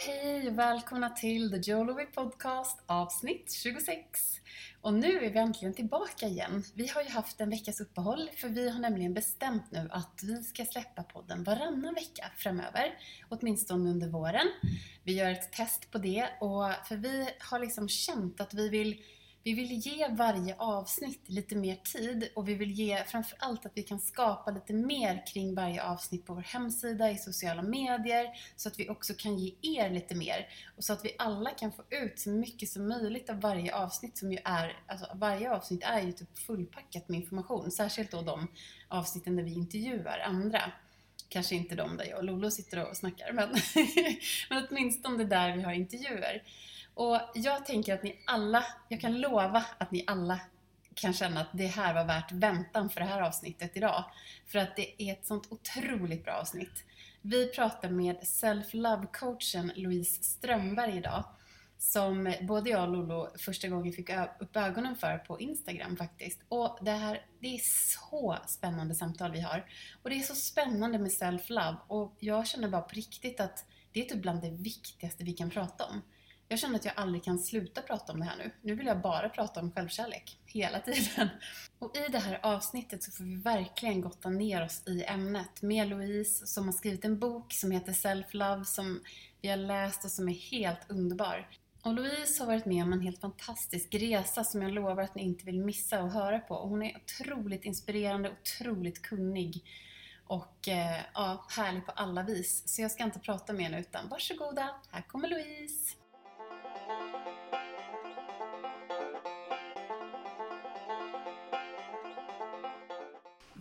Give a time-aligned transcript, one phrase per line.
[0.00, 4.00] Hej och välkomna till The Jolowy Podcast avsnitt 26.
[4.80, 6.64] Och nu är vi äntligen tillbaka igen.
[6.74, 10.42] Vi har ju haft en veckas uppehåll för vi har nämligen bestämt nu att vi
[10.42, 12.98] ska släppa podden varannan vecka framöver.
[13.28, 14.46] Åtminstone under våren.
[15.02, 19.02] Vi gör ett test på det och för vi har liksom känt att vi vill
[19.48, 23.82] vi vill ge varje avsnitt lite mer tid och vi vill ge framförallt att vi
[23.82, 28.26] kan skapa lite mer kring varje avsnitt på vår hemsida, i sociala medier,
[28.56, 30.48] så att vi också kan ge er lite mer.
[30.76, 34.18] Och så att vi alla kan få ut så mycket som möjligt av varje avsnitt
[34.18, 37.70] som ju är, alltså varje avsnitt är ju typ fullpackat med information.
[37.70, 38.48] Särskilt då de
[38.88, 40.72] avsnitten där vi intervjuar andra.
[41.28, 43.48] Kanske inte de där jag och Lolo sitter och snackar, men,
[44.50, 46.42] men åtminstone där vi har intervjuer.
[46.98, 50.40] Och jag tänker att ni alla, jag kan lova att ni alla
[50.94, 54.04] kan känna att det här var värt väntan för det här avsnittet idag.
[54.46, 56.84] För att det är ett sånt otroligt bra avsnitt.
[57.22, 61.24] Vi pratar med self-love-coachen Louise Strömberg idag.
[61.78, 66.40] Som både jag och Lolo första gången fick upp ögonen för på Instagram faktiskt.
[66.48, 67.60] Och det här, det är
[67.98, 69.66] så spännande samtal vi har.
[70.02, 71.76] Och det är så spännande med self-love.
[71.86, 75.50] Och jag känner bara på riktigt att det är typ bland det viktigaste vi kan
[75.50, 76.02] prata om.
[76.50, 78.50] Jag känner att jag aldrig kan sluta prata om det här nu.
[78.62, 80.38] Nu vill jag bara prata om självkärlek.
[80.46, 81.28] Hela tiden.
[81.78, 85.88] Och i det här avsnittet så får vi verkligen gotta ner oss i ämnet med
[85.88, 89.00] Louise som har skrivit en bok som heter Self-Love som
[89.40, 91.48] vi har läst och som är helt underbar.
[91.82, 95.22] Och Louise har varit med om en helt fantastisk resa som jag lovar att ni
[95.22, 96.54] inte vill missa att höra på.
[96.54, 99.64] Hon är otroligt inspirerande, otroligt kunnig
[100.26, 102.62] och eh, ja, härlig på alla vis.
[102.66, 105.97] Så jag ska inte prata mer nu utan varsågoda, här kommer Louise!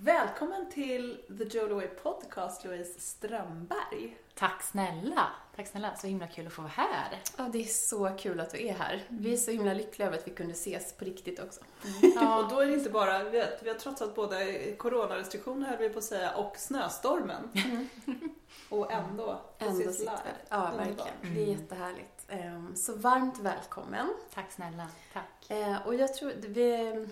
[0.03, 4.17] Välkommen till The Jolaway Podcast, Louise Strömberg.
[4.33, 5.27] Tack snälla!
[5.55, 7.21] Tack snälla, så himla kul att få vara här.
[7.37, 9.03] Ja, det är så kul att du är här.
[9.07, 11.61] Vi är så himla lyckliga över att vi kunde ses på riktigt också.
[11.83, 12.11] Mm.
[12.15, 12.43] Ja.
[12.43, 15.89] och då är det inte bara, vi har, vi har trotsat både coronarestriktioner höll vi
[15.89, 17.49] på att säga, och snöstormen.
[17.53, 17.89] Mm.
[18.69, 20.11] och ändå, ändå ses live.
[20.49, 21.17] Ja, verkligen.
[21.21, 21.35] Mm.
[21.35, 22.25] Det är jättehärligt.
[22.27, 24.13] Ehm, så varmt välkommen.
[24.33, 25.49] Tack snälla, tack.
[25.49, 27.07] Eh, och jag tror, vi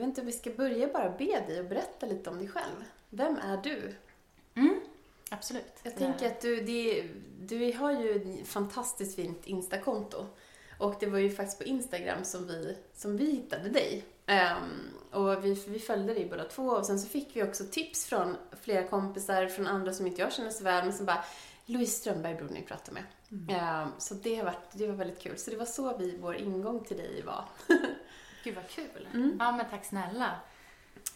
[0.00, 2.84] jag vet inte, vi ska börja bara be dig att berätta lite om dig själv.
[3.10, 3.94] Vem är du?
[4.54, 4.80] Mm,
[5.30, 5.72] absolut.
[5.82, 7.04] Jag tänker att du, det,
[7.40, 10.26] du har ju ett fantastiskt fint Instakonto.
[10.78, 14.04] Och det var ju faktiskt på Instagram som vi, som vi hittade dig.
[14.26, 18.06] Um, och vi, vi följde dig båda två och sen så fick vi också tips
[18.06, 21.24] från flera kompisar, från andra som inte jag känner så väl, men som bara
[21.66, 23.02] Louise Strömberg borde ni prata med.
[23.30, 23.82] Mm.
[23.82, 25.38] Um, så det, har varit, det var väldigt kul.
[25.38, 27.44] Så det var så vi, vår ingång till dig var.
[28.44, 29.08] Gud vad kul.
[29.14, 29.36] Mm.
[29.40, 30.30] Ja men tack snälla.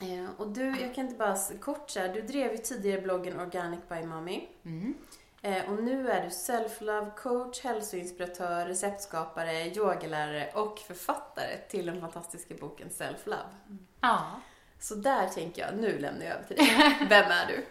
[0.01, 3.81] Eh, och du, jag kan inte bara kort säga, du drev ju tidigare bloggen Organic
[3.89, 4.49] by Mommy.
[4.65, 4.95] Mm.
[5.43, 12.55] Eh, och nu är du self-love coach, hälsoinspiratör, receptskapare, yogalärare och författare till den fantastiska
[12.55, 13.55] boken Self-love.
[13.69, 13.87] Mm.
[14.01, 14.41] Ja.
[14.81, 16.97] Så där tänker jag, nu lämnar jag över till dig.
[17.09, 17.65] Vem är du?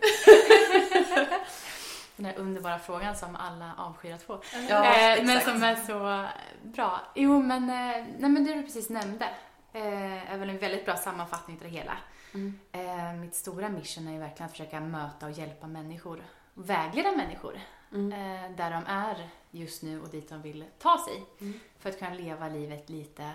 [2.16, 4.42] den här underbara frågan som alla avskyr att få.
[4.70, 6.28] Ja, eh, men som är så
[6.64, 7.02] bra.
[7.16, 9.26] Jo, men, eh, nej, men det du precis nämnde
[9.74, 11.98] eh, är väl en väldigt bra sammanfattning till det hela.
[12.34, 12.60] Mm.
[12.72, 16.24] Eh, mitt stora mission är ju verkligen att försöka möta och hjälpa människor,
[16.54, 17.60] vägleda människor
[17.92, 18.12] mm.
[18.12, 21.24] Eh, där de är just nu och dit de vill ta sig.
[21.42, 21.60] Mm.
[21.80, 23.32] För att kunna leva livet lite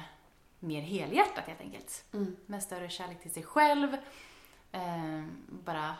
[0.58, 2.04] mer helhjärtat helt enkelt.
[2.12, 2.36] Mm.
[2.46, 3.96] Med större kärlek till sig själv.
[4.72, 5.94] Eh, bara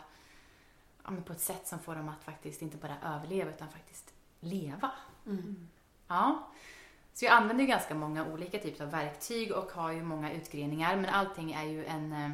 [1.09, 4.91] ja, på ett sätt som får dem att faktiskt inte bara överleva utan faktiskt leva.
[5.25, 5.69] Mm.
[6.07, 6.47] Ja.
[7.13, 10.95] Så jag använder ju ganska många olika typer av verktyg och har ju många utgreningar
[10.95, 12.31] men allting är ju en eh,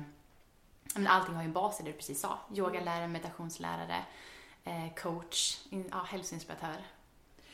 [0.95, 2.39] men allting har ju en bas i det du precis sa.
[2.53, 4.05] Yogalärare, meditationslärare,
[4.63, 6.77] eh, coach, ja, hälsoinspiratör.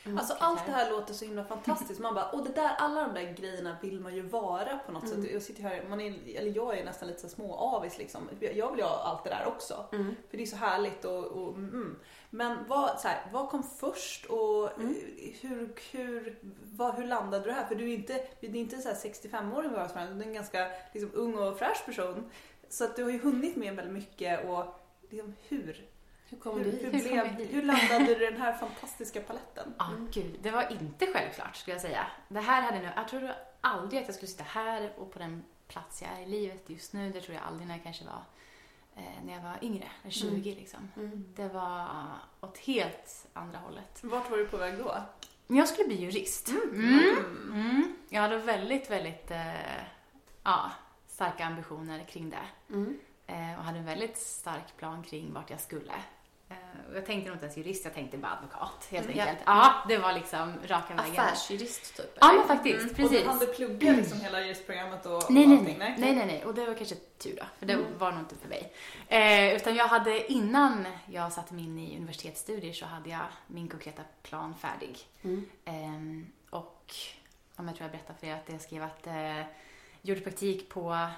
[0.04, 2.00] Mm, alltså allt det här låter så himla fantastiskt.
[2.00, 5.04] Man bara, och det där, alla de där grejerna vill man ju vara på något
[5.04, 5.22] mm.
[5.22, 5.32] sätt.
[5.32, 8.28] Jag sitter här, man är, eller jag är nästan lite så små avis liksom.
[8.40, 9.84] Jag vill ju ha allt det där också.
[9.92, 10.14] Mm.
[10.30, 11.96] För det är så härligt och, och mm.
[12.30, 14.94] Men vad, så här, vad kom först och mm.
[15.40, 17.66] hur, hur, vad, hur landade du här?
[17.66, 21.38] För du är inte, det är inte så 65-åring du är en ganska liksom, ung
[21.38, 22.30] och fräsch person.
[22.68, 24.64] Så att du har ju hunnit med väldigt mycket och
[25.10, 25.91] liksom, hur
[26.32, 26.82] hur kom hur, du hit?
[26.84, 29.74] Hur, blev, hur landade du i den här fantastiska paletten?
[29.78, 30.08] Ja, mm.
[30.12, 30.38] gud.
[30.42, 32.06] Det var inte självklart, skulle jag säga.
[32.28, 35.44] Det här hade nog, jag tror aldrig att jag skulle sitta här och på den
[35.68, 37.12] plats jag är i livet just nu.
[37.12, 38.22] Det tror jag aldrig när jag kanske var
[38.96, 40.42] eh, när jag var yngre, 20 mm.
[40.42, 40.88] liksom.
[40.96, 41.24] Mm.
[41.36, 41.88] Det var
[42.40, 44.00] åt helt andra hållet.
[44.02, 44.96] Vart var du på väg då?
[45.46, 46.48] Jag skulle bli jurist.
[46.48, 46.72] Mm.
[46.74, 47.52] mm.
[47.52, 47.96] mm.
[48.08, 49.82] Jag hade väldigt, väldigt eh,
[50.42, 50.70] ja,
[51.06, 52.74] starka ambitioner kring det.
[52.74, 52.98] Mm.
[53.26, 55.92] Eh, och hade en väldigt stark plan kring vart jag skulle.
[56.52, 59.18] Eh, jag tänkte nog inte ens jurist, jag tänkte bara advokat helt mm.
[59.18, 59.38] enkelt.
[59.46, 61.20] Ja, det var liksom raka vägen.
[61.20, 62.16] Affärsjurist typ?
[62.20, 62.82] Ja, men faktiskt.
[62.82, 62.94] Mm.
[62.94, 63.18] Precis.
[63.18, 65.78] Och du hann du plugga liksom hela juristprogrammet och, nej, nej, allting?
[65.78, 65.94] Nej.
[65.98, 66.44] nej, nej, nej.
[66.44, 67.98] Och det var kanske tur då, för det mm.
[67.98, 68.72] var nog inte för mig.
[69.08, 73.68] Eh, utan jag hade, innan jag satte mig in i universitetsstudier så hade jag min
[73.68, 74.98] konkreta plan färdig.
[75.22, 75.46] Mm.
[75.64, 76.94] Eh, och,
[77.56, 79.46] om jag tror jag berättade för er att jag skrev att eh,
[80.02, 81.08] gjorde praktik på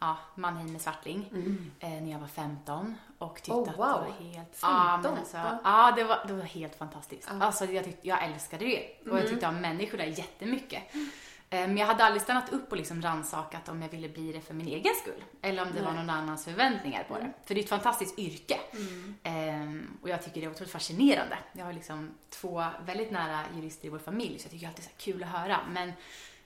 [0.00, 1.70] ja, Mannheim med Svartling mm.
[1.80, 3.84] eh, när jag var 15 och tyckte oh, wow.
[3.84, 4.56] att det var helt...
[4.56, 4.60] 15?
[4.60, 5.58] Ja, men alltså, ja.
[5.64, 7.28] ja det, var, det var helt fantastiskt.
[7.30, 7.44] Ja.
[7.44, 9.18] Alltså, jag, tyckte, jag älskade det och mm.
[9.18, 10.94] jag tyckte om människor där jättemycket.
[10.94, 11.10] Mm.
[11.50, 14.54] Men jag hade aldrig stannat upp och liksom rannsakat om jag ville bli det för
[14.54, 15.24] min egen skull.
[15.42, 15.84] Eller om det Nej.
[15.84, 17.20] var någon annans förväntningar på det.
[17.20, 17.32] Mm.
[17.44, 18.60] För det är ett fantastiskt yrke.
[18.72, 19.14] Mm.
[19.22, 21.38] Ehm, och jag tycker det är otroligt fascinerande.
[21.52, 25.02] Jag har liksom två väldigt nära jurister i vår familj så jag tycker alltid det
[25.02, 25.60] är kul att höra.
[25.70, 25.92] Men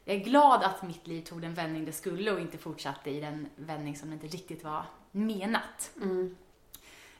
[0.04, 3.20] jag är glad att mitt liv tog den vändning det skulle och inte fortsatte i
[3.20, 5.90] den vändning som det inte riktigt var menat.
[5.96, 6.36] Mm.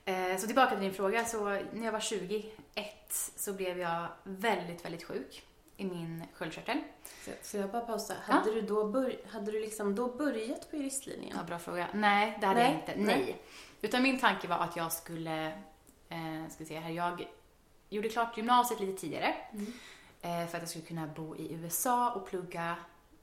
[0.05, 1.25] Eh, så tillbaka till din fråga.
[1.25, 2.53] Så när jag var 21
[3.37, 5.43] så blev jag väldigt, väldigt sjuk
[5.77, 6.79] i min sköldkörtel.
[7.43, 8.15] Får jag bara pausa?
[8.23, 8.55] Hade, ja?
[8.55, 11.37] du, då bör, hade du liksom då börjat på juristlinjen?
[11.37, 11.89] Ja, bra fråga.
[11.95, 12.71] Nej, det hade Nej.
[12.73, 13.13] jag inte.
[13.13, 13.25] Nej.
[13.25, 13.43] Nej.
[13.81, 15.47] Utan min tanke var att jag skulle,
[16.09, 17.27] eh, ska se här, jag
[17.89, 19.35] gjorde klart gymnasiet lite tidigare.
[19.53, 19.73] Mm.
[20.23, 22.77] Eh, för att jag skulle kunna bo i USA och plugga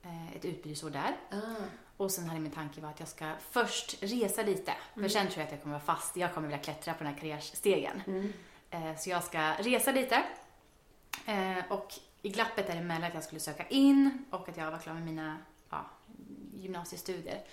[0.04, 1.18] eh, ett utbytesår där.
[1.32, 1.64] Ah.
[2.00, 4.72] Och sen hade min tanke var att jag ska först resa lite.
[4.72, 5.10] Mm.
[5.10, 6.18] För sen tror jag att jag kommer vara fast.
[6.18, 8.02] Jag kommer vilja klättra på den här karriärstegen.
[8.08, 8.34] Mm.
[8.70, 10.24] Eh, så jag ska resa lite.
[11.70, 15.04] Och i glappet däremellan att jag skulle söka in och att jag var klar med
[15.04, 15.38] mina
[15.70, 15.86] ja,
[16.56, 17.44] gymnasiestudier.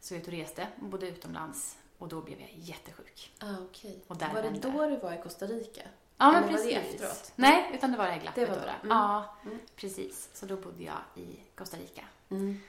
[0.00, 3.32] Så jag ut och reste och bodde utomlands och då blev jag jättesjuk.
[3.38, 3.94] Ah, okay.
[4.06, 5.82] Och där var det då du var i Costa Rica?
[6.16, 6.72] Ja, men precis.
[6.72, 7.32] Efteråt?
[7.36, 8.72] Nej, utan det var det här glappet det var då.
[8.72, 8.88] Mm.
[8.88, 9.58] Ja, mm.
[9.76, 10.28] precis.
[10.34, 12.02] Så då bodde jag i Costa Rica.
[12.30, 12.60] Mm.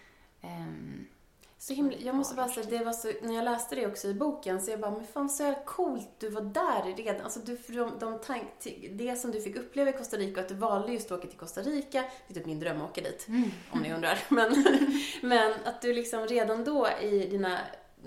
[0.41, 1.07] Um,
[1.63, 4.13] så himla, jag måste bara säga, det var så, när jag läste det också i
[4.13, 7.21] boken, så jag bara, men fan så coolt du var där redan.
[7.21, 10.55] Alltså du, de, de tank, det som du fick uppleva i Costa Rica, att du
[10.55, 13.27] valde just att åka till Costa Rica, det är typ min dröm att åka dit,
[13.27, 13.51] mm.
[13.71, 14.19] om ni undrar.
[14.29, 14.65] Men,
[15.21, 17.59] men att du liksom redan då i dina,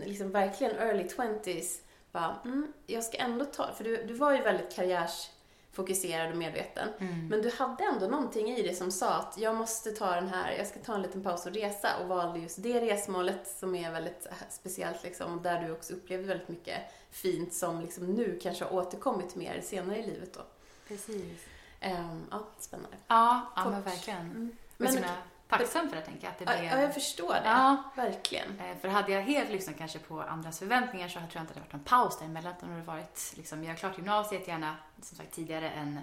[0.04, 1.80] liksom verkligen early 20s,
[2.12, 5.30] bara, mm, jag ska ändå ta, för du, du var ju väldigt karriärs
[5.76, 6.88] fokuserad och medveten.
[6.98, 7.28] Mm.
[7.28, 10.52] Men du hade ändå någonting i dig som sa att jag måste ta den här,
[10.58, 13.92] jag ska ta en liten paus och resa och valde just det resmålet som är
[13.92, 16.80] väldigt speciellt liksom, där du också upplevde väldigt mycket
[17.10, 20.40] fint som liksom nu kanske har återkommit mer senare i livet då.
[20.88, 21.46] Precis.
[21.82, 22.96] Um, ja, spännande.
[23.08, 24.20] Ja, ja men verkligen.
[24.20, 24.56] Mm.
[24.76, 25.04] Men,
[25.48, 26.32] tacksam för det, tänker jag.
[26.32, 26.64] Att det blev...
[26.64, 27.42] Ja, jag förstår det.
[27.44, 27.82] Ja.
[27.96, 28.60] Verkligen.
[28.60, 31.60] Eh, för hade jag helt lyssnat kanske på andras förväntningar så tror jag inte det
[31.60, 32.54] varit någon paus däremellan.
[32.56, 36.00] Utan det hade varit, liksom, jag har klart gymnasiet gärna, som sagt, tidigare än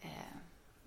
[0.00, 0.08] eh,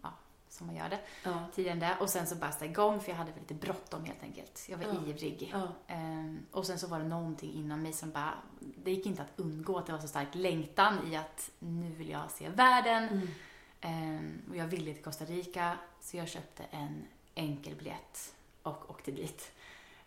[0.01, 0.13] ja,
[0.49, 0.99] som man gör det.
[1.23, 1.45] Ja.
[1.55, 1.97] Tidigare än det.
[1.99, 4.65] Och sen så bara sätta igång för jag hade lite bråttom helt enkelt.
[4.69, 5.09] Jag var ja.
[5.09, 5.53] ivrig.
[5.53, 5.95] Ja.
[5.95, 9.39] Um, och sen så var det någonting inom mig som bara, det gick inte att
[9.39, 13.03] undgå att det var så stark längtan i att nu vill jag se världen.
[13.03, 13.27] Mm.
[13.81, 17.07] Um, och jag ville till Costa Rica så jag köpte en
[17.37, 19.51] enkel biljett och åkte dit.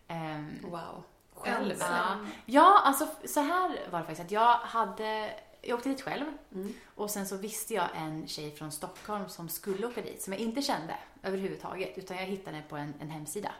[0.09, 1.03] Um, wow.
[1.33, 1.75] Själv?
[1.79, 2.17] Ja.
[2.45, 6.73] ja, alltså så här var det faktiskt att jag hade jag åkte dit själv mm.
[6.95, 10.41] och sen så visste jag en tjej från Stockholm som skulle åka dit som jag
[10.41, 13.51] inte kände överhuvudtaget utan jag hittade henne på en, en hemsida.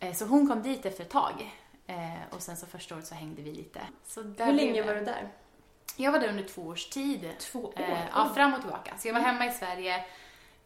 [0.00, 0.14] Mm.
[0.14, 1.96] Så hon kom dit efter ett tag eh,
[2.30, 3.80] och sen så första året så hängde vi lite.
[4.14, 5.28] Hur länge var du där?
[5.96, 7.30] Jag var där under två års tid.
[7.38, 7.72] Två år?
[7.76, 8.94] Eh, ja, fram och tillbaka.
[8.98, 9.30] Så jag var mm.
[9.30, 10.04] hemma i Sverige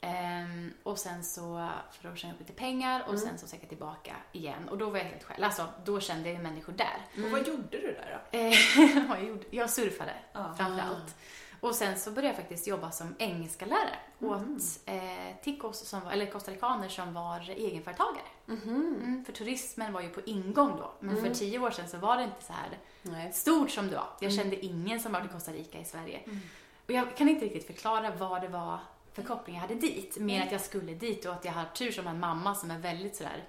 [0.05, 3.21] Um, och sen så för år sedan upp lite pengar och mm.
[3.21, 4.69] sen så sökte jag tillbaka igen.
[4.69, 5.45] Och då var jag helt själv.
[5.45, 7.07] Alltså, då kände jag människor där.
[7.15, 7.27] Mm.
[7.27, 8.39] Och vad gjorde du där då?
[9.15, 10.55] jag, gjorde, jag surfade ah.
[10.55, 11.15] framförallt.
[11.61, 14.33] Och sen så började jag faktiskt jobba som engelska lärare mm.
[14.33, 18.25] åt eh, ticos, som, eller costaricaner som var egenföretagare.
[18.49, 18.63] Mm.
[18.63, 20.93] Mm, för turismen var ju på ingång då.
[21.01, 21.35] Men för mm.
[21.35, 23.33] tio år sedan så var det inte så här Nej.
[23.33, 24.09] stort som det var.
[24.21, 24.43] Jag mm.
[24.43, 26.19] kände ingen som var i Costa Rica i Sverige.
[26.19, 26.41] Mm.
[26.87, 28.79] Och jag kan inte riktigt förklara vad det var
[29.13, 30.17] för koppling jag hade dit.
[30.17, 30.47] Mer mm.
[30.47, 33.17] att jag skulle dit och att jag har tur som en mamma som är väldigt
[33.17, 33.45] sådär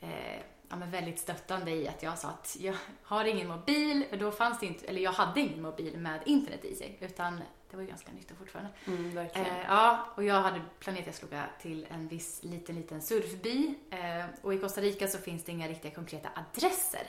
[0.00, 4.16] eh, ja, men väldigt stöttande i att jag sa att jag har ingen mobil, för
[4.16, 7.76] då fanns det inte, eller jag hade ingen mobil med internet i sig, utan det
[7.76, 8.70] var ju ganska nytt fortfarande.
[8.86, 12.76] Mm, eh, ja, och jag hade planerat att jag skulle åka till en viss liten,
[12.76, 13.74] liten surfby.
[13.90, 17.06] Eh, och i Costa Rica så finns det inga riktiga konkreta adresser.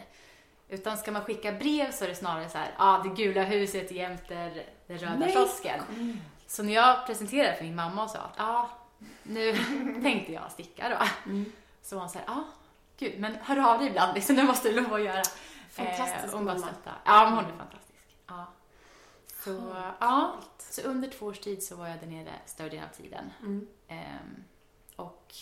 [0.70, 3.44] Utan ska man skicka brev så är det snarare så här, ja, ah, det gula
[3.44, 5.82] huset jämte den röda kiosken.
[5.90, 6.18] Mm.
[6.48, 8.70] Så när jag presenterade för min mamma och sa att ja,
[9.24, 9.54] nu
[10.02, 11.30] tänkte jag sticka då.
[11.32, 11.52] Mm.
[11.82, 12.44] Så var hon så här, ja,
[12.98, 15.24] gud, men hör av dig ibland liksom, det måste du lov att göra.
[15.70, 16.70] Fantastisk eh, mamma.
[17.06, 18.18] Ja, men hon är fantastisk.
[18.28, 18.46] Ja.
[19.28, 22.96] Så, ja, så under två års tid så var jag där nere större delen av
[22.96, 23.32] tiden.
[23.40, 23.68] Mm.
[23.88, 24.44] Ehm,
[24.96, 25.34] och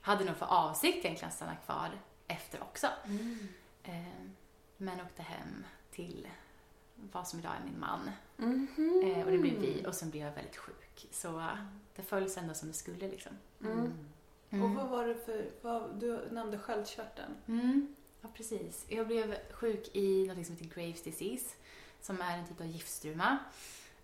[0.00, 1.90] hade nog för avsikt egentligen att stanna kvar
[2.26, 2.86] efter också.
[3.04, 3.48] Mm.
[3.84, 4.36] Ehm,
[4.76, 6.28] men åkte hem till
[7.12, 8.10] vad som idag är min man.
[8.40, 9.18] Mm -hmm.
[9.18, 11.08] eh, och det blev vi och sen blev jag väldigt sjuk.
[11.10, 11.42] Så
[11.96, 13.32] det följs ändå som det skulle liksom.
[13.60, 13.92] Mm.
[14.50, 14.64] Mm.
[14.64, 17.34] Och vad var det för, vad, du nämnde sköldkörteln.
[17.46, 17.94] Mm.
[18.20, 18.86] Ja, precis.
[18.88, 21.54] Jag blev sjuk i något som heter Graves disease,
[22.00, 23.38] som är en typ av giftstruma.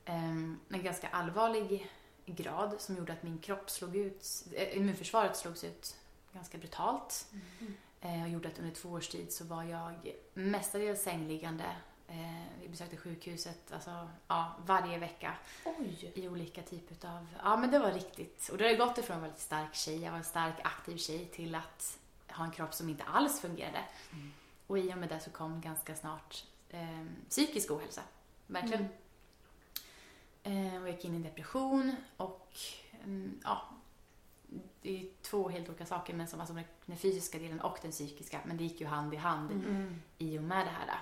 [0.08, 1.90] Um, en ganska allvarlig
[2.26, 5.96] grad som gjorde att min kropp slog ut, äh, immunförsvaret slogs ut
[6.32, 7.26] ganska brutalt.
[7.32, 7.74] Mm.
[8.00, 11.76] Eh, och gjorde att under två års tid så var jag mestadels sängliggande.
[12.08, 15.34] Eh, vi besökte sjukhuset alltså, ja, varje vecka
[15.64, 16.12] Oj.
[16.14, 17.26] i olika typer av...
[17.42, 18.48] Ja, men det var riktigt.
[18.48, 20.96] Och det har gått ifrån att vara en stark tjej, jag var en stark aktiv
[20.96, 21.98] tjej, till att
[22.28, 23.84] ha en kropp som inte alls fungerade.
[24.12, 24.32] Mm.
[24.66, 28.02] Och i och med det så kom ganska snart eh, psykisk ohälsa.
[28.46, 28.88] Verkligen.
[30.42, 30.74] Mm.
[30.74, 32.56] Eh, och jag gick in i en depression och
[33.04, 33.68] mm, ja,
[34.82, 38.40] det är två helt olika saker, men som, alltså den fysiska delen och den psykiska.
[38.44, 40.02] Men det gick ju hand i hand mm.
[40.18, 40.98] i och med det här.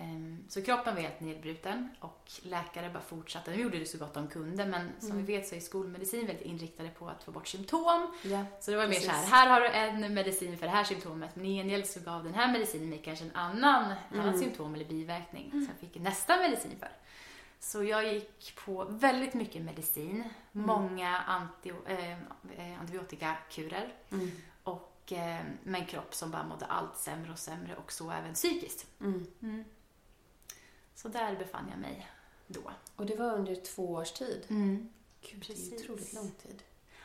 [0.00, 3.50] Um, så kroppen var helt nedbruten och läkare bara fortsatte.
[3.50, 5.26] De gjorde det så gott de kunde, men som mm.
[5.26, 8.14] vi vet så är skolmedicin väldigt inriktade på att få bort symptom.
[8.22, 10.84] Ja, så det var mer så här, här har du en medicin för det här
[10.84, 14.20] symptomet, men i gengäld så gav den här medicinen mig kanske en annan, mm.
[14.20, 15.64] annat symptom eller biverkning mm.
[15.64, 16.90] som jag fick nästa medicin för.
[17.60, 20.66] Så jag gick på väldigt mycket medicin, mm.
[20.66, 24.30] många anti, eh, antibiotikakurer mm.
[24.64, 28.34] och eh, med en kropp som bara mådde allt sämre och sämre och så även
[28.34, 28.86] psykiskt.
[31.04, 31.10] Mm.
[31.10, 31.18] mm.
[31.18, 32.06] Så där befann jag mig
[32.46, 32.70] då.
[32.96, 34.46] Och det var under två års tid?
[34.50, 34.88] Mm.
[35.20, 35.70] Gud, Precis.
[35.70, 36.62] det är otroligt lång tid.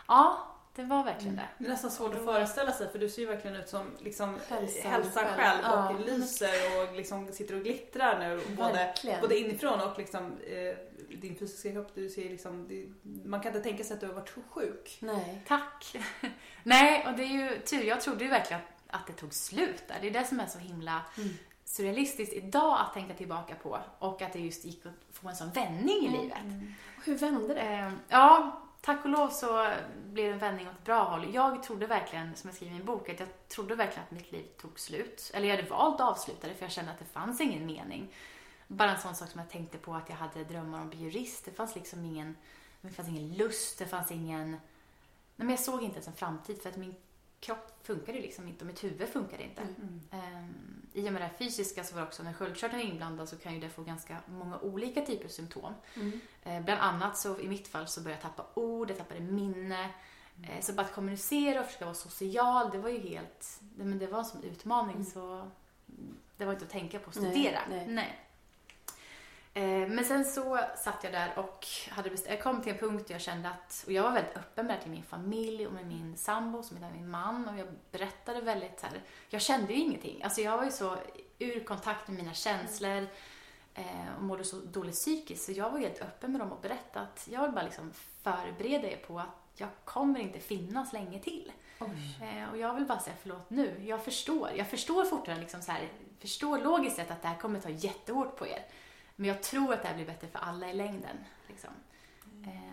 [0.08, 1.48] Ja, det var verkligen det.
[1.58, 4.40] Det är nästan svårt att föreställa sig för du ser ju verkligen ut som liksom,
[4.48, 5.98] hälsan, hälsan själv, och ja.
[6.06, 8.56] lyser och liksom sitter och glittrar nu.
[8.56, 10.78] Både, både inifrån och liksom, eh,
[11.18, 11.92] din fysiska kropp.
[11.96, 12.88] Du ser liksom, det,
[13.26, 14.98] man kan inte tänka sig att du har varit sjuk.
[15.00, 15.42] Nej.
[15.48, 15.96] Tack.
[16.64, 17.84] Nej, och det är ju tur.
[17.84, 19.98] Jag trodde ju verkligen att, att det tog slut där.
[20.02, 21.30] Det är det som är så himla mm.
[21.74, 23.80] Surrealistiskt idag att tänka tillbaka på.
[24.00, 26.22] Och att det just gick att få en sån vändning i mm.
[26.22, 26.38] livet.
[26.42, 26.74] Mm.
[27.06, 27.62] Hur vände det?
[27.62, 29.74] Eh, ja, tack och lov så
[30.06, 31.34] blev det en vändning åt ett bra håll.
[31.34, 34.32] Jag trodde verkligen, som jag skriver i min bok, att jag trodde verkligen att mitt
[34.32, 35.32] liv tog slut.
[35.34, 38.14] Eller jag hade valt att avsluta det för jag kände att det fanns ingen mening.
[38.68, 41.04] Bara en sån sak som jag tänkte på att jag hade drömmar om att bli
[41.04, 41.46] jurist.
[41.46, 42.36] Det fanns liksom ingen,
[42.82, 44.52] det fanns ingen lust, det fanns ingen...
[44.52, 46.96] Nej, men jag såg inte ens en framtid för att min
[47.44, 49.62] kropp funkade liksom inte och mitt huvud funkade inte.
[49.62, 50.02] Mm.
[50.12, 53.38] Um, I och med det fysiska så var det också när sköldkörteln är inblandad så
[53.38, 55.74] kan ju det få ganska många olika typer av symptom.
[55.96, 56.12] Mm.
[56.48, 59.90] Uh, bland annat så i mitt fall så började jag tappa ord, jag tappade minne.
[60.38, 60.50] Mm.
[60.50, 64.00] Uh, så bara att kommunicera och försöka vara social, det var ju helt, det, men
[64.00, 65.06] det var en sån utmaning mm.
[65.06, 65.52] så
[66.38, 67.60] det var inte att tänka på att studera.
[67.70, 67.88] Nej, nej.
[67.88, 68.20] nej.
[69.56, 73.16] Eh, men sen så satt jag där och hade jag kom till en punkt där
[73.16, 75.86] jag kände att, och jag var väldigt öppen med det till min familj och med
[75.88, 79.80] min sambo som är min man och jag berättade väldigt så här, jag kände ju
[79.80, 80.24] ingenting.
[80.24, 80.98] Alltså jag var ju så
[81.40, 83.08] ur kontakt med mina känslor
[83.74, 87.06] eh, och mådde så dåligt psykiskt så jag var helt öppen med dem och berättade
[87.06, 87.92] att jag vill bara liksom
[88.24, 91.52] förbereda er på att jag kommer inte finnas länge till.
[92.22, 93.84] Eh, och jag vill bara säga förlåt nu.
[93.86, 94.50] Jag förstår.
[94.56, 98.36] Jag förstår fortfarande liksom så här, förstår logiskt sett att det här kommer ta jättehårt
[98.38, 98.66] på er.
[99.16, 101.18] Men jag tror att det här blir bättre för alla i längden.
[101.48, 101.70] Liksom.
[102.38, 102.50] Mm.
[102.50, 102.64] Eh,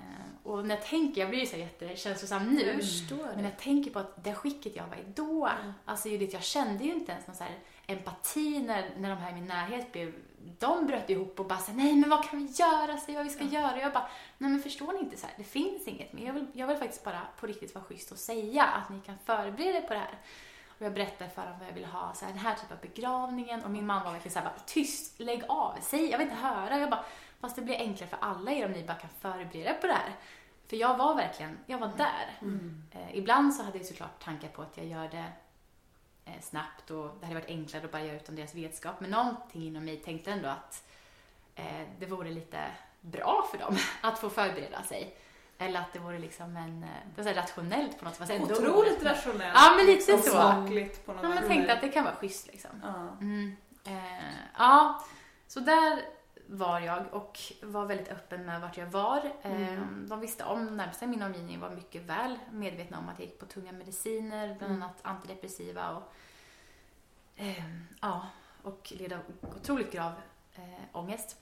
[0.43, 2.81] och när jag tänker, jag blir ju så jättekänslosam nu,
[3.11, 5.73] men när jag tänker på att det skicket jag var i då, mm.
[5.85, 7.45] alltså Judith, jag kände ju inte ens någon så
[7.87, 10.15] empati när, när de här i min närhet blev,
[10.59, 13.31] de bröt ihop och bara så nej men vad kan vi göra, säg vad vi
[13.31, 13.55] ska mm.
[13.55, 13.81] göra.
[13.81, 16.27] Jag bara, nej men förstår ni inte så här, det finns inget mer.
[16.27, 19.19] Jag vill, jag vill faktiskt bara på riktigt vara schysst och säga att ni kan
[19.25, 20.19] förbereda er på det här.
[20.81, 22.83] Och jag berättade för dem vad jag ville ha, så här, den här typen av
[22.83, 23.65] begravningen.
[23.65, 26.79] Och min man var verkligen såhär, tyst, lägg av, säg, jag vill inte höra.
[26.79, 27.05] Jag bara,
[27.41, 30.15] fast det blir enklare för alla er om ni bara kan förbereda på det här.
[30.67, 32.39] För jag var verkligen, jag var där.
[32.41, 32.83] Mm.
[32.91, 35.33] Eh, ibland så hade jag såklart tankar på att jag gör det
[36.25, 39.01] eh, snabbt och det hade varit enklare att bara göra utan deras vetskap.
[39.01, 40.89] Men någonting inom mig tänkte ändå att
[41.55, 42.65] eh, det vore lite
[43.01, 45.17] bra för dem att få förbereda sig.
[45.61, 48.43] Eller att det vore liksom en, eh, det var så rationellt på något sätt.
[48.43, 49.55] Otroligt rationellt.
[49.55, 50.31] Ja, men lite så.
[50.31, 52.71] Smakligt på något ja, men tänkte att det kan vara schysst liksom.
[52.83, 53.17] Ja.
[53.21, 53.57] Mm.
[53.85, 55.05] Eh, ja,
[55.47, 56.03] så där
[56.47, 59.33] var jag och var väldigt öppen med vart jag var.
[59.43, 60.09] Eh, mm.
[60.09, 63.47] De visste om, i min omgivning var mycket väl medvetna om att jag gick på
[63.47, 64.83] tunga mediciner, bland mm.
[64.83, 66.13] annat antidepressiva och
[67.37, 67.65] eh,
[68.01, 68.27] ja,
[68.63, 69.21] och led av
[69.57, 70.13] otroligt grav
[70.55, 70.63] eh,
[70.93, 71.37] ångest.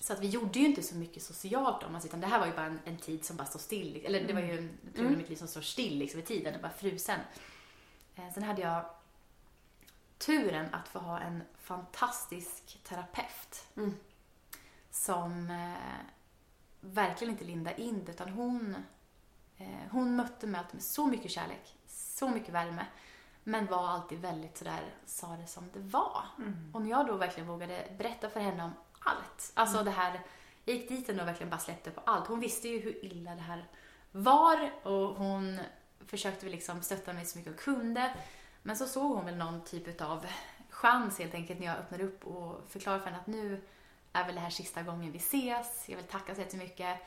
[0.00, 2.46] Så att vi gjorde ju inte så mycket socialt om oss, utan det här var
[2.46, 4.02] ju bara en, en tid som bara stod still.
[4.04, 5.18] Eller det var ju en period i mm.
[5.18, 7.20] mitt liv som står still liksom, i tiden, det var frusen.
[8.16, 8.84] Eh, sen hade jag
[10.18, 13.66] turen att få ha en fantastisk terapeut.
[13.76, 13.94] Mm.
[14.90, 16.06] Som eh,
[16.80, 18.76] verkligen inte lindade in det, utan hon,
[19.56, 22.86] eh, hon mötte mig med så mycket kärlek, så mycket värme.
[23.44, 26.24] Men var alltid väldigt sådär, sa det som det var.
[26.38, 26.70] Mm.
[26.74, 29.52] Och när jag då verkligen vågade berätta för henne om allt.
[29.54, 29.84] Alltså mm.
[29.84, 30.20] det här,
[30.64, 32.26] jag gick dit och verkligen bara släppte på allt.
[32.26, 33.64] Hon visste ju hur illa det här
[34.12, 35.60] var och hon
[36.06, 38.14] försökte väl liksom stötta mig så mycket hon kunde.
[38.62, 40.26] Men så såg hon väl någon typ av
[40.70, 43.60] chans helt enkelt när jag öppnade upp och förklarade för henne att nu
[44.12, 45.88] är väl det här sista gången vi ses.
[45.88, 46.98] Jag vill tacka så jättemycket.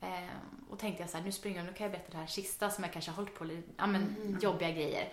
[0.00, 0.28] Eh,
[0.70, 2.70] och tänkte jag så här, nu springer jag, nu kan jag berätta det här sista
[2.70, 3.44] som jag kanske har hållit på,
[3.76, 4.38] ja men mm.
[4.40, 5.12] jobbiga grejer.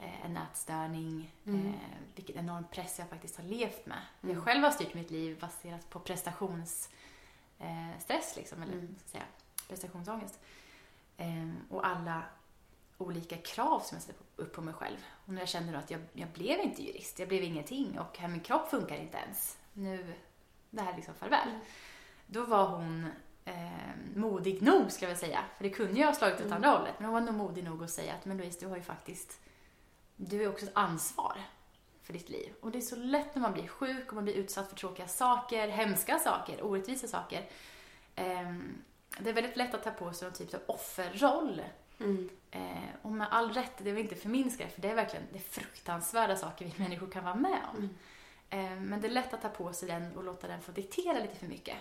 [0.00, 1.66] Eh, en nätstörning, mm.
[1.66, 1.74] eh,
[2.14, 4.00] vilken enorm press jag faktiskt har levt med.
[4.22, 4.34] Mm.
[4.34, 6.88] Jag själv har styrt mitt liv baserat på prestationsstress,
[8.08, 8.96] eh, liksom, eller mm.
[9.06, 9.24] säga,
[9.68, 10.40] prestationsångest.
[11.16, 12.22] Eh, och alla
[12.98, 14.98] olika krav som jag ställer upp på mig själv.
[15.26, 18.30] Och när jag kände då att jag, jag blev inte jurist, jag blev ingenting och
[18.30, 19.58] min kropp funkar inte ens.
[19.72, 20.14] Nu,
[20.70, 21.48] det här är liksom farväl.
[21.48, 21.60] Mm.
[22.26, 23.10] Då var hon
[23.44, 25.44] eh, modig nog, ska jag säga.
[25.56, 26.52] För det kunde jag ha slagit åt mm.
[26.52, 26.94] andra hållet.
[26.98, 29.40] Men hon var nog modig nog att säga att men Louise, du har ju faktiskt,
[30.16, 31.38] du är också ett ansvar
[32.02, 32.52] för ditt liv.
[32.60, 35.08] Och det är så lätt när man blir sjuk och man blir utsatt för tråkiga
[35.08, 37.48] saker, hemska saker, orättvisa saker.
[38.14, 38.54] Eh,
[39.18, 41.62] det är väldigt lätt att ta på sig någon typ av offerroll
[41.98, 42.30] Mm.
[42.50, 46.36] Eh, och med all rätt, det vill inte förminska för det är verkligen det fruktansvärda
[46.36, 47.76] saker vi människor kan vara med om.
[47.76, 47.94] Mm.
[48.50, 51.18] Eh, men det är lätt att ta på sig den och låta den få diktera
[51.18, 51.76] lite för mycket.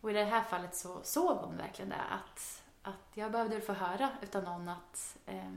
[0.00, 3.72] Och i det här fallet så såg hon verkligen det, att, att jag behövde få
[3.72, 5.50] höra utav någon att eh,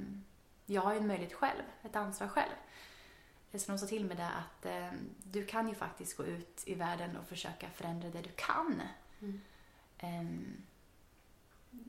[0.69, 2.53] jag har en möjlighet själv, ett ansvar själv.
[3.53, 4.91] Så hon sa till mig det att eh,
[5.23, 8.81] du kan ju faktiskt gå ut i världen och försöka förändra det du kan.
[9.21, 9.41] Mm.
[9.97, 10.23] Eh,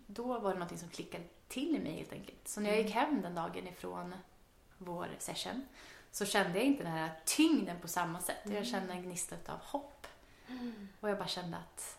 [0.06, 2.48] då var det någonting som klickade till i mig helt enkelt.
[2.48, 2.98] Så när jag gick mm.
[2.98, 4.14] hem den dagen ifrån
[4.78, 5.66] vår session
[6.10, 8.40] så kände jag inte den här tyngden på samma sätt.
[8.44, 8.64] Jag mm.
[8.64, 10.06] kände en gnista av hopp.
[10.48, 10.88] Mm.
[11.00, 11.98] Och jag bara kände att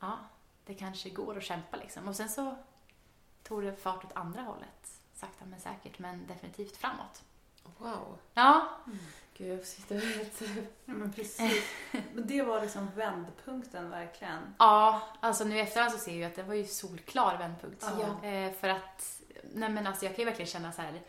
[0.00, 0.18] ja,
[0.64, 2.08] det kanske går att kämpa liksom.
[2.08, 2.56] Och sen så
[3.42, 4.99] tog det fart åt andra hållet.
[5.20, 7.22] Sakta men säkert, men definitivt framåt.
[7.78, 8.18] Wow.
[8.34, 8.68] Ja.
[8.86, 8.98] Mm.
[9.36, 10.42] Gud, jag sitter helt...
[10.84, 11.64] ja, men precis.
[12.14, 14.54] Men det var liksom vändpunkten verkligen.
[14.58, 17.86] Ja, alltså nu i efterhand så ser jag ju att det var ju solklar vändpunkt.
[17.98, 18.28] Ja.
[18.28, 19.20] Eh, för att,
[19.54, 21.00] nej men alltså jag kan ju verkligen känna så här,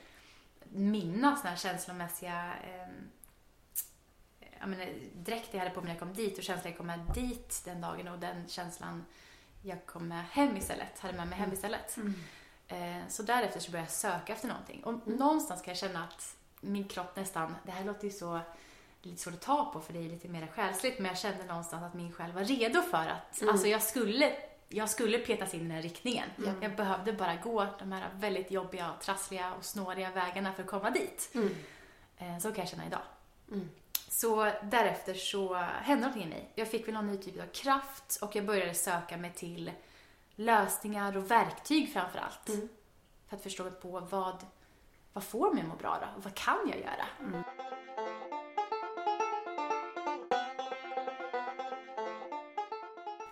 [0.64, 2.88] minnas såna här känslomässiga eh,
[4.60, 6.88] jag menar, dräkt jag hade på mig när jag kom dit och känslan jag kom
[6.88, 9.06] med dit den dagen och den känslan
[9.62, 11.54] jag kom med hem istället, hade med mig hem mm.
[11.54, 11.98] istället.
[11.98, 12.14] Mm.
[12.72, 14.84] Eh, så därefter så började jag söka efter någonting.
[14.84, 15.18] Och mm.
[15.18, 18.40] någonstans kan jag känna att min kropp nästan, det här låter ju så
[19.02, 21.84] lite svårt att ta på för det är lite mer själsligt, men jag kände någonstans
[21.84, 23.54] att min själ var redo för att, mm.
[23.54, 24.34] alltså jag skulle,
[24.70, 26.30] jag skulle petas in i den här riktningen.
[26.38, 26.50] Mm.
[26.50, 30.70] Jag, jag, behövde bara gå de här väldigt jobbiga, trassliga och snåriga vägarna för att
[30.70, 31.30] komma dit.
[31.34, 31.56] Mm.
[32.18, 33.02] Eh, så kan jag känna idag.
[33.52, 33.70] Mm.
[34.10, 36.52] Så därefter så hände någonting i mig.
[36.56, 39.72] Jag fick väl någon ny typ av kraft och jag började söka mig till
[40.46, 42.50] lösningar och verktyg framför allt.
[42.50, 42.70] Mm.
[43.28, 44.46] För att förstå mig på vad,
[45.14, 46.18] vad får mig att må bra då?
[46.18, 47.06] Och vad kan jag göra?
[47.20, 47.44] Mm.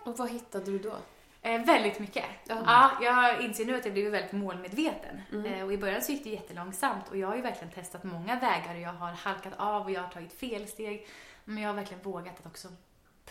[0.04, 0.96] Och vad hittade du då?
[1.42, 2.24] Eh, väldigt mycket.
[2.48, 2.64] Mm.
[2.66, 5.20] Ja, jag inser nu att jag blivit väldigt målmedveten.
[5.32, 5.44] Mm.
[5.44, 8.40] Eh, och I början så gick det jättelångsamt och jag har ju verkligen testat många
[8.40, 11.06] vägar och jag har halkat av och jag har tagit felsteg.
[11.44, 12.68] Men jag har verkligen vågat att också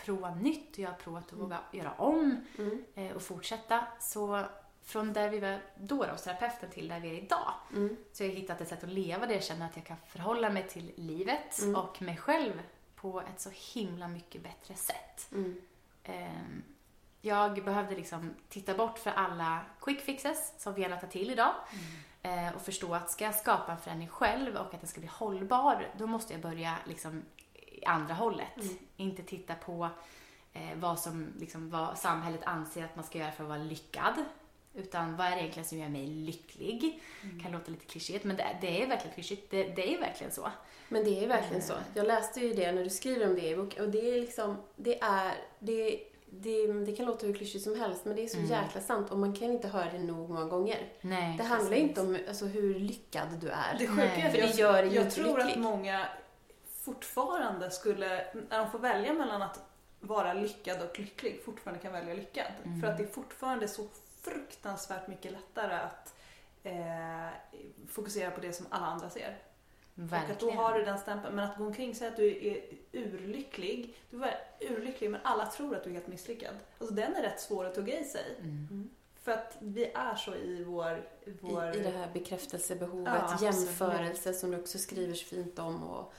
[0.04, 1.44] prova nytt och jag har provat att mm.
[1.44, 2.84] våga göra om mm.
[2.94, 3.86] eh, och fortsätta.
[4.00, 4.44] Så
[4.82, 7.96] från där vi var då, hos terapeuten, till där vi är idag, mm.
[8.12, 10.50] så jag har hittat ett sätt att leva där jag känner att jag kan förhålla
[10.50, 11.76] mig till livet mm.
[11.76, 12.62] och mig själv
[12.94, 15.28] på ett så himla mycket bättre sätt.
[16.08, 16.62] Um,
[17.20, 21.54] jag behövde liksom titta bort för alla quick fixes som vi alla tar till idag
[22.22, 22.48] mm.
[22.48, 25.10] uh, och förstå att ska jag skapa en förändring själv och att den ska bli
[25.12, 27.22] hållbar, då måste jag börja liksom
[27.86, 28.56] andra hållet.
[28.56, 28.78] Mm.
[28.96, 29.88] Inte titta på
[30.52, 34.14] eh, vad, som, liksom, vad samhället anser att man ska göra för att vara lyckad.
[34.74, 37.02] Utan vad är det egentligen som gör mig lycklig?
[37.22, 37.40] Mm.
[37.40, 39.50] Kan låta lite klyschigt, men det, det är verkligen klyschigt.
[39.50, 40.50] Det, det, är verkligen så.
[40.88, 41.74] Men det är verkligen så.
[41.94, 44.56] Jag läste ju det när du skriver om det i boken och det är liksom,
[44.76, 48.38] det är, det, det, det kan låta hur klyschigt som helst men det är så
[48.38, 48.50] mm.
[48.50, 50.78] jäkla sant och man kan inte höra det nog många gånger.
[51.00, 51.88] Nej, det handlar precis.
[51.88, 53.76] inte om alltså, hur lyckad du är.
[53.78, 55.52] Det sjuka är att jag, gör jag tror lycklig.
[55.52, 56.06] att många
[56.82, 59.60] fortfarande skulle, när de får välja mellan att
[60.00, 62.52] vara lyckad och lycklig, fortfarande kan välja lyckad.
[62.64, 62.80] Mm.
[62.80, 63.88] För att det är fortfarande så
[64.20, 66.14] fruktansvärt mycket lättare att
[66.62, 67.28] eh,
[67.88, 69.38] fokusera på det som alla andra ser.
[69.94, 70.24] Verkligen.
[70.24, 71.36] Och att då har du den stämpeln.
[71.36, 72.62] Men att gå omkring och säga att du är
[72.92, 73.96] urlycklig.
[74.10, 76.54] Du är urlycklig men alla tror att du är helt misslyckad.
[76.78, 78.36] Alltså den är rätt svår att tugga i sig.
[78.38, 78.68] Mm.
[78.70, 78.90] mm.
[79.22, 81.08] För att vi är så i vår...
[81.40, 81.64] vår...
[81.64, 85.82] I, I det här bekräftelsebehovet, ja, jämförelse som du också skriver så fint om.
[85.82, 86.14] Och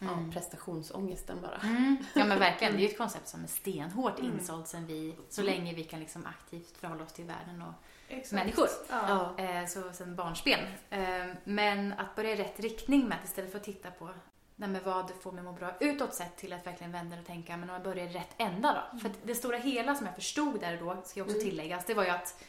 [0.00, 0.26] mm.
[0.26, 1.60] ja, prestationsångesten bara.
[1.62, 1.96] Mm.
[2.14, 4.32] Ja men verkligen, det är ju ett koncept som är stenhårt mm.
[4.32, 5.54] insålt sen vi, så mm.
[5.54, 7.74] länge vi kan liksom aktivt förhålla oss till världen och
[8.08, 8.32] Exakt.
[8.32, 8.68] människor.
[8.90, 9.34] Ja.
[9.38, 10.60] Eh, så sen barnsben.
[10.90, 14.10] Eh, men att börja i rätt riktning med att istället för att titta på
[14.56, 17.26] nej men vad får mig att må bra utåt sett till att verkligen vända och
[17.26, 18.98] tänka, men om jag börjar i rätt ända då?
[18.98, 19.00] Mm.
[19.00, 21.50] För det stora hela som jag förstod där och då, ska jag också mm.
[21.50, 22.44] tilläggas, det var ju att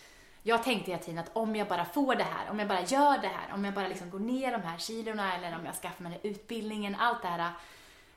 [0.48, 3.18] jag tänkte hela tiden att om jag bara får det här, om jag bara gör
[3.18, 6.04] det här, om jag bara liksom går ner de här kilorna eller om jag skaffar
[6.04, 7.52] mig den utbildningen, allt det här,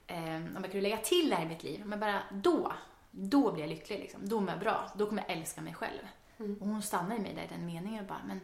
[0.07, 2.73] eh, om jag kunde lägga till det här i mitt liv, om jag bara, då,
[3.11, 4.29] då blir jag lycklig liksom.
[4.29, 6.09] Då mår jag bra, då kommer jag älska mig själv.
[6.39, 6.57] Mm.
[6.61, 8.41] Och hon stannade i mig där i den meningen och bara, men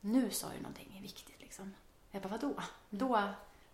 [0.00, 1.74] nu sa du någonting viktigt liksom.
[2.10, 2.54] Jag bara, vadå?
[2.90, 3.22] Då,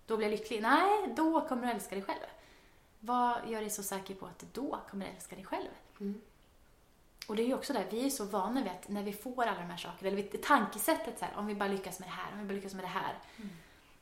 [0.07, 0.63] då blir jag lycklig.
[0.63, 2.27] Nej, då kommer du älska dig själv.
[3.01, 5.71] Vad gör dig så säker på att du då kommer älska dig själv?
[6.01, 6.21] Mm.
[7.29, 9.43] Och det är ju också där, vi är så vana vid att när vi får
[9.43, 12.33] alla de här sakerna, eller tankesättet så här, om vi bara lyckas med det här,
[12.33, 13.15] om vi bara lyckas med det här.
[13.37, 13.51] Mm.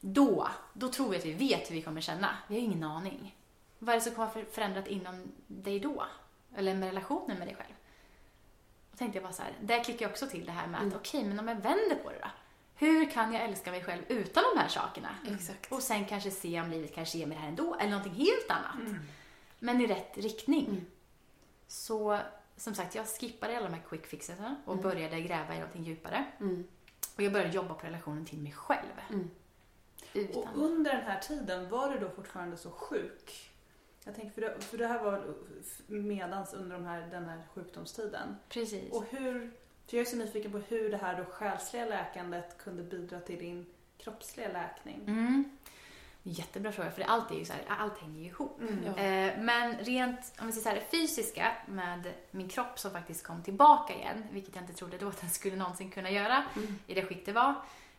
[0.00, 2.36] Då, då tror vi att vi vet hur vi kommer känna.
[2.48, 3.36] Vi har ingen aning.
[3.78, 6.06] Vad är det som kommer att förändrat inom dig då?
[6.56, 7.74] Eller med relationen med dig själv?
[8.90, 10.86] Då tänkte jag bara så här, där klickar jag också till det här med att
[10.86, 10.96] mm.
[10.96, 12.28] okej, okay, men om jag vänder på det då?
[12.74, 15.08] Hur kan jag älska mig själv utan de här sakerna?
[15.26, 15.72] Exakt.
[15.72, 18.50] Och sen kanske se om livet kanske ger mig det här ändå, eller någonting helt
[18.50, 18.88] annat.
[18.88, 19.02] Mm.
[19.58, 20.66] Men i rätt riktning.
[20.66, 20.86] Mm.
[21.68, 22.18] Så
[22.60, 24.82] som sagt, jag skippade alla de här quick fixes och mm.
[24.82, 26.24] började gräva i någonting djupare.
[26.40, 26.64] Mm.
[27.16, 29.00] Och jag började jobba på relationen till mig själv.
[29.10, 29.30] Mm.
[30.34, 33.50] Och under den här tiden, var du då fortfarande så sjuk?
[34.04, 35.34] Jag tänker, för det, för det här var
[35.86, 38.36] medans under de här, den här sjukdomstiden.
[38.48, 38.92] Precis.
[38.92, 39.50] Och hur,
[39.86, 43.38] för jag är så nyfiken på hur det här då själsliga läkandet kunde bidra till
[43.38, 43.66] din
[43.98, 45.04] kroppsliga läkning.
[45.06, 45.58] Mm.
[46.22, 48.60] Jättebra fråga, för allt, är ju så här, allt hänger ju ihop.
[48.60, 49.02] Mm, ja.
[49.02, 53.26] eh, men rent, om vi säger så här, det fysiska med min kropp som faktiskt
[53.26, 56.78] kom tillbaka igen, vilket jag inte trodde då att den skulle någonsin kunna göra mm.
[56.86, 57.54] i det skick det var.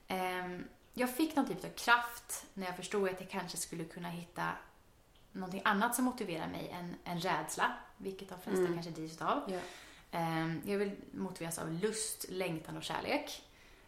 [0.07, 0.59] Eh,
[0.93, 4.49] jag fick någon typ av kraft när jag förstod att jag kanske skulle kunna hitta
[5.31, 8.73] någonting annat som motiverar mig än, än rädsla, vilket de flesta mm.
[8.73, 9.41] kanske drivs av.
[9.47, 9.59] Ja.
[10.11, 13.41] Eh, jag vill motiveras av lust, längtan och kärlek.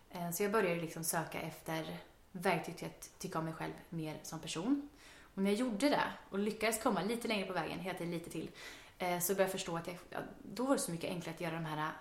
[0.10, 1.98] Eh, så jag började liksom söka efter
[2.34, 4.90] verktyg till att tycka om mig själv mer som person.
[5.36, 8.30] Och när jag gjorde det och lyckades komma lite längre på vägen, hela tiden lite
[8.30, 8.50] till,
[8.98, 11.56] eh, så började jag förstå att jag, då var det så mycket enklare att göra
[11.56, 11.92] de här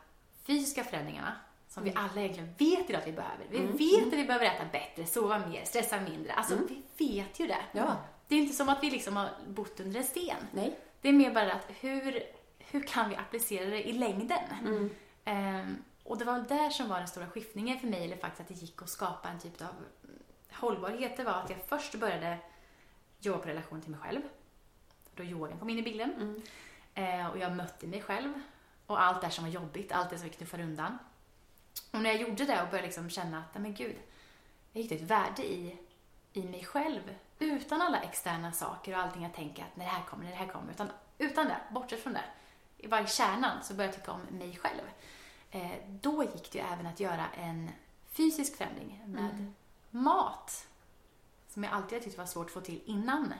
[0.46, 1.34] fysiska förändringarna
[1.68, 1.94] som mm.
[1.94, 3.46] vi alla egentligen vet idag att vi behöver.
[3.50, 3.76] Vi mm.
[3.76, 6.32] vet att vi behöver äta bättre, sova mer, stressa mindre.
[6.32, 6.82] Alltså, mm.
[6.96, 7.62] vi vet ju det.
[7.72, 7.96] Ja.
[8.28, 10.36] Det är inte som att vi liksom har bott under en sten.
[10.52, 10.78] Nej.
[11.00, 12.22] Det är mer bara att hur,
[12.58, 14.44] hur kan vi applicera det i längden?
[14.60, 14.90] Mm.
[15.60, 18.48] Um, och det var där som var den stora skiftningen för mig, eller faktiskt att
[18.48, 19.74] det gick att skapa en typ av
[20.54, 22.38] hållbarhet var att jag först började
[23.20, 24.22] jobba på relation till mig själv.
[25.14, 26.12] Då yogan kom in i bilden.
[26.12, 26.42] Mm.
[26.94, 28.32] Eh, och jag mötte mig själv.
[28.86, 30.98] Och allt det som var jobbigt, allt det som vi knuffade undan.
[31.90, 33.96] Och när jag gjorde det och började liksom känna att, men gud,
[34.72, 35.78] jag hittade ett värde i,
[36.32, 37.14] i mig själv.
[37.38, 40.36] Utan alla externa saker och allting jag tänker att när det här kommer, när det
[40.36, 40.72] här kommer.
[40.72, 40.88] Utan,
[41.18, 42.24] utan det, bortsett från det.
[42.78, 44.82] I varje kärnan så började jag tycka om mig själv.
[45.50, 47.70] Eh, då gick det ju även att göra en
[48.06, 49.54] fysisk förändring med mm
[49.92, 50.66] mat
[51.48, 53.34] som jag alltid tyckt var svårt att få till innan.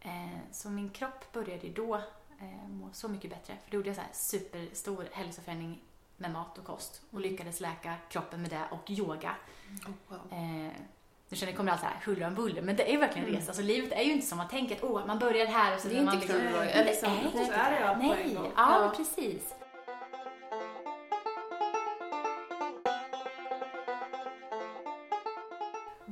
[0.00, 1.94] Eh, så min kropp började då
[2.40, 3.56] eh, må så mycket bättre.
[3.64, 5.82] För då gjorde jag så här superstor hälsoförändring
[6.16, 7.30] med mat och kost och mm.
[7.30, 9.34] lyckades läka kroppen med det och yoga.
[9.86, 10.32] Oh, wow.
[10.32, 10.72] eh,
[11.28, 13.28] nu känner jag kommer allt så här huller om buller, men det är verkligen en
[13.28, 13.40] mm.
[13.40, 13.50] resa.
[13.50, 15.88] Alltså, livet är ju inte som man tänker att oh, man börjar här och så
[15.88, 16.64] Det är inte liksom, krullor.
[16.64, 19.54] Det är så är det ja, Nej, ja, ja, precis.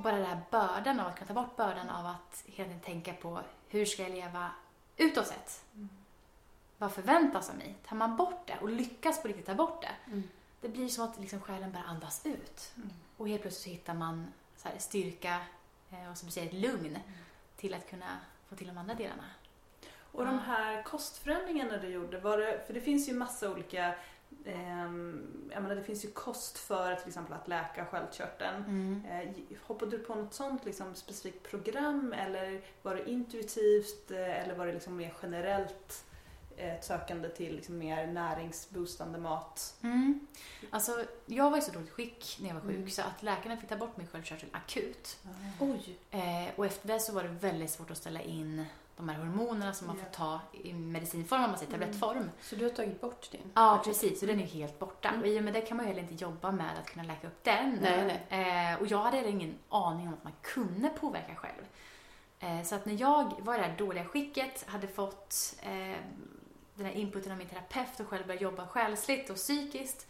[0.04, 3.12] Bara den här bördan av att kunna ta bort bördan av att hela tiden tänka
[3.12, 4.50] på hur ska jag leva
[4.96, 5.64] utåt sett?
[5.74, 5.88] Mm.
[6.78, 7.74] Vad förväntas av mig?
[7.86, 10.22] Tar man bort det och lyckas på riktigt ta bort det, mm.
[10.60, 12.72] det blir som att liksom själen bara andas ut.
[12.76, 12.90] Mm.
[13.16, 15.40] Och helt plötsligt hittar man så här, styrka
[15.90, 17.00] eh, och som du säger, ett lugn mm.
[17.56, 19.24] till att kunna få till de andra delarna.
[20.12, 23.94] Och de här kostförändringarna du gjorde, var det, för det finns ju massa olika
[25.54, 28.64] jag menar, det finns ju kost för till exempel att läka sköldkörteln.
[28.64, 29.02] Mm.
[29.04, 34.54] Uh, hoppade du på något sånt liksom, specifikt program eller var det intuitivt uh, eller
[34.54, 36.04] var det liksom mer generellt
[36.58, 39.76] uh, sökande till liksom, mer näringsboostande mat?
[39.82, 40.26] Mm.
[40.70, 42.90] Alltså, jag var i så dåligt skick när jag var sjuk mm.
[42.90, 45.18] så att läkarna fick ta bort min sköldkörtel akut.
[45.60, 45.98] Oj.
[46.56, 48.66] och efter det så var det väldigt svårt att ställa in
[48.96, 52.16] de här hormonerna som man får ta i medicinform, om man säger tablettform.
[52.16, 52.30] Mm.
[52.40, 53.50] Så du har tagit bort din?
[53.54, 54.20] Ja, precis.
[54.20, 55.08] Så den är helt borta.
[55.08, 55.20] Mm.
[55.20, 57.26] Och i och med det kan man ju heller inte jobba med att kunna läka
[57.26, 57.78] upp den.
[57.82, 58.72] Nej, nej.
[58.72, 61.64] Eh, och jag hade ingen aning om att man kunde påverka själv.
[62.38, 65.98] Eh, så att när jag var i det här dåliga skicket, hade fått eh,
[66.74, 70.06] den här inputen av min terapeut och själv började jobba själsligt och psykiskt,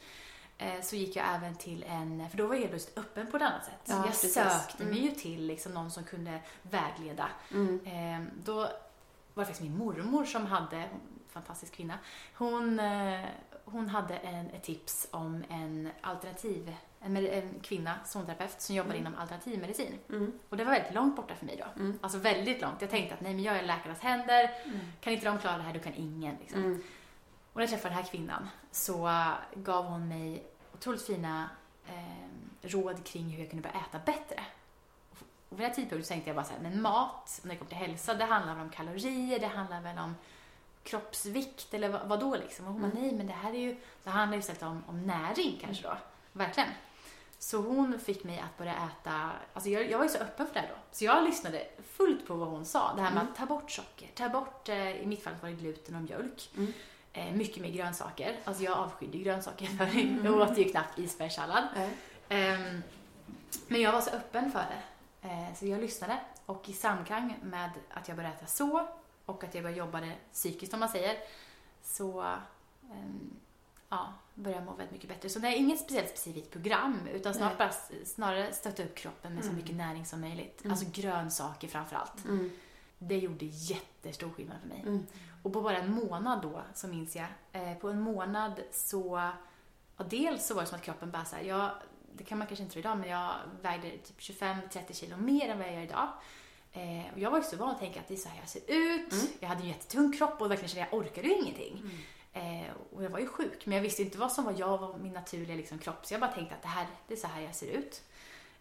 [0.82, 3.42] så gick jag även till en, för då var jag helt plötsligt öppen på ett
[3.42, 3.80] annat sätt.
[3.84, 4.34] Ja, jag precis.
[4.34, 4.94] sökte mm.
[4.94, 7.28] mig ju till liksom någon som kunde vägleda.
[7.50, 7.80] Mm.
[7.86, 8.68] Eh, då var
[9.34, 10.88] det faktiskt min mormor som hade,
[11.28, 11.98] fantastisk kvinna,
[12.34, 13.24] hon, eh,
[13.64, 19.00] hon hade en, ett tips om en alternativ en, en kvinna, zonterapeut, som jobbar Mm.
[19.00, 19.98] inom alternativmedicin.
[20.08, 20.32] Mm.
[20.48, 21.80] Och det var väldigt långt borta för mig då.
[21.82, 21.98] Mm.
[22.02, 22.80] Alltså väldigt långt.
[22.80, 24.50] Jag tänkte att nej men jag är läkarnas händer.
[25.00, 26.36] Kan inte de klara det här, då kan ingen.
[26.40, 26.82] Liksom.
[27.54, 29.10] Och när jag träffade den här kvinnan så
[29.54, 31.48] gav hon mig otroligt fina
[31.86, 32.28] eh,
[32.68, 34.44] råd kring hur jag kunde börja äta bättre.
[35.48, 37.68] Och vid den här tidpunkten tänkte jag bara så här, men mat, när det kommer
[37.68, 40.14] till hälsa, det handlar väl om kalorier, det handlar väl om
[40.82, 42.66] kroppsvikt eller vad, vad då liksom?
[42.66, 43.02] Och hon bara, Mm.
[43.02, 45.96] nej men det här är ju, det handlar ju istället om, om näring kanske då.
[46.32, 46.68] Verkligen.
[47.38, 50.54] Så hon fick mig att börja äta, alltså jag, jag var ju så öppen för
[50.54, 50.74] det här då.
[50.92, 52.92] Så jag lyssnade fullt på vad hon sa.
[52.96, 53.32] Det här med Mm.
[53.32, 56.50] att ta bort socker, ta bort, eh, i mitt fall var det gluten och mjölk.
[56.56, 56.72] Mm.
[57.16, 58.36] Eh, mycket mer grönsaker.
[58.44, 60.24] Alltså jag avskydde grönsaker för Mm.
[60.24, 61.64] jag åt ju knappt isbergssallad.
[62.28, 62.82] Ehm,
[63.68, 65.28] men jag var så öppen för det.
[65.28, 68.88] Eh, så jag lyssnade och i samklang med att jag började äta så
[69.26, 71.16] och att jag började jobba det psykiskt om man säger
[71.82, 72.20] så
[72.92, 73.36] ehm,
[73.88, 75.28] ja, började jag må väldigt mycket bättre.
[75.28, 77.68] Så det är inget speciellt specifikt program utan snarare, Nej.
[77.68, 79.62] bara, snarare stötta upp kroppen med så Mm.
[79.62, 80.60] mycket näring som möjligt.
[80.64, 80.72] Mm.
[80.72, 82.24] Alltså grönsaker framför allt.
[82.24, 82.50] Mm.
[82.98, 84.82] Det gjorde jättestor skillnad för mig.
[85.44, 85.50] Mm.
[85.50, 89.30] Och på bara en månad då, så minns jag, eh, på en månad så,
[89.96, 91.70] ja, dels så var det som att kroppen bara så här, jag,
[92.12, 95.58] det kan man kanske inte tro idag, men jag vägde typ 25-30 kilo mer än
[95.58, 96.08] vad jag gör idag.
[96.72, 98.48] Eh, och jag var ju så van att tänka att det är så här jag
[98.48, 99.12] ser ut.
[99.12, 99.26] Mm.
[99.40, 101.90] Jag hade en jättetung kropp och verkligen kände jag orkade ju ingenting.
[102.32, 105.00] Eh, och jag var ju sjuk, men jag visste inte vad som var jag och
[105.00, 106.06] min naturliga liksom, kropp.
[106.06, 108.02] Så jag bara tänkte att det här, det är så här jag ser ut.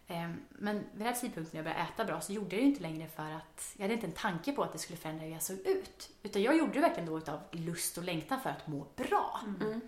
[0.06, 2.68] Eh, men vid den här tidpunkten när jag började äta bra så gjorde jag det
[2.68, 5.32] inte längre för att jag hade inte en tanke på att det skulle förändra hur
[5.32, 6.10] jag såg ut.
[6.22, 9.40] Utan jag gjorde det verkligen då utav lust och längtan för att må bra.
[9.44, 9.80] Mm.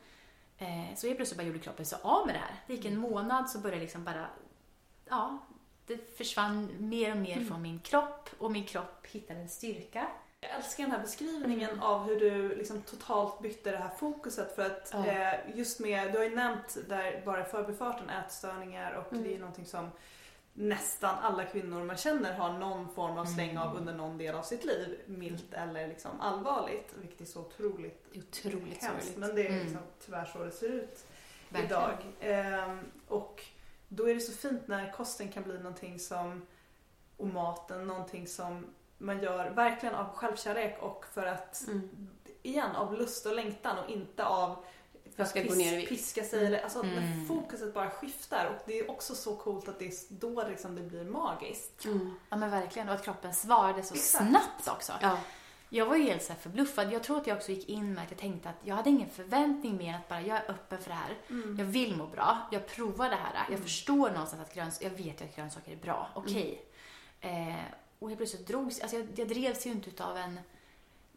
[0.58, 2.54] Eh, så jag plötsligt bara gjorde kroppen så av med det här.
[2.66, 4.26] Det gick en månad så började liksom bara,
[5.08, 5.38] ja,
[5.86, 10.08] det försvann mer och mer från min kropp och min kropp hittade en styrka.
[10.48, 14.66] Jag älskar den här beskrivningen av hur du liksom totalt bytte det här fokuset för
[14.66, 15.06] att Ja.
[15.06, 19.24] eh, just med, du har ju nämnt där bara i förbifarten ätstörningar och Mm.
[19.24, 19.90] det är någonting som
[20.52, 24.42] nästan alla kvinnor man känner har någon form av släng av under någon del av
[24.42, 25.00] sitt liv.
[25.06, 29.04] Milt eller liksom allvarligt, vilket är så otroligt Det är otroligt hemskt.
[29.06, 29.16] sorgligt.
[29.16, 29.60] Men det är Mm.
[29.64, 31.06] liksom tyvärr så det ser ut
[31.48, 31.66] Verkligen.
[31.66, 31.94] idag.
[32.20, 32.78] Ehm,
[33.08, 33.44] och
[33.88, 36.46] då är det så fint när kosten kan bli någonting som,
[37.16, 38.66] och maten, någonting som
[38.98, 42.08] man gör verkligen av självkärlek och för att, Mm.
[42.42, 44.64] igen, av lust och längtan och inte av
[45.16, 46.46] Jag ska gå ner i piska sig.
[46.46, 47.26] eller- Alltså Mm.
[47.28, 50.82] fokuset bara skiftar och det är också så coolt att det är då liksom det
[50.82, 51.84] blir magiskt.
[51.84, 52.14] Mm.
[52.28, 54.28] Ja men verkligen, och att kroppen svarade så Exakt.
[54.28, 54.92] snabbt också.
[55.00, 55.18] Ja.
[55.68, 56.92] Jag var ju helt så här förbluffad.
[56.92, 59.10] Jag tror att jag också gick in med att jag tänkte att jag hade ingen
[59.10, 61.14] förväntning mer än att bara jag är öppen för det här.
[61.30, 61.58] Mm.
[61.58, 62.38] Jag vill må bra.
[62.50, 63.46] Jag provar det här.
[63.50, 66.08] Jag förstår någonstans att gröns jag vet ju att grönsaker är bra.
[66.14, 66.62] Okej.
[67.20, 67.55] Eh,
[68.06, 70.40] och helt plötsligt drogs, alltså jag, jag drevs ju inte utav en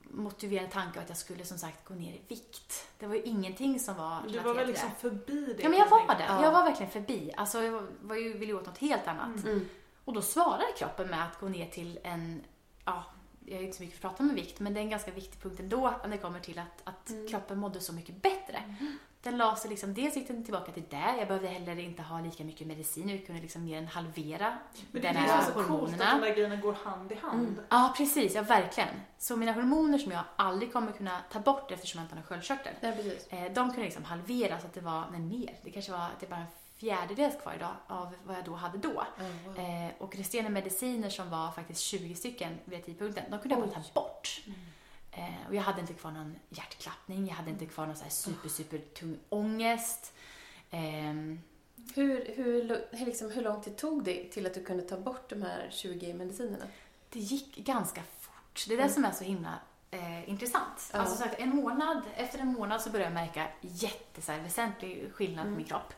[0.03, 2.87] motiverande tanke att jag skulle som sagt gå ner i vikt.
[2.99, 4.95] Det var ju ingenting som var Du var väl liksom det.
[5.09, 5.63] förbi det?
[5.63, 6.25] Ja men jag var det.
[6.27, 6.43] Ja.
[6.43, 7.31] Jag var verkligen förbi.
[7.37, 9.43] Alltså jag var, var ju, ville ju åt något helt annat.
[9.43, 9.69] Mm.
[10.05, 12.41] Och då svarar kroppen med att gå ner till en,
[12.85, 13.03] ja,
[13.45, 15.11] jag är inte så mycket för att prata om vikt, men det är en ganska
[15.11, 17.27] viktig punkt ändå när det kommer till att, att Mm.
[17.27, 18.75] kroppen mådde så mycket bättre.
[19.23, 22.19] Den la sig liksom, dels gick den tillbaka till det, jag behövde heller inte ha
[22.21, 24.57] lika mycket medicin, jag kunde liksom mer än halvera
[24.91, 27.47] Men det är här så coolt att de där grejerna går hand i hand.
[27.47, 27.59] Mm.
[27.69, 28.89] Ja, precis, ja verkligen.
[29.17, 32.73] Så mina hormoner som jag aldrig kommer kunna ta bort eftersom jag inte har sköldkörtel,
[32.81, 33.27] Ja, precis.
[33.27, 36.29] eh, de kunde liksom halveras så att det var, nej mer, det kanske var, det
[36.29, 36.43] bara
[36.77, 39.03] fjärdedels kvar idag av vad jag då hade då.
[39.17, 39.59] Ja, wow.
[39.59, 43.81] Eh, och resterande mediciner som var faktiskt 20 stycken vid tidpunkten, de kunde jag bara
[43.81, 44.41] ta bort.
[45.11, 48.09] Eh, och jag hade inte kvar någon hjärtklappning, jag hade inte kvar någon så här
[48.11, 50.13] super, super tung ångest.
[50.69, 51.41] Ehm,
[51.95, 55.29] Hur, hur, hur, liksom, hur lång tid tog det till att du kunde ta bort
[55.29, 56.65] de här 20 medicinerna?
[57.09, 58.65] det gick ganska fort.
[58.67, 58.93] Det är det Mm.
[58.93, 59.53] som är så himla
[59.91, 60.89] eh, intressant.
[60.93, 60.99] Ja.
[60.99, 64.39] Alltså så att en månad, efter en månad så började jag märka jätte, så här,
[64.41, 65.53] väsentlig skillnad Mm.
[65.53, 65.93] på min kropp.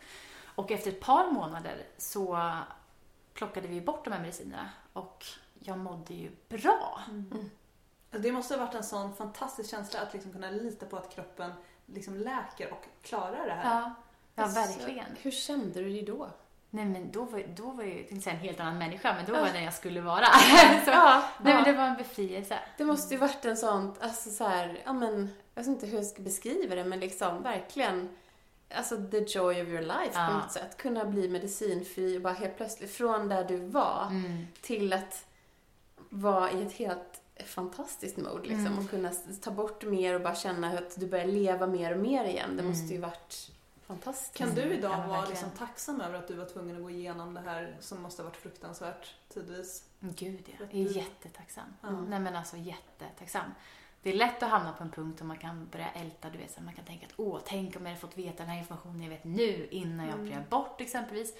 [0.55, 2.51] Och efter ett par månader så
[3.33, 5.25] plockade vi bort de här medicinerna och
[5.59, 7.01] jag mådde ju bra.
[8.11, 11.51] Det måste ha varit en sån fantastisk känsla att liksom kunna lita på att kroppen
[11.85, 13.79] liksom läker och klarar det här.
[13.81, 13.93] Ja,
[14.35, 15.05] ja verkligen.
[15.21, 16.29] Hur kände du dig då?
[16.69, 19.31] Nej men då var, då var jag, tänkte säga en helt annan människa, men då
[19.33, 20.25] var jag den jag skulle vara.
[20.85, 22.59] så, Ja, nej men det var en befrielse.
[22.77, 25.95] Det måste ju varit en sån, alltså så här, ja men, jag vet inte hur
[25.97, 28.09] jag ska beskriva det, men liksom verkligen,
[28.75, 30.27] alltså the joy of your life Ja.
[30.27, 30.77] på något sätt.
[30.77, 34.47] Kunna bli medicinfri och bara helt plötsligt, från där du var Mm.
[34.61, 35.25] till att
[36.09, 37.10] vara i ett helt
[37.45, 38.79] fantastiskt mode liksom Mm.
[38.79, 42.25] och kunna ta bort mer och bara känna att du börjar leva mer och mer
[42.25, 42.49] igen.
[42.57, 42.67] Det Mm.
[42.71, 43.51] måste ju varit
[43.85, 44.35] fantastiskt.
[44.37, 46.89] Kan du Mm, idag ja, vara liksom tacksam över att du var tvungen att gå
[46.89, 49.83] igenom det här som måste ha varit fruktansvärt tidvis?
[49.99, 51.65] Gud ja, jag är du- jättetacksam.
[51.81, 51.89] Ja.
[51.91, 53.51] Nej men alltså jättetacksam.
[54.03, 56.51] det är lätt att hamna på en punkt där man kan börja älta, du vet,
[56.51, 59.01] så man kan tänka att åh, tänk om jag hade fått veta den här informationen
[59.03, 61.33] jag vet nu innan jag opererar bort exempelvis.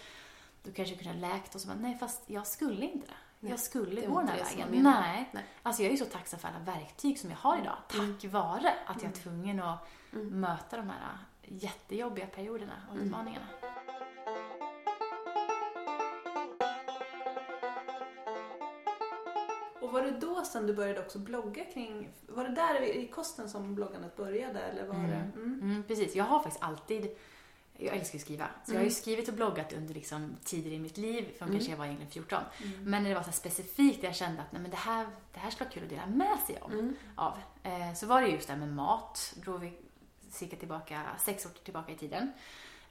[0.63, 3.13] Då kanske jag kunde ha läkt och så bara, nej fast jag skulle inte det.
[3.49, 4.83] Jag skulle gå den här vägen.
[4.83, 5.29] Nej.
[5.31, 5.43] nej.
[5.63, 7.77] Alltså jag är ju så tacksam för alla verktyg som jag har idag.
[7.93, 8.13] Mm.
[8.13, 9.13] Tack vare att jag är mm.
[9.13, 10.27] tvungen att mm.
[10.27, 13.07] möta de här jättejobbiga perioderna och mm.
[13.07, 13.45] utmaningarna.
[19.81, 23.49] Och var det då sen du började också blogga kring, var det där i kosten
[23.49, 25.09] som bloggandet började eller var mm.
[25.09, 25.39] det?
[25.41, 25.59] Mm.
[25.61, 27.17] Mm, precis, jag har faktiskt alltid
[27.85, 28.47] jag älskar att skriva.
[28.65, 28.91] Så jag har ju mm.
[28.91, 31.59] skrivit och bloggat under liksom tider i mitt liv, från mm.
[31.59, 32.43] kanske jag var egentligen 14.
[32.57, 32.83] Mm.
[32.83, 35.51] Men när det var så specifikt, jag kände att nej, men det, här, det här
[35.51, 36.95] skulle vara kul att dela med sig om, mm.
[37.15, 37.37] av.
[37.63, 39.33] Eh, så var det just det här med mat.
[39.45, 39.73] Då vi
[40.29, 42.31] cirka tillbaka, sex år tillbaka i tiden.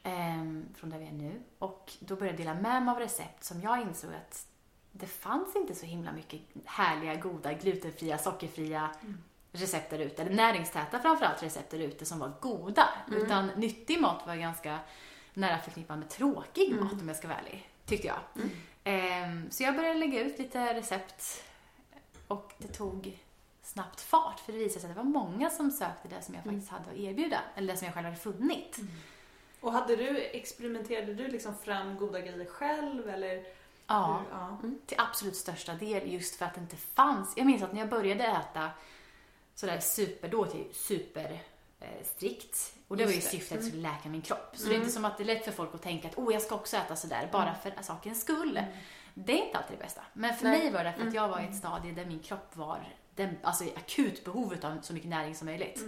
[0.03, 1.43] Eh, från där vi är nu.
[1.59, 4.47] Och då började jag dela med mig av recept som jag insåg att
[4.93, 9.19] det fanns inte så himla mycket härliga, goda, glutenfria, sockerfria mm.
[9.53, 10.23] Recept där ute.
[10.23, 12.89] Eller näringstäta framförallt recept där ute som var goda.
[13.09, 13.23] Mm.
[13.23, 14.79] Utan nyttig mat var ganska
[15.35, 16.85] nära förknippad med tråkig mm.
[16.85, 17.69] mat om jag ska vara ärlig.
[17.87, 18.19] Tyckte jag.
[18.85, 21.45] Eh, så jag började lägga ut lite recept
[22.29, 23.19] och det tog
[23.63, 26.47] snabbt fart för det visade sig att det var många som sökte det som jag
[26.47, 26.55] mm.
[26.55, 27.41] faktiskt hade att erbjuda.
[27.55, 28.79] Eller det som jag själv hade funnit.
[28.79, 28.91] Mm.
[29.61, 33.45] Och hade du, experimenterade du liksom fram goda grejer själv eller?
[33.87, 34.59] Ja, ja.
[34.63, 34.79] Mm.
[34.87, 37.33] till absolut största del just för att det inte fanns.
[37.37, 38.71] Jag minns att när jag började äta
[39.55, 41.43] sådär super, då till super
[41.81, 42.73] eh, strikt.
[42.89, 43.81] Och det just var ju syftet att mm.
[43.81, 44.51] läka min kropp.
[44.53, 44.69] Så mm.
[44.69, 44.95] det är inte mm.
[44.95, 46.97] som att det är lätt för folk att tänka att oh, jag ska också äta
[46.97, 47.55] sådär bara mm.
[47.63, 48.57] för sakens skull.
[48.57, 48.71] Mm.
[49.15, 50.03] Det är inte alltid det bästa.
[50.13, 50.59] Men för Nej.
[50.59, 53.37] mig var det för att jag var i ett stadie där min kropp var den,
[53.43, 55.85] alltså akut behovet av så mycket näring som möjligt.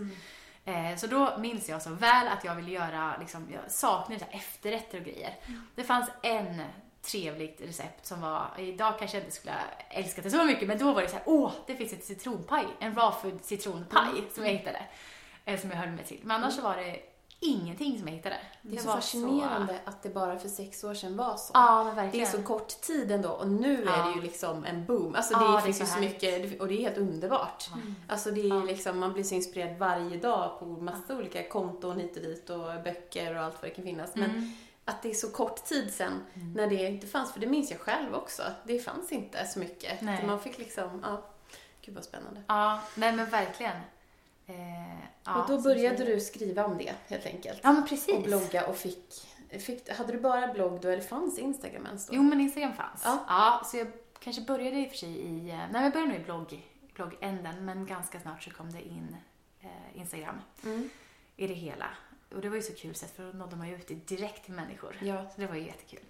[0.64, 4.98] Eh, så då minns jag så väl att jag ville göra, liksom, jag saknade efterrätter
[4.98, 5.37] och grejer.
[5.75, 6.62] Det fanns en
[7.03, 9.55] trevligt recept som var, idag kanske jag inte skulle
[9.88, 12.67] älskat det så mycket, men då var det så här, åh, det finns ett citronpaj,
[12.81, 14.25] en raw food citronpaj mm.
[14.35, 14.83] som jag hittade,
[15.45, 16.21] eh, som jag höll mig till.
[16.23, 17.01] Men annars så var det
[17.41, 18.37] ingenting som jag hittade.
[18.62, 19.91] Det är så fascinerande så...
[19.91, 21.51] att det bara för sex år sedan var så.
[21.55, 22.27] Ja, men verkligen.
[22.27, 23.93] Det är så kort tid ändå och nu ja.
[23.93, 25.15] är det ju liksom en boom.
[25.15, 27.71] Alltså det ja, finns ju så, så mycket och det är helt underbart.
[27.75, 27.95] Mm.
[28.09, 28.65] Alltså det är ja.
[28.65, 32.83] liksom, man blir så inspirerad varje dag på massa olika konton hit och dit och
[32.85, 34.15] böcker och allt vad det kan finnas.
[34.15, 34.53] Men mm
[34.85, 36.53] att det är så kort tid sen mm.
[36.53, 38.42] när det inte fanns, för det minns jag själv också.
[38.64, 40.01] Det fanns inte så mycket.
[40.01, 40.27] Nej.
[40.27, 41.25] Man fick liksom, ja,
[41.83, 42.42] gud vad spännande.
[42.47, 43.77] Ja, nej men verkligen.
[44.47, 47.61] Eh, ja, och då började du skriva om det helt enkelt.
[47.62, 48.14] Ja, men precis.
[48.14, 52.14] Och blogga och fick, fick hade du bara blogg då eller fanns Instagram ens då?
[52.14, 53.03] Jo, men Instagram fanns.
[53.05, 53.25] Ja.
[53.29, 56.21] ja så jag kanske började i och för sig i, eh, nej jag började nog
[56.21, 56.62] i blogg,
[56.95, 59.16] bloggänden, men ganska snart så kom det in
[59.61, 60.90] eh, Instagram mm.
[61.37, 61.87] i det hela.
[62.35, 64.55] Och det var ju så kul sätt för då nådde man ju ut direkt till
[64.55, 64.97] människor.
[65.03, 65.31] Ja.
[65.35, 66.05] Så det var ju jättekul.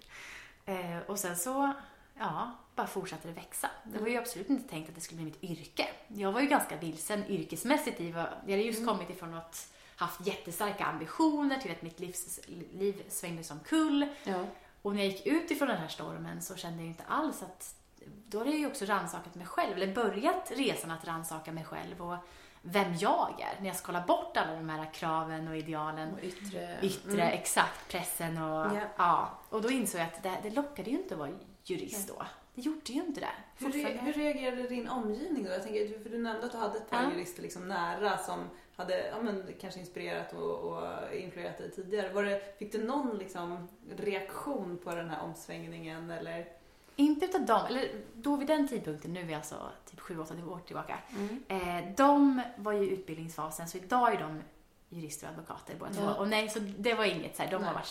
[0.65, 1.73] Eh, och sen så,
[2.19, 3.69] ja, bara fortsatte det växa.
[3.83, 5.87] Det var ju absolut inte tänkt att det skulle bli mitt yrke.
[6.07, 8.93] Jag var ju ganska vilsen yrkesmässigt i vad, jag hade just mm.
[8.93, 12.39] kommit ifrån att haft jättestarka ambitioner till att mitt livs,
[12.73, 14.07] liv svängde som kull.
[14.23, 14.45] Ja.
[14.81, 17.43] Och när jag gick ut ifrån den här stormen så kände jag ju inte alls
[17.43, 21.65] att då hade jag ju också rannsakat mig själv, eller börjat resan att rannsaka mig
[21.65, 22.17] själv och
[22.65, 23.61] vem jag är.
[23.61, 26.13] När jag skalar bort alla de här kraven och idealen.
[26.13, 26.77] Och yttre.
[26.81, 27.33] Yttre, mm.
[27.33, 27.91] exakt.
[27.91, 28.87] Pressen och yeah.
[28.97, 29.29] ja.
[29.49, 31.31] Och då insåg jag att det, det lockade ju inte att vara
[31.63, 32.25] jurist då.
[32.55, 33.27] Det gjorde ju inte det.
[33.57, 35.49] Hur, re hur reagerade din omgivning då?
[35.49, 37.11] Jag tänker, för du nämnde att du hade ett par ja.
[37.11, 42.13] jurister liksom nära som hade ja, men, kanske inspirerat och, och influerat dig tidigare.
[42.13, 46.47] Var det, fick du någon liksom, reaktion på den här omsvängningen eller?
[46.95, 49.55] Inte utav dem, eller då vid den tidpunkten, nu är vi alltså
[49.91, 50.97] typ 7-8 år tillbaka.
[51.15, 51.43] Mm.
[51.47, 54.41] Eh, de var ju i utbildningsfasen, så idag är de
[54.89, 56.05] jurister och advokater båda två.
[56.05, 57.67] Och nej, så det var inget så här, de nej.
[57.67, 57.87] har varit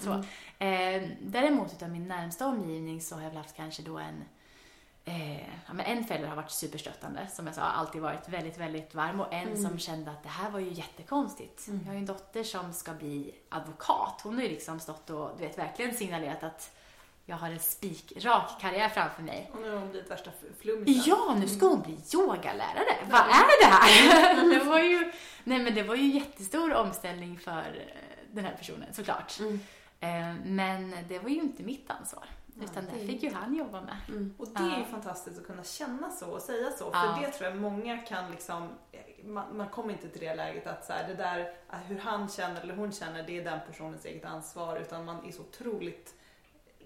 [0.00, 0.24] så.
[0.58, 1.02] Mm.
[1.02, 4.24] Eh, däremot utav min närmsta omgivning så har jag väl haft kanske då en
[5.04, 8.94] Eh, ja, men en förälder har varit superstöttande, som jag sa, alltid varit väldigt, väldigt
[8.94, 9.62] varm och en mm.
[9.62, 11.68] som kände att det här var ju jättekonstigt.
[11.68, 11.80] Mm.
[11.80, 14.20] Jag har ju en dotter som ska bli advokat.
[14.24, 16.76] Hon har ju liksom stått och du vet, verkligen signalerat att
[17.32, 19.50] jag har en spikrak karriär framför mig.
[19.54, 21.02] Och nu har hon blivit värsta flummisen.
[21.06, 22.96] Ja, nu ska hon bli yogalärare.
[23.10, 24.50] Vad är det här?
[24.58, 25.12] det var ju,
[25.44, 29.38] nej men det var ju jättestor omställning för eh, den här personen såklart.
[29.40, 29.60] Mm.
[30.00, 32.24] Eh, men det var ju inte mitt ansvar.
[32.62, 33.96] Utan det fick ju han jobba med.
[34.08, 34.34] Mm.
[34.38, 36.90] Och det är ju fantastiskt att kunna känna så och säga så.
[36.90, 37.18] För ja.
[37.20, 38.68] det tror jag många kan liksom,
[39.24, 41.54] man, man kommer inte till det läget att så här, det där,
[41.86, 44.76] hur han känner eller hon känner, det är den personens eget ansvar.
[44.76, 46.14] Utan man är så otroligt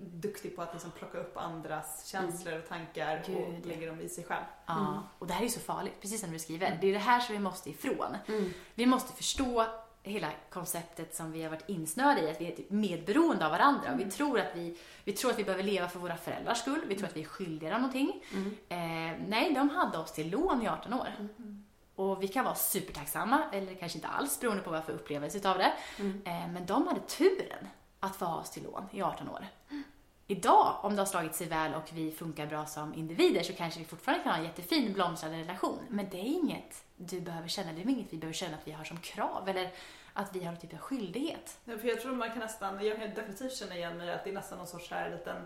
[0.01, 4.09] duktig på att liksom plocka upp andras känslor och tankar Gud, och lägga dem i
[4.09, 4.45] sig själv.
[4.67, 5.01] Ja, mm.
[5.19, 6.67] och det här är ju så farligt, precis som du skriver.
[6.67, 6.79] Mm.
[6.81, 8.17] Det är det här som vi måste ifrån.
[8.27, 8.53] Mm.
[8.75, 9.67] Vi måste förstå
[10.03, 13.93] hela konceptet som vi har varit insnöade i, att vi är typ medberoende av varandra.
[13.93, 14.11] Och vi, mm.
[14.11, 17.09] tror att vi, vi tror att vi behöver leva för våra föräldrars skull, vi tror
[17.09, 18.25] att vi är skyldiga dem någonting.
[18.33, 18.57] Mm.
[18.69, 21.09] Eh, nej, de hade oss till lån i 18 år.
[21.19, 21.65] Mm.
[21.95, 25.59] Och vi kan vara supertacksamma, eller kanske inte alls, beroende på vad för upplevelse utav
[25.59, 25.73] det.
[25.99, 26.23] Mm.
[26.25, 27.69] Eh, men de hade turen
[28.01, 29.47] att få ha oss till lån i 18 år.
[29.71, 29.83] Mm.
[30.29, 33.81] Idag, om det har slagit sig väl och vi funkar bra som individer så kanske
[33.81, 35.79] vi fortfarande kan ha en jättefin blomstrande relation.
[35.89, 38.73] Men det är inget du behöver känna, det är inget vi behöver känna att vi
[38.73, 39.71] har som krav eller
[40.13, 41.59] att vi har typ av skyldighet.
[41.65, 44.31] Ja, för jag tror man kan nästan, jag kan definitivt känna igen mig att det
[44.31, 45.37] är nästan någon sorts här liten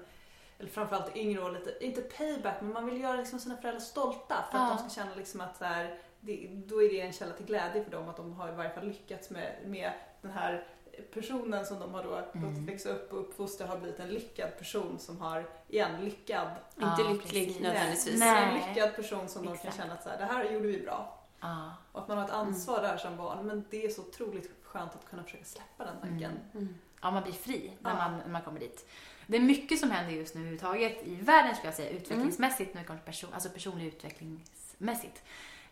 [0.59, 4.45] eller framförallt yngre år, lite, inte payback, men man vill göra liksom sina föräldrar stolta
[4.51, 4.77] för att ja.
[4.77, 7.85] de ska känna liksom att så här, det, då är det en källa till glädje
[7.85, 10.67] för dem att de har i varje fall lyckats med, med den här
[11.01, 12.51] personen som de har då mm.
[12.51, 16.49] låtit växa upp och uppfostra har blivit en lyckad person som har, igen, lyckad.
[16.77, 18.21] Ja, inte lycklig nödvändigtvis.
[18.21, 18.45] Nej.
[18.45, 19.63] En lyckad person som Exakt.
[19.63, 21.19] de kan känna att så här, det här gjorde vi bra.
[21.41, 21.75] Ja.
[21.93, 22.91] Och att man har ett ansvar mm.
[22.91, 23.47] där som barn.
[23.47, 26.31] Men det är så otroligt skönt att kunna försöka släppa den tanken.
[26.31, 26.41] Mm.
[26.55, 26.75] mm.
[27.03, 27.97] Ja, man blir fri när, ja.
[27.97, 28.89] man, när man kommer dit.
[29.27, 32.99] Det är mycket som händer just nu överhuvudtaget i världen skulle jag säga, utvecklingsmässigt, till
[33.05, 35.23] person, alltså personlig utvecklingsmässigt.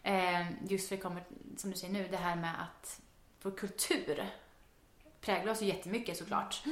[0.03, 1.23] Eh, just för det kommer,
[1.57, 3.01] som du säger nu, det här med att
[3.43, 4.27] vår kultur
[5.29, 6.63] präglar oss ju jättemycket såklart.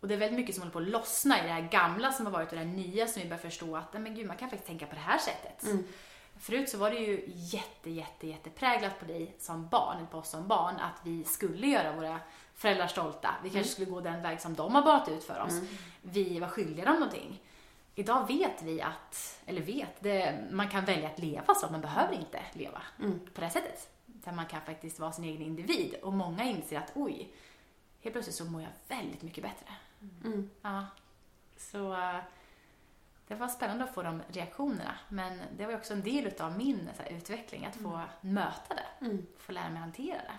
[0.00, 2.26] Och det är väldigt mycket som håller på att lossna i det här gamla som
[2.26, 4.50] har varit och det här nya som vi börjar förstå att men gud, man kan
[4.50, 5.62] faktiskt tänka på det här sättet.
[5.62, 5.84] Mm.
[6.40, 10.30] Förut så var det ju jätte, jätte, jätte präglat på dig som barn, på oss
[10.30, 12.20] som barn, att vi skulle göra våra
[12.54, 13.34] föräldrar stolta.
[13.42, 13.72] Vi kanske mm.
[13.72, 15.52] skulle gå den väg som de har banat ut för oss.
[15.52, 15.66] Mm.
[16.02, 17.42] Vi var skyldiga dem någonting.
[17.94, 22.14] Idag vet vi att, eller vet, det, man kan välja att leva så, man behöver
[22.14, 23.20] inte leva mm.
[23.34, 23.88] på det sättet.
[24.06, 27.30] Där man kan faktiskt vara sin egen individ och många inser att oj,
[28.04, 29.66] helt plötsligt så mår jag väldigt mycket bättre.
[30.24, 30.50] Mm.
[30.62, 30.86] Ja.
[31.56, 32.18] Så uh,
[33.28, 36.88] det var spännande att få de reaktionerna, men det var också en del av min
[36.98, 38.08] här, utveckling, att få mm.
[38.20, 39.26] möta det, mm.
[39.38, 40.38] få lära mig hantera det.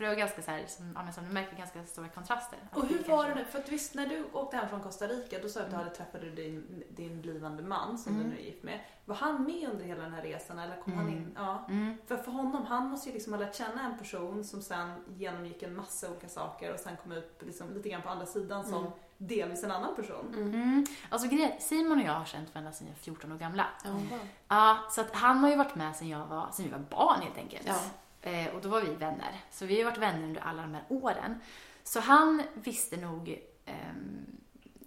[0.00, 2.58] För det var ganska så här, som, ja, som du märker, ganska stora kontraster.
[2.74, 3.44] Och hur var det nu?
[3.44, 5.76] För att visst, när du åkte hem från Costa Rica, då sa du att du
[5.76, 8.24] hade träffat din, din blivande man som mm.
[8.24, 8.80] du nu är gift med.
[9.04, 11.04] Var han med under hela den här resan eller kom mm.
[11.04, 11.36] han in?
[11.36, 11.66] Ja.
[11.68, 11.96] Mm.
[12.06, 15.62] För för honom, han måste ju liksom ha lärt känna en person som sen genomgick
[15.62, 18.80] en massa olika saker och sen kom ut liksom lite grann på andra sidan som
[18.80, 18.92] mm.
[19.18, 20.34] delvis en annan person.
[20.34, 20.54] Mm.
[20.54, 20.86] mm.
[21.08, 21.28] Alltså
[21.58, 23.66] Simon och jag har känt varandra sedan jag var 14 år gamla.
[23.84, 24.18] Wow.
[24.48, 27.20] Ja, så att han har ju varit med sedan jag var, sedan vi var barn
[27.20, 27.66] helt enkelt.
[27.66, 27.80] Ja.
[28.22, 29.40] Eh, och då var vi vänner.
[29.50, 31.40] Så vi har varit vänner under alla de här åren.
[31.84, 33.74] Så han visste nog eh,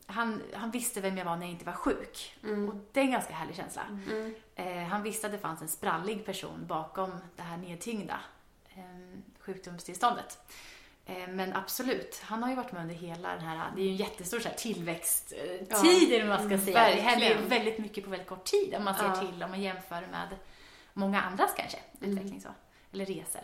[0.06, 2.36] han, han visste vem jag var när jag inte var sjuk.
[2.44, 2.70] Mm.
[2.70, 3.82] Och det är en ganska härlig känsla.
[4.10, 4.36] Mm.
[4.56, 8.20] Eh, han visste att det fanns en sprallig person bakom det här nedtyngda
[8.70, 10.40] eh, sjukdomstillståndet.
[11.06, 13.90] Eh, men absolut, han har ju varit med under hela den här, det är ju
[13.90, 16.74] en jättestor så här, tillväxttid ja, eller man ska mm, säga.
[16.74, 17.20] Verkligen.
[17.20, 19.16] Det händer väldigt mycket på väldigt kort tid om man ser ja.
[19.16, 20.28] till, om man jämför med
[20.94, 22.12] många andras kanske mm.
[22.12, 22.50] utveckling så
[22.94, 23.42] eller resor.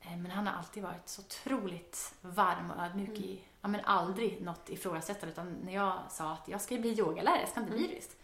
[0.00, 3.22] Eh, men han har alltid varit så otroligt varm och ödmjuk mm.
[3.22, 7.40] i, ja men aldrig något ifrågasättande utan när jag sa att jag ska bli yogalärare,
[7.40, 7.90] jag ska inte bli mm.
[7.90, 8.16] jurist.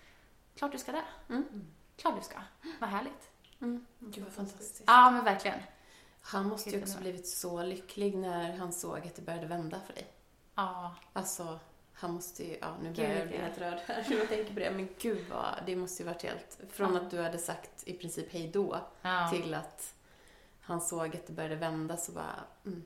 [0.57, 1.05] Klart du ska det.
[1.29, 1.66] Mm.
[1.97, 2.39] Klart du ska.
[2.81, 3.31] Vad härligt.
[3.61, 3.87] Mm.
[3.99, 4.83] Gud vad fantastiskt.
[4.87, 5.59] Ja men verkligen.
[6.20, 9.93] Han måste ju också blivit så lycklig när han såg att det började vända för
[9.93, 10.07] dig.
[10.55, 10.95] Ja.
[11.12, 11.59] Alltså,
[11.93, 14.61] han måste ju, ja nu börjar jag bli helt rörd här när jag tänker på
[14.61, 14.70] det.
[14.70, 17.01] Men gud vad, det måste ju varit helt, från ja.
[17.01, 19.31] att du hade sagt i princip hej då ja.
[19.33, 19.95] till att
[20.63, 22.35] han såg att det började vända så bara...
[22.67, 22.83] Mm.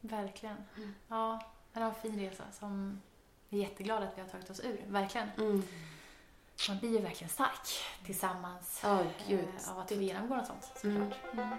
[0.00, 0.56] Verkligen.
[0.76, 0.94] Mm.
[1.08, 1.40] Ja,
[1.72, 3.00] det var en fin resa som
[3.48, 4.84] vi är jätteglada att vi har tagit oss ur.
[4.86, 5.28] Verkligen.
[5.36, 5.62] Mm.
[6.68, 7.68] Man blir ju verkligen stark
[8.04, 9.40] tillsammans oh, Gud.
[9.40, 11.14] Eh, av att få genomgå något sånt såklart.
[11.32, 11.46] Mm.
[11.46, 11.58] mm.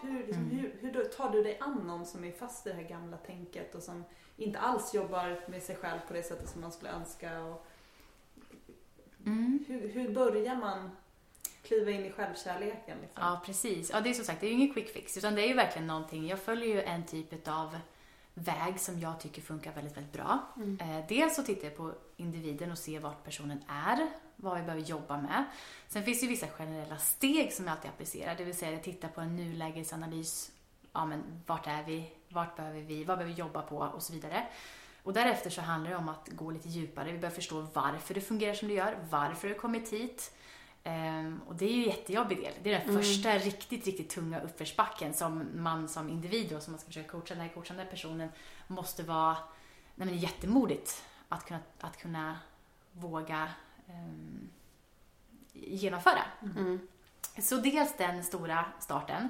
[0.00, 0.56] Hur, liksom, mm.
[0.56, 3.74] hur, hur tar du dig an någon som är fast i det här gamla tänket
[3.74, 4.04] och som
[4.36, 7.40] inte alls jobbar med sig själv på det sättet som man skulle önska?
[7.40, 7.66] Och
[9.26, 9.64] Mm.
[9.68, 10.90] Hur, hur börjar man
[11.62, 12.98] kliva in i självkärleken?
[13.00, 13.22] Liksom?
[13.22, 13.90] Ja, precis.
[13.90, 15.54] Ja, det är som sagt, det är ju ingen quick fix, utan det är ju
[15.54, 16.26] verkligen någonting.
[16.26, 17.76] Jag följer ju en typ av
[18.34, 20.38] väg som jag tycker funkar väldigt, väldigt bra.
[20.56, 20.78] Mm.
[20.80, 24.06] Eh, dels så tittar jag på individen och ser vart personen är,
[24.36, 25.44] vad vi behöver jobba med.
[25.88, 28.82] Sen finns det ju vissa generella steg som jag alltid applicerar, det vill säga jag
[28.82, 30.50] tittar på en nulägesanalys.
[30.92, 32.12] Ja, men vart är vi?
[32.28, 33.04] Vart behöver vi?
[33.04, 33.76] Vad behöver vi jobba på?
[33.76, 34.46] Och så vidare.
[35.02, 37.12] Och därefter så handlar det om att gå lite djupare.
[37.12, 40.32] Vi behöver förstå varför det fungerar som det gör, varför det kommit hit.
[40.84, 42.52] Um, och det är ju en jättejobbig del.
[42.62, 43.02] Det är den mm.
[43.02, 47.34] första riktigt, riktigt tunga uppförsbacken som man som individ och som man ska försöka coacha
[47.34, 48.28] den här coachande personen
[48.66, 49.36] måste vara
[49.94, 52.38] nej men jättemodigt att kunna, att kunna
[52.92, 53.48] våga
[53.88, 54.50] um,
[55.52, 56.22] genomföra.
[56.42, 56.88] Mm.
[57.38, 59.28] Så dels den stora starten.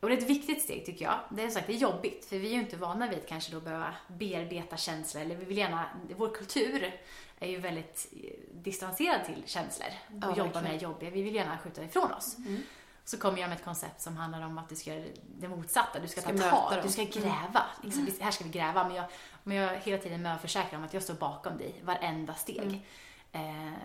[0.00, 1.18] Och det är ett viktigt steg tycker jag.
[1.30, 3.52] Det är sagt, det är jobbigt för vi är ju inte vana vid att kanske
[3.52, 5.86] då behöva bearbeta känslor eller vi vill gärna,
[6.16, 7.00] vår kultur
[7.38, 11.10] är ju väldigt eh, distanserad till känslor och ja, jobba med det jobbiga.
[11.10, 12.38] Vi vill gärna skjuta ifrån oss.
[12.38, 12.62] Mm.
[13.04, 15.04] Så kommer jag med ett koncept som handlar om att du ska göra
[15.38, 15.98] det motsatta.
[16.00, 17.66] Du ska, ska ta tag, du ska gräva.
[17.82, 18.14] Liksom, mm.
[18.20, 18.88] Här ska vi gräva.
[18.88, 19.04] Men jag,
[19.42, 22.84] men jag hela tiden med försäkrar om att jag står bakom dig, varenda steg.
[23.32, 23.72] Mm.
[23.72, 23.78] Eh,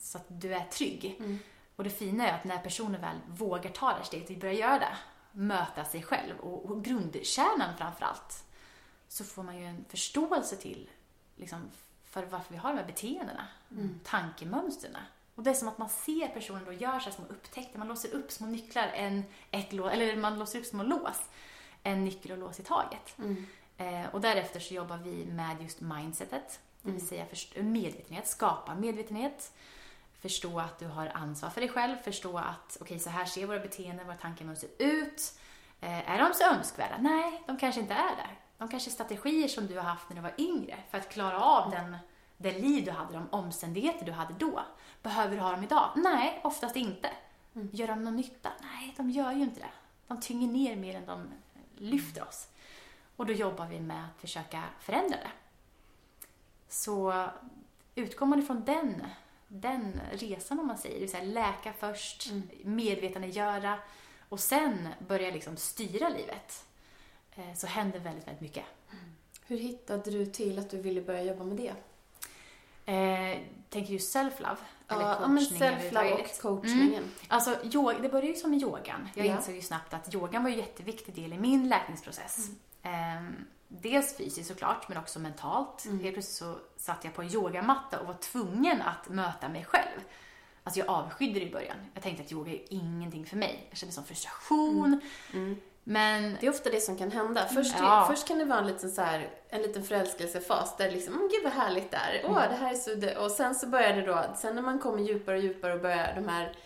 [0.00, 1.16] så att du är trygg.
[1.18, 1.38] Mm.
[1.76, 4.54] Och det fina är att när personen väl vågar ta det här steget och börjar
[4.54, 4.96] göra det,
[5.36, 8.44] möta sig själv och, och grundkärnan framför allt,
[9.08, 10.90] så får man ju en förståelse till
[11.36, 11.70] liksom,
[12.04, 14.00] för varför vi har de här beteendena, mm.
[14.04, 14.96] tankemönstren.
[15.34, 17.78] Och det är som att man ser personen då gör så små upptäckter.
[17.78, 21.20] Man låser upp små nycklar, en, ett lås, eller man låser upp små lås,
[21.82, 23.18] en nyckel och lås i taget.
[23.18, 23.46] Mm.
[23.76, 27.06] Eh, och därefter så jobbar vi med just mindsetet, det vill mm.
[27.06, 29.52] säga medvetenhet, skapa medvetenhet,
[30.28, 33.46] förstå att du har ansvar för dig själv, förstå att okej, okay, så här ser
[33.46, 35.38] våra beteenden, våra tankemönster ut.
[35.80, 36.96] Eh, är de så önskvärda?
[36.98, 38.28] Nej, de kanske inte är det.
[38.58, 41.40] De kanske är strategier som du har haft när du var yngre för att klara
[41.40, 41.96] av den,
[42.36, 44.60] det liv du hade, de omständigheter du hade då.
[45.02, 45.90] Behöver du ha dem idag?
[45.96, 47.10] Nej, oftast inte.
[47.54, 47.68] Mm.
[47.72, 48.52] Gör de någon nytta?
[48.62, 49.72] Nej, de gör ju inte det.
[50.06, 51.28] De tynger ner mer än de
[51.76, 52.48] lyfter oss.
[53.16, 55.30] Och då jobbar vi med att försöka förändra det.
[56.68, 57.28] Så
[57.94, 59.06] utgår man ifrån den,
[59.48, 62.48] den resan om man säger, det vill säga läka först, mm.
[62.64, 63.78] medvetandegöra
[64.28, 66.64] och sen börja liksom styra livet,
[67.34, 68.64] eh, så händer väldigt, väldigt mycket.
[68.90, 69.04] Mm.
[69.46, 71.74] Hur hittade du till att du ville börja jobba med det?
[72.92, 73.38] Eh,
[73.68, 74.56] tänker du self-love?
[74.88, 77.02] Ja, men self-love och coachningen.
[77.02, 77.10] Mm.
[77.28, 79.08] Alltså, yoga, det började ju som med yogan.
[79.14, 79.36] Jag ja.
[79.36, 82.48] insåg ju snabbt att yogan var en jätteviktig del i min läkningsprocess.
[82.82, 83.16] Mm.
[83.16, 83.32] Eh,
[83.68, 85.84] dels fysiskt såklart, men också mentalt.
[85.84, 86.00] Mm.
[86.00, 90.00] Helt plötsligt så satt jag på en yogamatta och var tvungen att möta mig själv.
[90.62, 91.76] Alltså jag avskydde det i början.
[91.94, 93.66] Jag tänkte att yoga är ingenting för mig.
[93.70, 95.00] Jag kände sån frustration.
[95.32, 95.44] Mm.
[95.44, 95.60] Mm.
[95.84, 96.36] Men...
[96.40, 97.46] Det är ofta det som kan hända.
[97.46, 98.06] Först, ja.
[98.10, 101.44] först kan det vara en liten, så här, en liten förälskelsefas där liksom, mm, gud
[101.44, 102.20] vad härligt där.
[102.24, 102.50] Åh, mm.
[102.50, 103.24] det här är så...
[103.24, 106.14] Och sen så börjar det då, sen när man kommer djupare och djupare och börjar
[106.14, 106.56] de här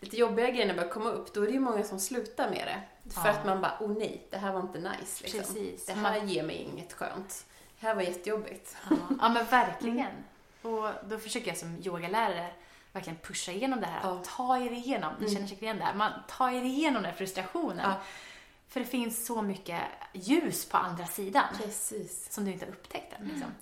[0.00, 3.10] lite jobbiga grejerna börjar komma upp, då är det ju många som slutar med det.
[3.10, 5.22] För att man bara, oh nej, det här var inte nice.
[5.22, 5.40] Liksom.
[5.40, 5.86] Precis.
[5.86, 7.46] Det här ger mig inget skönt.
[7.80, 8.76] Det här var jättejobbigt.
[8.90, 10.12] Ja, ja men verkligen.
[10.62, 12.50] Och då försöker jag som yogalärare
[12.92, 14.00] verkligen pusha igenom det här.
[14.02, 14.22] Ja.
[14.36, 15.34] Ta er igenom, ni mm.
[15.34, 17.90] känner säkert igen det här, man tar er igenom den här frustrationen.
[17.90, 17.94] Ja.
[18.68, 19.82] För det finns så mycket
[20.12, 21.44] ljus på andra sidan.
[21.56, 22.32] Precis.
[22.32, 23.24] Som du inte har upptäckt än.
[23.24, 23.42] Liksom.
[23.42, 23.54] Mm.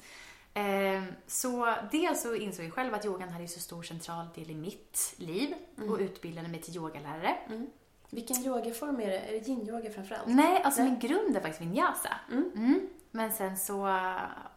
[1.26, 5.14] Så dels så insåg jag själv att yogan hade så stor central del i mitt
[5.16, 5.90] liv mm.
[5.90, 7.36] och utbildade mig till yogalärare.
[7.46, 7.66] Mm.
[8.10, 9.18] Vilken yogaform är det?
[9.18, 10.26] Är det yin-yoga framförallt?
[10.26, 10.90] Nej, alltså Nej.
[10.90, 12.16] min grund är faktiskt vinyasa.
[12.30, 12.50] Mm.
[12.54, 12.88] Mm.
[13.10, 13.82] Men sen så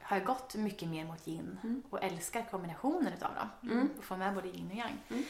[0.02, 1.84] har jag gått mycket mer mot yin mm.
[1.89, 3.72] och älskar kombinationen utav dem.
[3.72, 3.89] Mm.
[3.97, 4.97] Och få med både yin och yang.
[5.10, 5.24] Mm.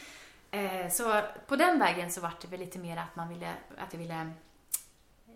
[0.50, 3.92] Eh, så på den vägen så var det väl lite mer att man ville, att
[3.92, 4.30] jag ville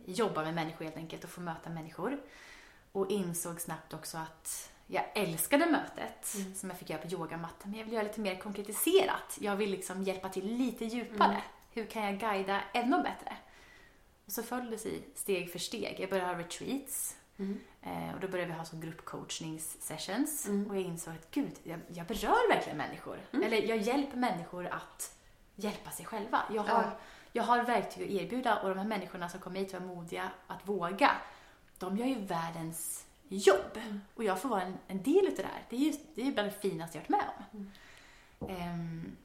[0.05, 2.21] jobba med människor helt enkelt och få möta människor.
[2.93, 6.55] Och insåg snabbt också att jag älskade mötet mm.
[6.55, 9.39] som jag fick göra på yogamattan, men jag vill göra lite mer konkretiserat.
[9.41, 11.29] Jag vill liksom hjälpa till lite djupare.
[11.29, 11.43] Mm.
[11.73, 13.37] Hur kan jag guida ännu bättre?
[14.27, 15.97] Och så följde det sig steg för steg.
[16.01, 17.17] Jag började ha retreats.
[17.39, 17.61] Mm.
[17.83, 20.47] Eh, och då började vi ha som gruppcoachningssessions.
[20.47, 20.71] Mm.
[20.71, 23.19] Och jag insåg att gud, jag, jag berör verkligen människor.
[23.33, 23.47] Mm.
[23.47, 25.17] Eller jag hjälper människor att
[25.57, 26.43] hjälpa sig själva.
[26.51, 26.99] Jag har, ja.
[27.33, 30.31] jag har verktyg att erbjuda och de här människorna som kommer hit och är modiga
[30.47, 31.11] att våga,
[31.79, 33.07] de gör ju världens
[33.37, 33.79] jobb.
[34.15, 35.63] Och jag får vara en, en del utav det här.
[35.71, 37.71] Det är ju det är bland det finaste jag varit med om.
[38.39, 39.17] Um,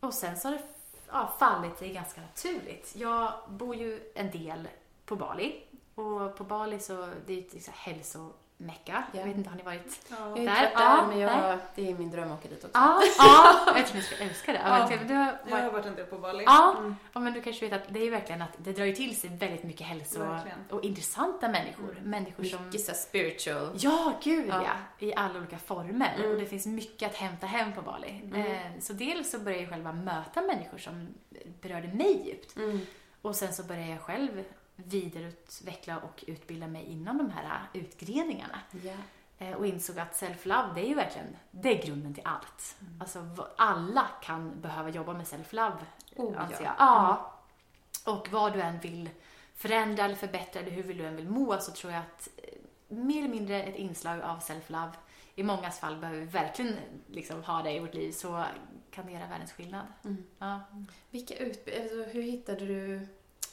[0.00, 0.62] och sen så har det
[1.08, 2.92] ja, fallit sig ganska naturligt.
[2.96, 4.68] Jag bor ju en del
[5.04, 5.62] på Bali
[5.94, 9.04] och på Bali så det är ett hälso Mecka.
[9.12, 10.16] Jag vet inte, har ni varit ja.
[10.16, 10.42] där?
[10.42, 12.78] Jag varit där, men jag, det är min dröm att åka dit också.
[12.78, 14.60] Ja, ja jag tror ni skulle älska det.
[14.64, 14.88] Ja.
[14.90, 15.38] Men, du har varit...
[15.48, 16.44] Jag har varit en del på Bali.
[16.44, 16.96] Ja, mm.
[17.12, 19.30] ja, men du kanske vet att det är verkligen att det drar ju till sig
[19.30, 20.58] väldigt mycket hälso verkligen.
[20.70, 21.90] och intressanta människor.
[21.90, 22.10] Mm.
[22.10, 22.66] Människor som...
[22.66, 23.70] Mycket så spiritual.
[23.74, 24.62] Ja, gud ja.
[24.62, 25.06] ja.
[25.06, 26.14] I alla olika former.
[26.18, 26.30] Mm.
[26.30, 28.20] Och det finns mycket att hämta hem på Bali.
[28.24, 28.46] Mm.
[28.46, 31.08] Eh, så dels så började jag själva möta människor som
[31.60, 32.56] berörde mig djupt.
[32.56, 32.80] Mm.
[33.22, 34.44] Och sen så började jag själv
[34.76, 38.60] vidareutveckla och utbilda mig inom de här utgreningarna.
[38.82, 39.56] Yeah.
[39.56, 42.76] Och insåg att self-love, det är ju verkligen, det är grunden till allt.
[42.80, 43.00] Mm.
[43.00, 45.78] Alltså alla kan behöva jobba med self-love,
[46.16, 46.74] oh, anser jag.
[46.78, 47.32] Ja.
[48.06, 48.18] Mm.
[48.18, 49.10] Och vad du än vill
[49.54, 52.58] förändra eller förbättra eller hur vill du än vill må så tror jag att eh,
[52.88, 54.92] mer eller mindre ett inslag av self-love
[55.34, 56.76] i många fall behöver vi verkligen
[57.10, 58.44] liksom ha det i vårt liv så
[58.90, 59.86] kan det göra världens skillnad.
[60.04, 60.24] Mm.
[60.38, 60.60] Ja.
[61.10, 63.06] Vilka utb- alltså, hur hittade du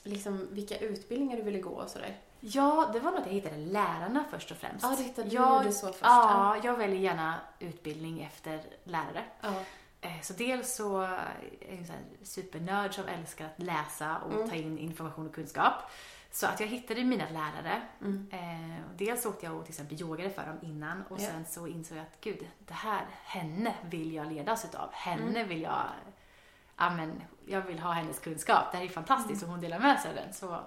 [0.03, 2.17] liksom, vilka utbildningar du ville gå och sådär?
[2.39, 4.83] Ja, det var nog att jag hittade lärarna först och främst.
[4.83, 6.01] Ja, det hittade du jag, gjorde så först.
[6.01, 9.23] Ja, jag väljer gärna utbildning efter lärare.
[9.41, 9.53] Ja.
[10.01, 11.09] Eh, så dels så är
[11.59, 14.49] jag en supernörd som älskar att läsa och mm.
[14.49, 15.73] ta in information och kunskap.
[16.31, 17.81] Så att jag hittade mina lärare.
[18.01, 18.29] Mm.
[18.31, 21.27] Eh, dels åkte jag och till exempel yogade för dem innan och ja.
[21.27, 24.89] sen så insåg jag att gud, det här, henne vill jag ledas utav.
[24.93, 25.47] Henne mm.
[25.47, 25.85] vill jag
[26.77, 28.71] ja, men jag vill ha hennes kunskap.
[28.71, 29.49] Det här är fantastiskt mm.
[29.49, 30.33] och hon delar med sig av den.
[30.33, 30.59] Så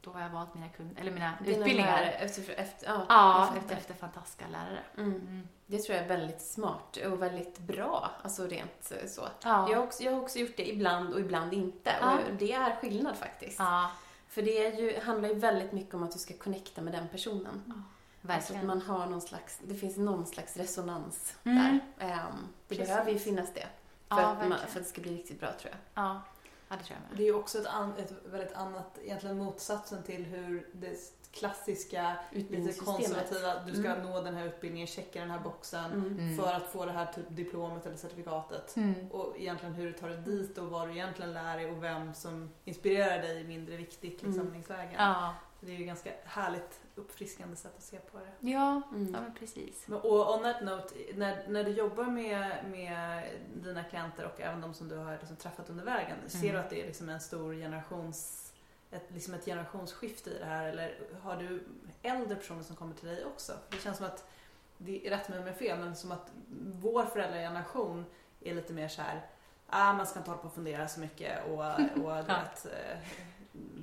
[0.00, 2.00] då har jag valt mina, kund, eller mina Dina utbildningar.
[2.00, 4.82] Lärare, efter, efter, ja, ja efter, efter fantastiska lärare.
[4.96, 5.10] Mm.
[5.12, 5.48] Mm.
[5.66, 9.22] Det tror jag är väldigt smart och väldigt bra, alltså rent eh, så.
[9.44, 9.70] Ja.
[9.70, 11.90] Jag, har också, jag har också gjort det ibland och ibland inte.
[12.00, 12.12] Ja.
[12.12, 13.58] Och det är skillnad faktiskt.
[13.58, 13.90] Ja.
[14.28, 17.08] För det är ju, handlar ju väldigt mycket om att du ska connecta med den
[17.08, 17.62] personen.
[17.66, 18.34] Ja.
[18.34, 21.80] Alltså att man har någon slags, det finns någon slags resonans mm.
[21.98, 22.06] där.
[22.06, 22.88] Um, det Precis.
[22.88, 23.66] behöver ju finnas det.
[24.08, 26.04] För, ja, att man, för att det ska bli riktigt bra tror jag.
[26.04, 26.22] Ja.
[26.68, 27.18] Ja, det tror jag med.
[27.18, 30.96] Det är ju också ett, an, ett väldigt annat, egentligen motsatsen till hur det
[31.32, 34.06] klassiska, lite konservativa, du ska mm.
[34.06, 36.18] nå den här utbildningen, checka den här boxen mm.
[36.18, 36.36] mm.
[36.36, 38.76] för att få det här typ diplomet eller certifikatet.
[38.76, 39.08] Mm.
[39.10, 42.14] Och egentligen hur du tar dig dit och vad du egentligen lär dig och vem
[42.14, 44.52] som inspirerar dig är mindre viktigt liksom, mm.
[44.52, 44.94] längs vägen.
[44.98, 45.34] Ja.
[45.60, 48.50] Det är ju ganska härligt uppfriskande sätt att se på det.
[48.50, 49.14] Ja, mm.
[49.14, 49.86] ja men precis.
[49.88, 54.74] Och on that note, när, när du jobbar med, med dina klienter och även de
[54.74, 56.28] som du har liksom träffat under vägen, mm.
[56.28, 58.52] ser du att det är liksom en stor generations,
[58.90, 61.64] ett, liksom ett generationsskifte i det här eller har du
[62.02, 63.52] äldre personer som kommer till dig också?
[63.70, 64.30] Det känns som att,
[64.78, 66.32] det är rätt med mig fel, men som att
[66.72, 68.06] vår föräldrageneration
[68.40, 69.26] är lite mer så här,
[69.66, 71.64] ah, man ska inte hålla på och fundera så mycket och,
[72.04, 72.98] och du vet, eh,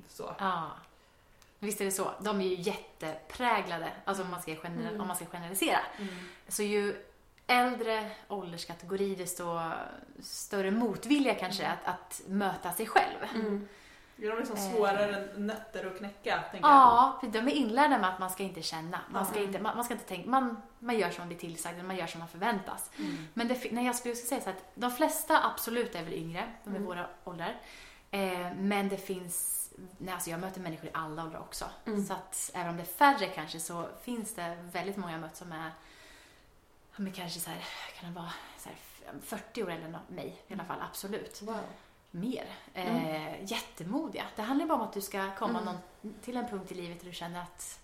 [0.08, 0.34] så.
[0.38, 0.70] Ja.
[1.58, 2.10] Visst är det så.
[2.20, 5.00] De är ju jättepräglade, alltså om man ska, general, mm.
[5.00, 5.78] om man ska generalisera.
[5.98, 6.14] Mm.
[6.48, 6.96] Så ju
[7.46, 9.60] äldre ålderskategori, desto
[10.20, 11.76] större motvilja kanske mm.
[11.84, 13.18] att, att möta sig själv.
[13.34, 13.68] Mm.
[14.22, 15.16] Är de liksom svårare eh.
[15.16, 16.42] än nötter att knäcka?
[16.62, 19.00] Ja, för de är inlärda med att man ska inte känna.
[19.10, 21.84] Man ska, inte, man, man ska inte tänka, man, man gör som man blir tillsagd,
[21.84, 22.90] man gör som man förväntas.
[22.98, 23.16] Mm.
[23.34, 26.70] Men det, när jag skulle säga så att de flesta absolut är väl yngre, de
[26.70, 26.86] är mm.
[26.86, 27.56] våra åldrar.
[28.10, 29.65] Eh, men det finns
[29.98, 31.64] nej, alltså jag möter människor i alla åldrar också.
[31.84, 32.04] Mm.
[32.04, 35.36] Så att även om det är färre kanske så finns det väldigt många jag mött
[35.36, 35.72] som är
[36.96, 37.64] men kanske så här,
[38.00, 38.78] kan det vara så här
[39.20, 41.42] 40 år eller mig i alla fall, absolut.
[41.42, 41.60] Wow.
[42.10, 42.46] Mer.
[42.74, 42.96] Mm.
[42.96, 44.24] Eh, jättemodiga.
[44.36, 45.74] Det handlar bara om att du ska komma mm.
[45.74, 47.80] någon, till en punkt i livet där du känner att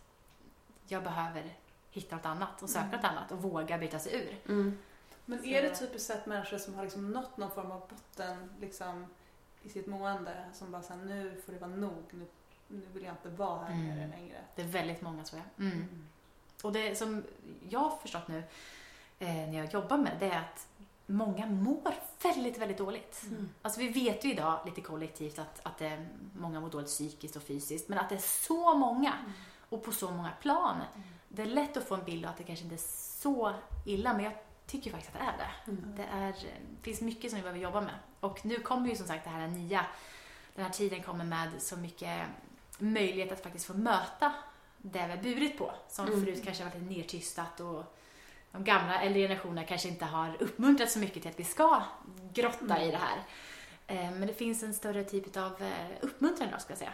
[0.88, 1.57] jag behöver
[1.90, 2.97] hitta något annat och söka mm.
[2.97, 4.53] något annat och våga byta sig ur.
[4.53, 4.78] Mm.
[5.24, 9.07] Men är det typiskt sett människor som har liksom nått någon form av botten liksom,
[9.63, 12.05] i sitt mående som bara såhär, nu får det vara nog.
[12.11, 12.27] Nu,
[12.69, 13.87] nu vill jag inte vara här mm.
[13.87, 14.37] nere längre.
[14.55, 15.43] Det är väldigt många så ja.
[15.65, 15.73] Mm.
[15.73, 16.09] Mm.
[16.63, 17.25] Och det som
[17.69, 18.43] jag har förstått nu
[19.19, 20.69] eh, när jag jobbar med det är att
[21.07, 23.23] många mår väldigt, väldigt dåligt.
[23.29, 23.49] Mm.
[23.63, 26.07] Alltså vi vet ju idag lite kollektivt att, att det,
[26.37, 29.33] många mår dåligt psykiskt och fysiskt, men att det är så många mm.
[29.69, 30.77] och på så många plan.
[30.77, 31.09] Mm.
[31.29, 32.89] Det är lätt att få en bild av att det kanske inte är
[33.23, 33.53] så
[33.87, 34.33] illa, men jag
[34.67, 35.71] tycker faktiskt att det är det.
[35.73, 35.95] Mm.
[35.97, 36.33] Det, är,
[36.77, 37.95] det finns mycket som vi behöver jobba med.
[38.21, 39.87] Och nu kommer ju som sagt det här nya,
[40.55, 42.21] den här tiden kommer med så mycket
[42.79, 44.33] möjlighet att faktiskt få möta
[44.79, 45.73] det vi har burit på.
[45.89, 46.21] Som mm.
[46.21, 47.97] förut kanske har varit lite nedtystat och
[48.53, 51.83] de gamla äldre generationerna kanske inte har uppmuntrat så mycket till att vi ska
[52.33, 52.83] grotta mm.
[52.83, 53.19] i det här.
[53.87, 56.93] Eh, men det finns en större typ av eh, uppmuntran då, ska jag säga.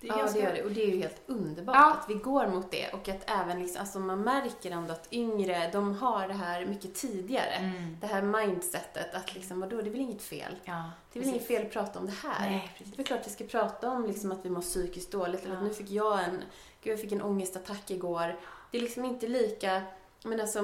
[0.00, 0.38] Det ja, ganska...
[0.38, 0.62] det gör det.
[0.62, 1.92] Och det är ju helt underbart ja.
[1.92, 2.88] att vi går mot det.
[2.92, 6.94] Och att även liksom, alltså man märker ändå att yngre, de har det här mycket
[6.94, 7.52] tidigare.
[7.52, 7.96] Mm.
[8.00, 10.56] Det här mindsetet att liksom, vadå, det är väl inget fel?
[10.64, 12.50] Ja, det är väl inget fel att prata om det här?
[12.50, 15.44] Nej, det är klart att vi ska prata om liksom, att vi mår psykiskt dåligt.
[15.44, 16.42] Eller att nu fick jag en,
[16.82, 18.36] gud jag fick en ångestattack igår.
[18.70, 19.82] Det är liksom inte lika
[20.26, 20.62] men alltså,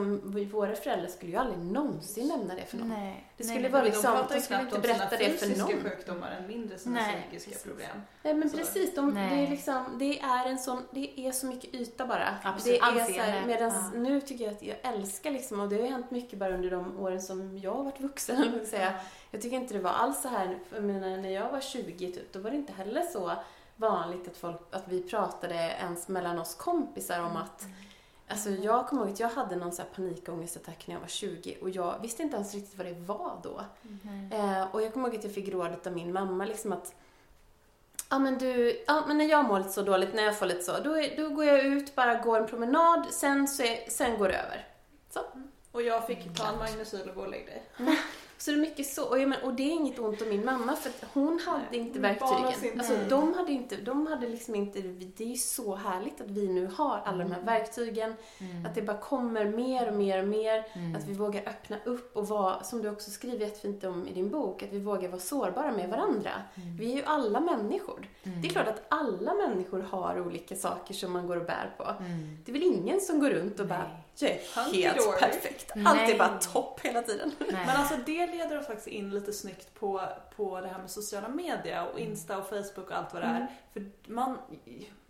[0.53, 2.89] våra föräldrar skulle ju aldrig någonsin nämna det för någon.
[2.89, 3.27] Nej.
[3.37, 5.69] Det skulle nej, vara liksom, de, de skulle inte berätta det för någon.
[5.69, 7.65] De pratar sjukdomar än mindre sina nej, psykiska precis.
[7.65, 8.03] problem.
[8.23, 8.57] Nej men så.
[8.57, 12.29] precis, de, det, är liksom, det är en sån, det är så mycket yta bara.
[12.43, 12.81] Absolut.
[12.81, 14.01] Det är så här, medans ja.
[14.01, 16.71] nu tycker jag att jag älskar liksom, och det har ju hänt mycket bara under
[16.71, 18.95] de åren som jag har varit vuxen, jag säga.
[19.31, 22.33] Jag tycker inte det var alls så här, jag menar, när jag var 20 typ,
[22.33, 23.33] då var det inte heller så
[23.77, 27.67] vanligt att, folk, att vi pratade ens mellan oss kompisar om att
[28.33, 31.59] Alltså jag kommer ihåg att jag hade någon så här panikångestattack när jag var 20
[31.63, 33.61] och jag visste inte ens riktigt vad det var då.
[33.83, 34.33] Mm.
[34.33, 36.95] Eh, och jag kommer ihåg att jag fick rådet av min mamma liksom att
[38.11, 40.63] Ja men du, ja men när jag mår lite så dåligt, när jag får lite
[40.63, 44.29] så, då, då går jag ut, bara går en promenad, sen, så är, sen går
[44.29, 44.67] det över.
[45.11, 45.21] Så.
[45.73, 47.63] Och jag fick ta en magnesyl och gå och lägga dig.
[48.43, 49.05] Så det är mycket så.
[49.05, 51.99] Och, men, och det är inget ont om min mamma för hon hade Nej, inte
[51.99, 52.79] verktygen.
[52.81, 56.49] Alltså, de hade inte, de hade liksom inte, det är ju så härligt att vi
[56.49, 57.29] nu har alla mm.
[57.29, 57.55] de här mm.
[57.55, 58.15] verktygen.
[58.39, 58.67] Mm.
[58.67, 60.67] Att det bara kommer mer och mer och mer.
[60.73, 60.97] Mm.
[60.97, 64.31] Att vi vågar öppna upp och vara, som du också skriver jättefint om i din
[64.31, 66.31] bok, att vi vågar vara sårbara med varandra.
[66.55, 66.77] Mm.
[66.77, 68.09] Vi är ju alla människor.
[68.23, 68.49] Det är mm.
[68.49, 71.95] klart att alla människor har olika saker som man går och bär på.
[72.45, 73.79] Det är väl ingen som går runt och Nej.
[73.79, 74.39] bara Jag är
[74.73, 75.73] helt perfekt.
[75.87, 77.33] Allt är bara topp hela tiden.
[77.39, 77.67] Nej.
[77.67, 80.03] Men alltså det leder oss faktiskt in lite snyggt på,
[80.37, 83.37] på det här med sociala medier och Insta och Facebook och allt vad det är.
[83.37, 83.49] Mm.
[83.73, 84.39] För man,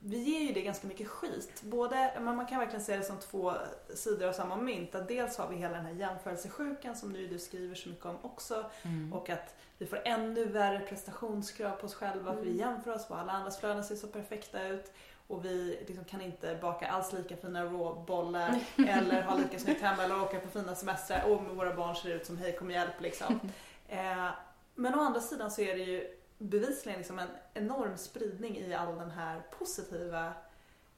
[0.00, 1.62] vi ger ju det ganska mycket skit.
[1.62, 3.54] Både, men man kan verkligen se det som två
[3.94, 4.94] sidor av samma mynt.
[4.94, 8.18] Att dels har vi hela den här jämförelsesjukan som nu du skriver så mycket om
[8.22, 8.64] också.
[8.82, 9.12] Mm.
[9.12, 12.36] Och att vi får ännu värre prestationskrav på oss själva mm.
[12.36, 12.70] för vi mm.
[12.70, 14.92] jämför oss på alla andras flöden ser så perfekta ut
[15.32, 20.04] och vi liksom kan inte baka alls lika fina råbollar eller ha lika snyggt hemma
[20.04, 23.40] eller åka på fina semestrar och våra barn ser ut som hej kom hjälp liksom.
[23.88, 24.28] Eh,
[24.74, 28.96] men å andra sidan så är det ju bevisligen liksom en enorm spridning i all
[28.96, 30.32] den här positiva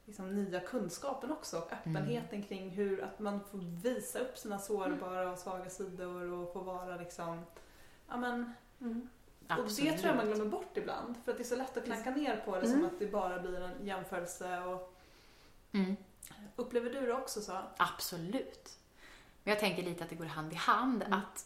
[0.05, 2.43] liksom, nya kunskapen också och öppenheten mm.
[2.43, 6.95] kring hur att man får visa upp sina sårbara och svaga sidor och få vara
[6.95, 7.45] liksom,
[8.07, 9.09] ja men mm.
[9.49, 11.15] Och det tror jag man glömmer bort ibland.
[11.25, 12.71] För att det är så lätt att klanka ner på det mm.
[12.71, 14.59] som att det bara blir en jämförelse.
[14.59, 14.95] Och...
[15.71, 15.95] Mm.
[16.55, 17.57] Upplever du det också så?
[17.77, 18.77] Absolut.
[19.43, 21.03] Men jag tänker lite att det går hand i hand.
[21.03, 21.19] Mm.
[21.19, 21.45] Att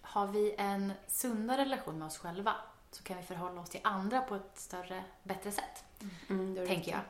[0.00, 2.54] har vi en sundare relation med oss själva
[2.90, 5.84] så kan vi förhålla oss till andra på ett större, bättre sätt.
[6.00, 7.00] Mm, mm tänker jag.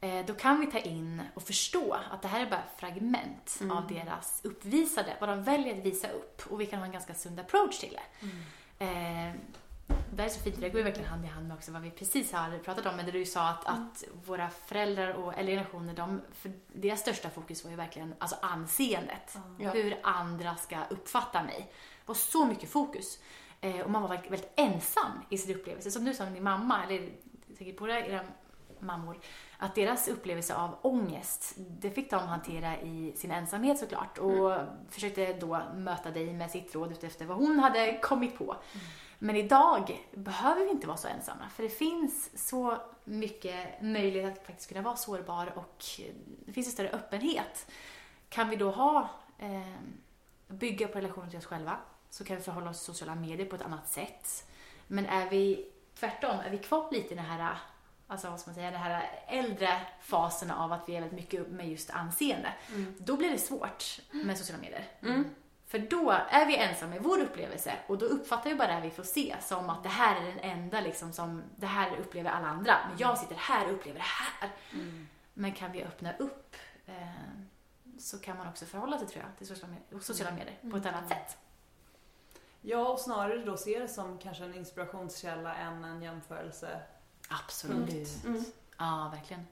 [0.00, 3.76] Eh, då kan vi ta in och förstå att det här är bara fragment mm.
[3.76, 6.42] av deras uppvisade, vad de väljer att visa upp.
[6.50, 8.26] Och vi kan ha en ganska sund approach till det.
[8.26, 9.28] Mm.
[9.28, 9.40] Eh,
[9.88, 11.82] det här är så fint, det går ju verkligen hand i hand med också vad
[11.82, 13.82] vi precis har pratat om, men det du sa att, mm.
[13.82, 18.36] att våra föräldrar och, eller generationer, de, för deras största fokus var ju verkligen alltså
[18.42, 19.38] anseendet.
[19.58, 19.72] Mm.
[19.72, 21.72] Hur andra ska uppfatta mig.
[22.00, 23.18] Det var så mycket fokus.
[23.60, 25.90] Eh, och man var väldigt, väldigt, ensam i sin upplevelse.
[25.90, 27.08] Som du sa med din mamma, eller
[27.58, 28.20] säkert båda era
[28.80, 29.18] mammor,
[29.58, 34.18] att deras upplevelse av ångest, det fick de hantera i sin ensamhet såklart.
[34.18, 34.66] Och mm.
[34.90, 38.44] försökte då möta dig med sitt råd efter vad hon hade kommit på.
[38.44, 38.86] Mm.
[39.18, 44.46] Men idag behöver vi inte vara så ensamma för det finns så mycket möjlighet att
[44.46, 45.84] faktiskt kunna vara sårbar och
[46.46, 47.66] det finns en större öppenhet.
[48.28, 49.08] Kan vi då ha,
[49.38, 49.74] eh,
[50.48, 51.76] bygga på relationen till oss själva
[52.10, 54.46] så kan vi förhålla oss till sociala medier på ett annat sätt.
[54.86, 57.58] Men är vi tvärtom, är vi kvar lite i den här,
[58.06, 61.48] alltså vad ska man säga, den här äldre fasen av att vi är väldigt mycket
[61.48, 62.94] med just anseende, mm.
[62.98, 64.84] då blir det svårt med sociala medier.
[65.02, 65.24] Mm.
[65.68, 68.90] För då är vi ensamma i vår upplevelse och då uppfattar vi bara det vi
[68.90, 72.46] får se som att det här är den enda liksom som, det här upplever alla
[72.46, 72.76] andra.
[72.88, 74.50] Men jag sitter här och upplever det här.
[74.72, 75.08] Mm.
[75.34, 76.56] Men kan vi öppna upp
[76.86, 76.94] eh,
[77.98, 80.72] så kan man också förhålla sig tror jag till sociala medier, sociala medier mm.
[80.72, 81.36] på ett annat sätt.
[82.60, 86.80] Ja, och snarare då se det som kanske en inspirationskälla än en jämförelse.
[87.28, 88.24] Absolut.
[88.24, 88.44] Mm.
[88.78, 89.46] Ja, verkligen.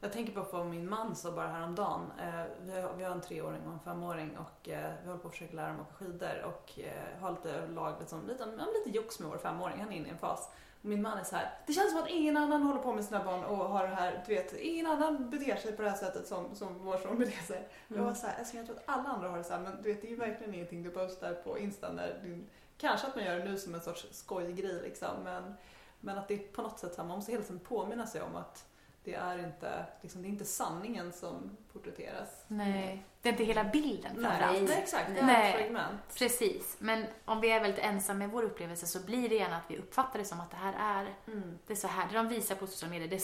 [0.00, 2.12] Jag tänker bara på vad min man sa bara häromdagen.
[2.18, 5.28] Eh, vi, har, vi har en treåring och en femåring och eh, vi håller på
[5.28, 9.20] att försöka lära dem åka skidor och eh, har lite överlag liksom, lite, lite jox
[9.20, 9.80] med vår femåring.
[9.80, 10.48] Han är inne i en fas.
[10.82, 13.04] Och min man är så här, det känns som att ingen annan håller på med
[13.04, 15.96] sina barn och har det här, du vet, ingen annan beter sig på det här
[15.96, 17.68] sättet som, som vår son beter sig.
[17.88, 18.02] Mm.
[18.02, 19.92] Jag var så här, jag tror att alla andra har det så här, men du
[19.92, 22.44] vet, det är ju verkligen ingenting du postar på Insta när du,
[22.76, 25.54] kanske att man gör det nu som en sorts skojgrej liksom, men,
[26.00, 28.22] men att det är på något sätt så här, man måste hela tiden påminna sig
[28.22, 28.69] om att
[29.04, 32.44] det är inte, liksom, det är inte sanningen som porträtteras.
[32.48, 35.14] Nej, det är inte hela bilden för Nej, exakt.
[35.14, 36.14] Det är Nej, ett fragment.
[36.18, 36.76] Precis.
[36.78, 39.78] Men om vi är väldigt ensamma med vår upplevelse så blir det gärna att vi
[39.78, 41.58] uppfattar det som att det här är, mm.
[41.66, 43.22] det är så här, det de visar på sociala medier, det,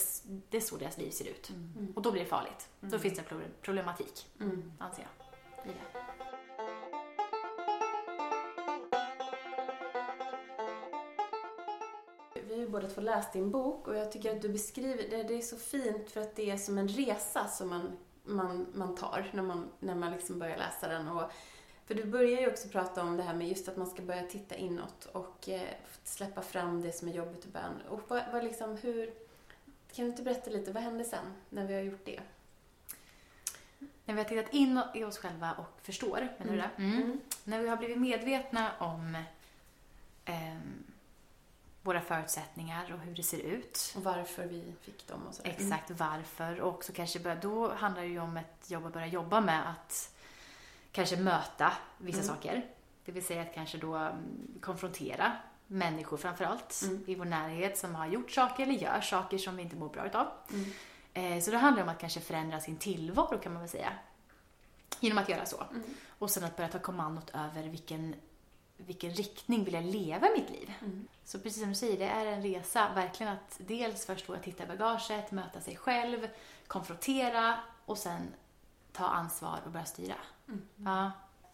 [0.49, 1.49] det är så deras liv ser ut.
[1.49, 1.93] Mm.
[1.95, 2.69] Och då blir det farligt.
[2.79, 2.99] Då mm.
[2.99, 3.23] finns det
[3.61, 4.71] problematik, mm.
[4.79, 5.71] anser jag.
[5.71, 6.06] I det.
[12.77, 15.41] Ju båda två läst din bok och jag tycker att du beskriver det, det är
[15.41, 19.43] så fint för att det är som en resa som man, man, man tar när
[19.43, 21.07] man, när man liksom börjar läsa den.
[21.07, 21.31] Och,
[21.85, 24.23] för du börjar ju också prata om det här med just att man ska börja
[24.23, 25.69] titta inåt och eh,
[26.03, 27.81] släppa fram det som är jobbigt och bön.
[27.89, 29.13] Och vad, vad liksom, hur,
[29.93, 32.19] kan du inte berätta lite, vad händer sen när vi har gjort det?
[34.05, 36.69] När vi har tittat in i oss själva och förstår, menar du det?
[36.77, 37.01] Mm.
[37.01, 37.19] Mm.
[37.43, 39.15] När vi har blivit medvetna om
[40.25, 40.57] eh,
[41.87, 43.93] våra förutsättningar och hur det ser ut.
[43.95, 45.49] Och varför vi fick dem och sådär.
[45.49, 46.61] Exakt, varför.
[46.61, 49.69] Och också kanske börja, då handlar det ju om ett jobb att börja jobba med
[49.69, 50.15] att
[50.91, 52.35] kanske möta vissa mm.
[52.35, 52.65] saker.
[53.05, 55.31] Det vill säga att kanske då mm, konfrontera
[55.67, 57.03] människor framförallt mm.
[57.07, 60.05] i vår närhet som har gjort saker eller gör saker som vi inte mår bra
[60.05, 60.27] utav.
[60.49, 60.71] Mm.
[61.13, 63.93] Eh, så det handlar om att kanske förändra sin tillvaro kan man väl säga.
[64.99, 65.63] Genom att göra så.
[65.71, 65.83] Mm.
[66.19, 68.15] Och sen att börja ta kommandot över vilken
[68.77, 70.73] vilken riktning vill jag leva mitt liv?
[70.81, 71.07] Mm.
[71.23, 74.63] Så precis som du säger, det är en resa verkligen att dels först våga titta
[74.63, 76.27] i bagaget, möta sig själv,
[76.67, 78.33] konfrontera och sen
[78.91, 80.15] ta ansvar och börja styra.
[80.47, 80.61] Mm.
[80.75, 81.11] Ja.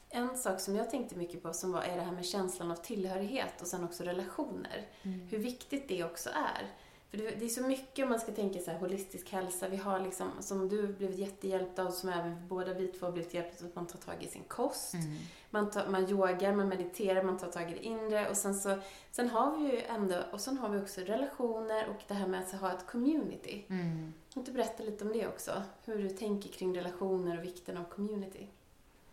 [0.10, 2.76] En sak som jag tänkte mycket på som var, är det här med känslan av
[2.76, 4.88] tillhörighet och sen också relationer.
[5.02, 5.28] Mm.
[5.28, 6.70] Hur viktigt det också är.
[7.14, 9.68] För det, är så mycket om man ska tänka så här, holistisk hälsa.
[9.68, 13.64] Vi har liksom, som du blivit jättehjälpt av, som även båda vi två blivit hjälpta
[13.64, 14.94] av, att man tar tag i sin kost.
[14.94, 15.18] Mm.
[15.50, 18.78] Man, tar, man yogar, man mediterar, man tar tag i det inre och sen så,
[19.12, 22.40] sen har vi ju ändå, och sen har vi också relationer och det här med
[22.40, 23.66] att ha ett community.
[23.70, 24.14] Mm.
[24.34, 25.64] Kan du berätta lite om det också?
[25.86, 28.48] Hur du tänker kring relationer och vikten av community?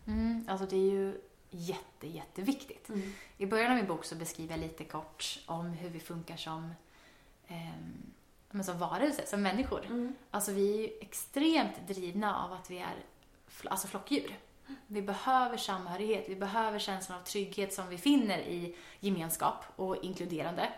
[0.05, 0.45] Mm.
[0.49, 2.89] Alltså det är ju jätte, jätteviktigt.
[2.89, 3.13] Mm.
[3.37, 6.73] I början av min bok så beskriver jag lite kort om hur vi funkar som,
[8.51, 9.85] men som varelser, som människor.
[9.85, 10.15] Mm.
[10.31, 12.95] Alltså vi är ju extremt drivna av att vi är
[13.65, 14.39] alltså flockdjur.
[14.87, 20.69] Vi behöver samhörighet, vi behöver känslan av trygghet som vi finner i gemenskap och inkluderande.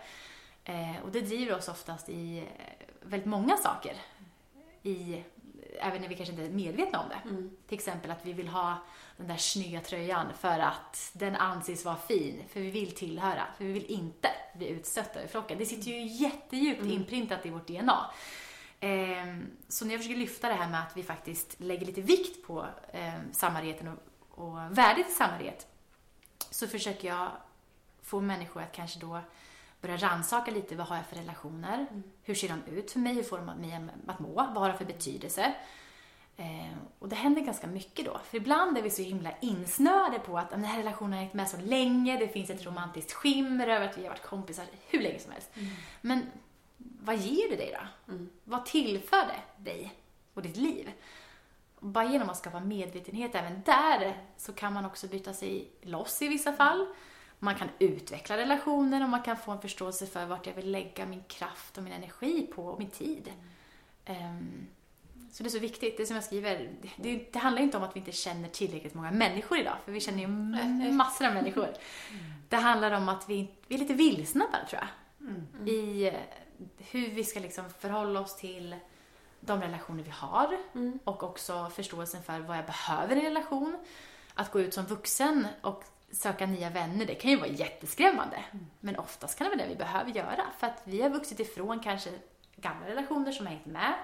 [0.64, 3.96] Eh, och det driver oss oftast i eh, väldigt många saker.
[4.82, 5.22] I,
[5.80, 7.28] även när vi kanske inte är medvetna om det.
[7.28, 7.56] Mm.
[7.66, 8.76] Till exempel att vi vill ha
[9.16, 13.64] den där snygga tröjan för att den anses vara fin, för vi vill tillhöra, för
[13.64, 15.58] vi vill inte bli utstötta ur flocken.
[15.58, 16.92] Det sitter ju jättedjupt Mm.
[16.92, 18.10] inprintat i vårt DNA.
[18.80, 22.46] Ehm, så när jag försöker lyfta det här med att vi faktiskt lägger lite vikt
[22.46, 25.66] på ehm, samhörigheten och, och värdet i samhörighet,
[26.50, 27.30] så försöker jag
[28.02, 29.20] få människor att kanske då
[29.80, 31.86] börja rannsaka lite, vad har jag för relationer?
[31.90, 32.02] Mm.
[32.22, 33.14] Hur ser de ut för mig?
[33.14, 34.34] Hur får de mig att må?
[34.34, 35.54] Vad har de för betydelse?
[36.36, 38.20] Eh, och det händer ganska mycket då.
[38.24, 41.48] För ibland är vi så himla insnöade på att den här relationen har hängt med
[41.48, 45.18] så länge, det finns ett romantiskt skimmer över att vi har varit kompisar hur länge
[45.18, 45.50] som helst.
[46.00, 46.26] Men
[46.78, 48.12] vad ger det dig då?
[48.12, 48.30] Mm.
[48.44, 49.92] Vad tillför det dig
[50.34, 50.92] och ditt liv?
[51.80, 56.28] Bara genom att skapa medvetenhet även där så kan man också bryta sig loss i
[56.28, 56.86] vissa fall.
[57.38, 61.06] Man kan utveckla relationer och man kan få en förståelse för vart jag vill lägga
[61.06, 63.32] min kraft och min energi på och min tid.
[64.04, 64.66] Ehm,
[65.34, 65.96] så det är så viktigt.
[65.96, 69.10] Det som jag skriver, det, det handlar inte om att vi inte känner tillräckligt många
[69.10, 71.68] människor idag, för vi känner ju m- massor av människor.
[72.48, 74.88] Det handlar om att vi, vi är lite vilsna bara, tror jag.
[75.28, 75.68] Mm.
[75.68, 76.14] I eh,
[76.78, 78.76] hur vi ska liksom förhålla oss till
[79.40, 80.98] de relationer vi har Mm.
[81.04, 83.76] och också förståelsen för vad jag behöver i en relation.
[84.34, 88.44] Att gå ut som vuxen och söka nya vänner, det kan ju vara jätteskrämmande.
[88.80, 91.80] Men oftast kan det vara det vi behöver göra för att vi har vuxit ifrån
[91.80, 92.10] kanske
[92.56, 93.94] gamla relationer som har hängt med.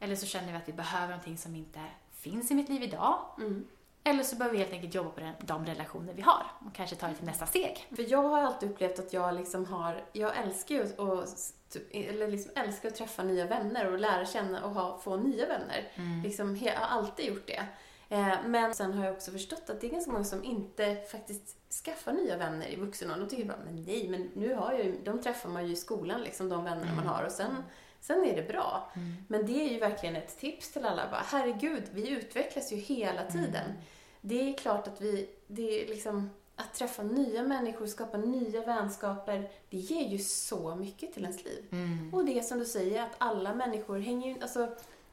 [0.00, 1.80] Eller så känner vi att vi behöver någonting som inte
[2.12, 3.18] finns i mitt liv idag.
[3.38, 3.66] Mm.
[4.04, 6.96] Eller så behöver vi helt enkelt jobba på den- de relationer vi har och kanske
[6.96, 7.86] ta det till nästa steg.
[7.96, 11.24] För jag har alltid upplevt att jag liksom har, jag älskar ju och,
[11.68, 15.46] typ, eller liksom älskar att träffa nya vänner och lära känna och ha, få nya
[15.46, 15.88] vänner.
[16.24, 17.66] Liksom, he- jag har alltid gjort det.
[18.08, 21.56] Eh, men sen har jag också förstått att det är ganska många som inte faktiskt
[21.84, 23.24] skaffar nya vänner i vuxen ålder.
[23.24, 25.76] De tycker bara, men nej, men nu har jag ju, de träffar man ju i
[25.76, 27.56] skolan, liksom, de vännerna man har och sen,
[28.00, 28.90] sen är det bra.
[29.28, 31.10] Men det är ju verkligen ett tips till alla.
[31.10, 33.72] Bara, Herregud, vi utvecklas ju hela tiden.
[34.20, 39.50] Det är klart att vi, det är liksom, att träffa nya människor, skapa nya vänskaper,
[39.70, 41.64] det ger ju så mycket till ens liv.
[42.12, 44.68] Och det är som du säger, att alla människor hänger ju, alltså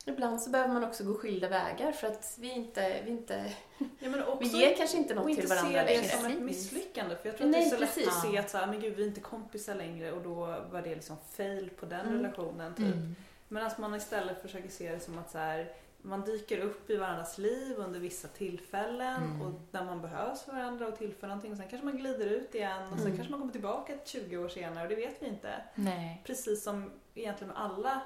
[0.08, 3.54] Ibland så behöver man också gå skilda vägar för att vi inte, vi inte,
[4.00, 6.04] Ja, men också, vi ger kanske inte och något inte till varandra se det längre.
[6.18, 7.16] som ett misslyckande.
[7.16, 8.06] För jag tror Nej, att det är så precis.
[8.06, 10.36] lätt att se att så här, men gud, vi är inte kompisar längre och då
[10.72, 12.14] var det liksom fail på den Mm.
[12.22, 12.76] relationen.
[12.76, 12.96] Typ.
[13.48, 17.38] Medan man istället försöker se det som att så här, man dyker upp i varandras
[17.38, 19.42] liv under vissa tillfällen Mm.
[19.42, 21.52] och där man behövs för varandra och tillför någonting.
[21.52, 23.16] Och sen kanske man glider ut igen och sen Mm.
[23.18, 25.54] kanske man kommer tillbaka ett 20 år senare och det vet vi inte.
[25.76, 26.22] Nej.
[26.26, 28.02] Precis som egentligen med alla,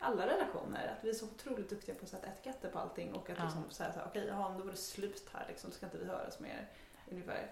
[0.00, 0.88] alla relationer.
[0.98, 3.44] Att vi är så otroligt duktiga på att sätta etiketter på allting och att Ja.
[3.44, 6.04] liksom säga såhär, okej, jaha, då var det slut här liksom, så ska inte vi
[6.06, 6.68] höras mer.
[7.10, 7.50] Ungefär.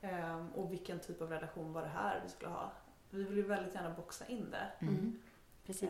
[0.00, 2.70] Ehm, och vilken typ av relation var det här vi skulle ha?
[3.10, 4.86] Vi vill ju väldigt gärna boxa in det.
[4.86, 5.20] Mm.
[5.72, 5.88] Precis.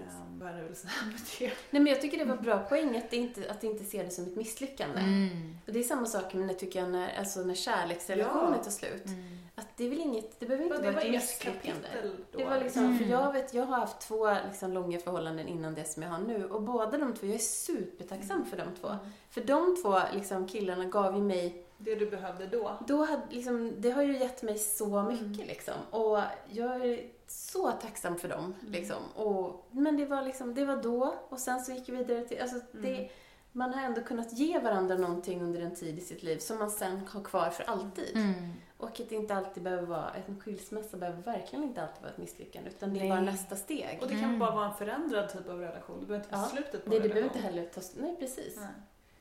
[1.39, 1.47] Det?
[1.71, 4.11] Nej men jag tycker det var bra poäng att, det inte, att inte se det
[4.11, 4.99] som ett misslyckande.
[5.01, 5.57] Mm.
[5.67, 8.65] Och det är samma sak med, tycker jag, när, alltså när kärleksrelationer Ja.
[8.65, 9.07] tar slut.
[9.07, 9.37] Mm.
[9.55, 11.89] Att det är väl inget, det behöver inte Men vara det var ett misslyckande.
[12.33, 12.99] Det var liksom, Mm.
[12.99, 16.19] för jag vet, jag har haft två liksom, långa förhållanden innan det som jag har
[16.19, 18.89] nu och båda de två, jag är supertacksam för de två.
[18.89, 19.01] Mm.
[19.31, 22.79] För de två liksom, killarna gav ju mig, Det du behövde då.
[22.87, 25.47] då hade, liksom, det har ju gett mig så mycket Mm.
[25.47, 25.75] liksom.
[25.91, 26.19] Och
[26.51, 27.01] jag är
[27.31, 28.55] så tacksam för dem.
[28.61, 28.73] Mm.
[28.73, 29.03] Liksom.
[29.17, 32.41] Och, men det var liksom, det var då och sen så gick vi vidare till,
[32.43, 33.09] alltså det, Mm.
[33.53, 36.71] man har ändå kunnat ge varandra någonting under en tid i sitt liv som man
[36.71, 38.17] sen har kvar för alltid.
[38.17, 38.53] Mm.
[38.77, 42.19] Och att det inte alltid behöver vara, en skilsmässa behöver verkligen inte alltid vara ett
[42.19, 43.09] misslyckande utan det är Nej.
[43.11, 43.99] bara nästa steg.
[44.03, 44.39] Och det kan Mm.
[44.39, 46.01] bara vara en förändrad typ av relation.
[46.01, 46.57] Det behöver inte vara Ja.
[46.57, 47.37] slutet på Nej, en det behöver relation.
[47.37, 48.57] inte heller ta, nej precis.
[48.57, 48.67] Nej.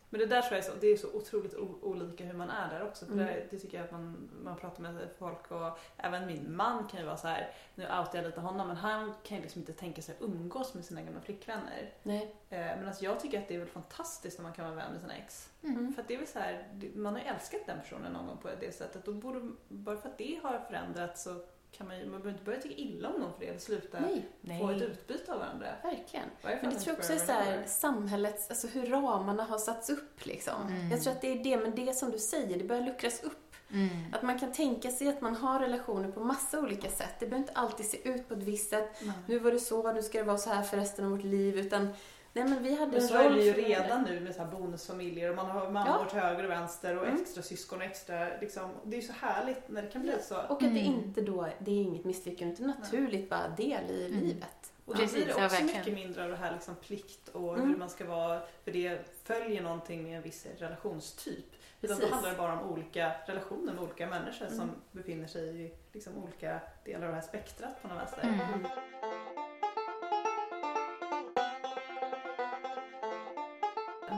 [0.09, 2.69] Men det där tror jag är så, det är så otroligt olika hur man är
[2.69, 3.05] där också.
[3.05, 3.25] För Mm.
[3.25, 6.99] det, det tycker jag att man, man pratar med folk och även min man kan
[6.99, 7.51] ju vara så här.
[7.75, 10.73] nu outar jag lite honom, men han kan ju liksom inte tänka sig att umgås
[10.73, 11.93] med sina gamla flickvänner.
[12.03, 12.35] Nej.
[12.49, 14.91] Eh, men alltså jag tycker att det är väl fantastiskt när man kan vara vän
[14.91, 15.49] med sina ex.
[15.63, 15.93] Mm.
[15.93, 18.37] För att det är väl så här, man har ju älskat den personen någon gång
[18.37, 21.35] på det sättet och borde, bara för att det har förändrats så
[21.71, 23.99] kan man, man behöver inte börja tycka illa om någon för det eller sluta
[24.41, 24.59] Nej.
[24.59, 25.67] få ett utbyte av varandra.
[25.83, 26.25] Verkligen.
[26.41, 29.89] Varför Men det tror jag också är så här, samhällets, alltså hur ramarna har satts
[29.89, 30.67] upp liksom.
[30.67, 30.91] Mm.
[30.91, 33.55] Jag tror att det är det, men det som du säger, det börjar luckras upp.
[33.71, 33.89] Mm.
[34.13, 37.15] Att man kan tänka sig att man har relationer på massa olika sätt.
[37.19, 39.01] Det behöver inte alltid se ut på ett visst sätt.
[39.01, 39.13] Nej.
[39.27, 41.57] Nu var det så, nu ska det vara så här för resten av vårt liv.
[41.57, 41.89] Utan,
[42.33, 44.51] nej men vi hade Men en så är det ju redan nu med så här
[44.51, 47.21] bonusfamiljer och man har mammor till höger och vänster och Mm.
[47.21, 48.71] extra syskon och extra liksom.
[48.83, 50.35] Det är ju så härligt när det kan bli så.
[50.35, 50.77] Och att det Mm.
[50.93, 54.19] inte då, det är inget misslyckande, utan naturligt bara del i Mm.
[54.19, 54.71] livet.
[54.85, 55.65] Och då blir det ja, också verkligen.
[55.77, 57.69] mycket mindre av det här liksom plikt och Mm.
[57.69, 61.45] hur man ska vara, för det följer någonting med en viss relationstyp.
[61.81, 64.75] Utan då handlar det bara om olika relationer med olika människor som Mm.
[64.91, 68.21] befinner sig i liksom olika delar av det här spektrat på något vänster.
[68.23, 68.65] Mm.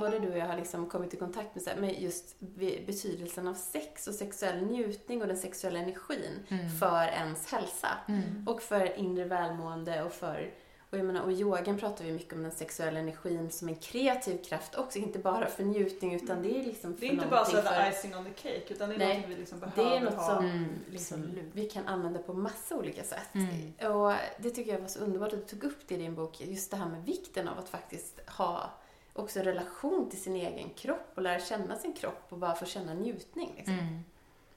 [0.02, 2.80] Både du och jag har liksom kommit i kontakt med, så här, med just be-
[2.88, 6.70] betydelsen av sex och sexuell njutning och den sexuella energin Mm.
[6.70, 7.88] för ens hälsa.
[8.08, 8.48] Mm.
[8.48, 10.52] Och för inre välmående och för
[10.90, 14.44] och jag menar, och yogan pratar vi mycket om den sexuella energin som en kreativ
[14.44, 17.46] kraft också, inte bara för njutning utan det är liksom för Det är inte bara
[17.46, 18.00] så någonting the för...
[18.00, 20.14] icing on the cake utan det är Nej, någonting vi liksom behöver Det är något
[20.14, 20.36] ha.
[20.36, 23.30] som Mm, liksom, vi kan använda på massa olika sätt.
[23.34, 23.92] Mm.
[23.96, 26.42] Och det tycker jag var så underbart att du tog upp det i din bok,
[26.42, 28.70] just det här med vikten av att faktiskt ha
[29.14, 32.66] också en relation till sin egen kropp och lära känna sin kropp och bara få
[32.66, 33.54] känna njutning.
[33.58, 33.74] Liksom.
[33.74, 34.00] Mm.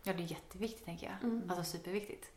[0.03, 1.31] Ja, det är jätteviktigt tänker jag.
[1.31, 1.51] Mm.
[1.51, 2.31] Alltså superviktigt.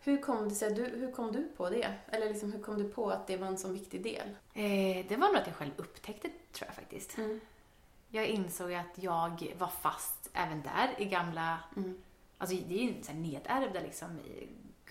[0.00, 1.94] Hur, kom det sig, du, hur kom du på det?
[2.10, 4.28] Eller liksom, hur kom du på att det var en så viktig del?
[4.54, 7.18] Eh, det var nog att jag själv upptäckte, tror jag faktiskt.
[7.18, 7.40] Mm.
[8.08, 12.02] Jag insåg att jag var fast även där i gamla, Mm.
[12.38, 14.18] alltså det är ju nedärvda liksom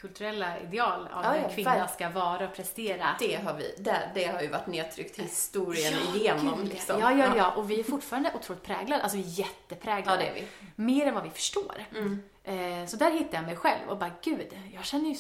[0.08, 1.90] kulturella ideal av Ja, hur ja, en kvinna verkligen.
[1.94, 3.16] ska vara och prestera.
[3.20, 6.58] Det har vi, det, det har ju varit nedtryckt historien Ja, igenom.
[6.58, 7.00] gud, liksom.
[7.00, 7.52] Ja, ja, ja.
[7.56, 9.04] Och vi är fortfarande otroligt präglade.
[9.04, 10.18] Alltså vi är Ja, jättepräglade.
[10.24, 10.48] det är vi.
[10.76, 11.86] Mer än vad vi förstår.
[11.92, 12.24] Mm.
[12.44, 15.16] Eh, så där hittade jag mig själv och bara, gud, jag känner ju,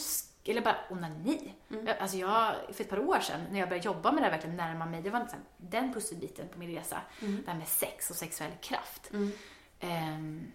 [0.52, 1.54] eller bara onani.
[1.72, 1.88] Mm.
[2.00, 4.56] Alltså jag, för ett par år sedan, när jag började jobba med det här, verkligen
[4.58, 7.02] närma mig, det var liksom den pusselbiten på min resa.
[7.22, 7.42] Mm.
[7.46, 9.10] Det här med sex och sexuell kraft.
[9.14, 9.32] Mm.
[9.80, 10.52] Ehm,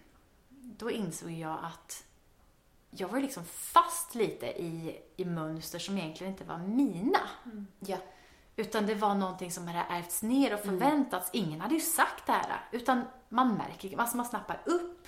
[0.49, 2.03] då insåg jag att
[2.89, 7.19] jag var ju liksom fast lite i, i mönster som egentligen inte var mina.
[7.79, 7.97] Ja.
[8.55, 11.29] Utan det var någonting som hade ärvts ner och förväntats.
[11.33, 12.61] Ingen hade ju sagt det här.
[12.71, 15.07] Utan man märker, alltså man snappar upp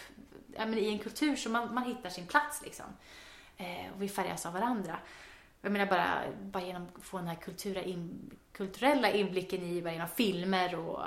[0.57, 2.85] ja, men i en kultur så man, man hittar sin plats liksom.
[3.57, 4.97] Eh, och vi färgas av varandra.
[5.61, 9.93] Jag menar bara, bara genom att få den här kultura in, kulturella inblicken i, bara
[9.93, 10.99] genom filmer och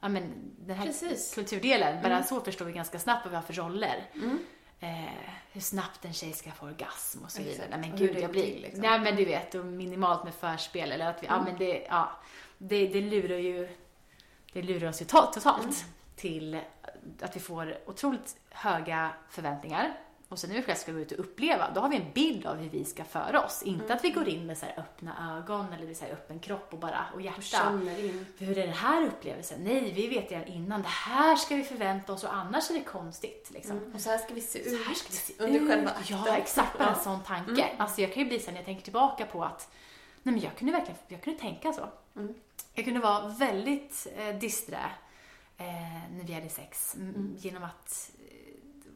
[0.00, 1.34] ja, men den här Precis.
[1.34, 2.02] kulturdelen.
[2.02, 4.10] Bara så förstår vi ganska snabbt vad vi har för roller.
[4.14, 4.38] Mm.
[4.82, 5.04] Eh,
[5.52, 7.54] hur snabbt en tjej ska få orgasm och så vidare.
[7.54, 7.70] Exakt.
[7.70, 8.60] Nej men gud, jag blir...
[8.60, 8.80] liksom.
[8.80, 11.44] Nej men du vet, och minimalt med förspel eller att vi, ja Mm.
[11.44, 12.10] men det, ja.
[12.58, 13.68] Det, det lurar ju,
[14.52, 15.74] det lurar oss ju to- totalt Mm.
[16.16, 16.60] till
[17.20, 19.94] att vi får otroligt höga förväntningar.
[20.32, 22.46] Och sen när vi själva ska gå ut och uppleva, då har vi en bild
[22.46, 23.62] av hur vi ska föra oss.
[23.62, 23.96] Inte Mm.
[23.96, 27.14] att vi går in med så öppna ögon eller så öppen kropp och bara, och
[27.14, 27.40] Och hjärta.
[27.40, 28.26] känner in.
[28.38, 29.58] För hur är den här upplevelsen?
[29.64, 30.82] Nej, vi vet redan innan.
[30.82, 33.50] Det här ska vi förvänta oss och annars är det konstigt.
[33.54, 33.78] Liksom.
[33.78, 33.92] Mm.
[33.94, 35.68] Och så här ska vi se Så ut här ska det se under ut.
[35.68, 36.16] själva akten.
[36.26, 36.78] Ja, exakt.
[36.78, 37.50] Bara en sån tanke.
[37.62, 37.80] Mm.
[37.80, 39.70] Alltså jag kan ju bli så när jag tänker tillbaka på att
[40.22, 41.88] nej men jag kunde verkligen jag kunde tänka så.
[42.16, 42.34] Mm.
[42.74, 44.90] Jag kunde vara väldigt eh, disträ
[45.58, 45.66] eh,
[46.16, 46.94] när vi hade sex.
[46.94, 47.36] Mm.
[47.38, 48.10] Genom att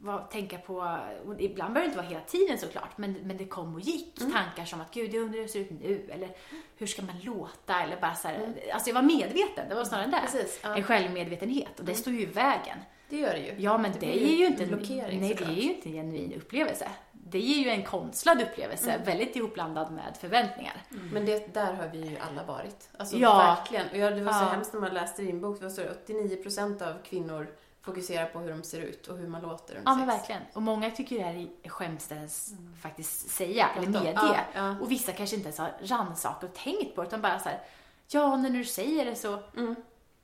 [0.00, 0.98] var, tänka på,
[1.38, 4.32] ibland behöver det inte vara hela tiden såklart, men, men det kom och gick Mm.
[4.32, 6.28] tankar som att gud, jag undrar hur det ser ut nu, eller
[6.76, 8.52] hur ska man låta, eller bara så här, Mm.
[8.72, 10.20] Alltså jag var medveten, det var snarare det.
[10.20, 10.60] Precis.
[10.62, 10.76] Ja.
[10.76, 12.00] En självmedvetenhet och det Mm.
[12.02, 12.78] står ju i vägen.
[13.08, 13.54] Det gör det ju.
[13.58, 15.92] Ja, men Det det, är ju inte en blockering, nej, det är ju inte en
[15.94, 16.88] genuin upplevelse.
[17.12, 19.04] Det ger ju en konstlad upplevelse, Mm.
[19.06, 20.82] väldigt ihopblandad med förväntningar.
[21.12, 22.88] Men det, där har vi ju alla varit.
[22.98, 23.36] Alltså Ja.
[23.56, 23.88] verkligen.
[23.90, 24.48] Och ja, det var så Ja.
[24.48, 25.58] hemskt när man läste din bok.
[25.58, 27.48] Det var så 89% av kvinnor
[27.86, 30.18] fokuserar på hur de ser ut och hur man låter under Ja, men sex.
[30.20, 30.42] verkligen.
[30.52, 34.12] Och många tycker det här är skämskt ens faktiskt säga, eller medge.
[34.14, 34.76] Ja, ja.
[34.80, 37.60] Och vissa kanske inte ens har rannsakat och tänkt på det, utan bara så här,
[38.08, 39.74] ja, när du säger det så, Mm.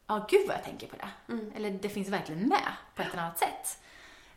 [0.07, 1.33] ja, gud vad jag tänker på det.
[1.33, 1.53] Mm.
[1.57, 3.79] Eller det finns verkligen med på ett eller annat sätt.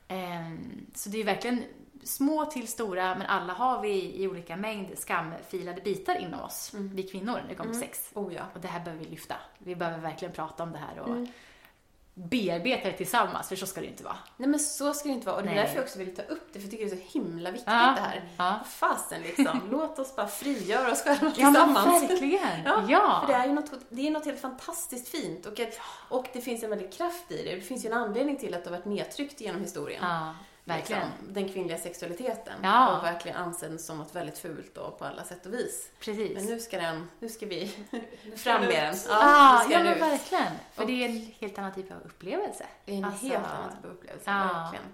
[0.07, 1.63] Ehm, så det är verkligen
[2.03, 6.95] små till stora, men alla har vi i olika mängd skamfilade bitar inom oss, Mm.
[6.95, 7.89] vi kvinnor, när det kommer till Mm.
[7.89, 8.09] sex.
[8.13, 8.41] Oh ja.
[8.53, 9.35] Och det här behöver vi lyfta.
[9.57, 11.27] Vi behöver verkligen prata om det här och Mm.
[12.17, 14.17] Bearbeta det tillsammans, för så ska det inte vara.
[14.37, 15.35] Nej men så ska det inte vara.
[15.37, 16.95] Och det är därför jag också vill ta upp det, för jag tycker det är
[16.95, 17.93] så himla viktigt Ja.
[17.95, 18.29] det här.
[18.37, 19.61] Ja, Fasen liksom.
[19.71, 22.03] Låt oss bara frigöra oss själva ja men tillsammans.
[22.03, 22.63] verkligen.
[22.65, 23.23] Ja, Ja.
[23.25, 26.41] För det är ju något, det är något helt fantastiskt fint och, ett, och det
[26.41, 27.55] finns en väldig kraft i det.
[27.55, 29.99] Det finns ju en anledning till att det har varit nedtryckt genom historien.
[30.03, 30.33] ja
[30.65, 31.01] verkligen.
[31.07, 32.53] Liksom, den kvinnliga sexualiteten.
[32.63, 32.97] Ja.
[32.97, 35.89] Och verkligen ansedd som något väldigt fult då, på alla sätt och vis.
[35.99, 36.35] Precis.
[36.35, 37.75] Men nu ska den, nu ska vi
[38.35, 38.95] fram med den.
[39.09, 40.01] Ja, nu ska ja men ut.
[40.01, 40.51] verkligen.
[40.73, 42.65] För Och- det är en helt annan typ av upplevelse.
[42.85, 44.43] Det är en Alltså- helt annan typ av upplevelse, Ja.
[44.61, 44.85] verkligen.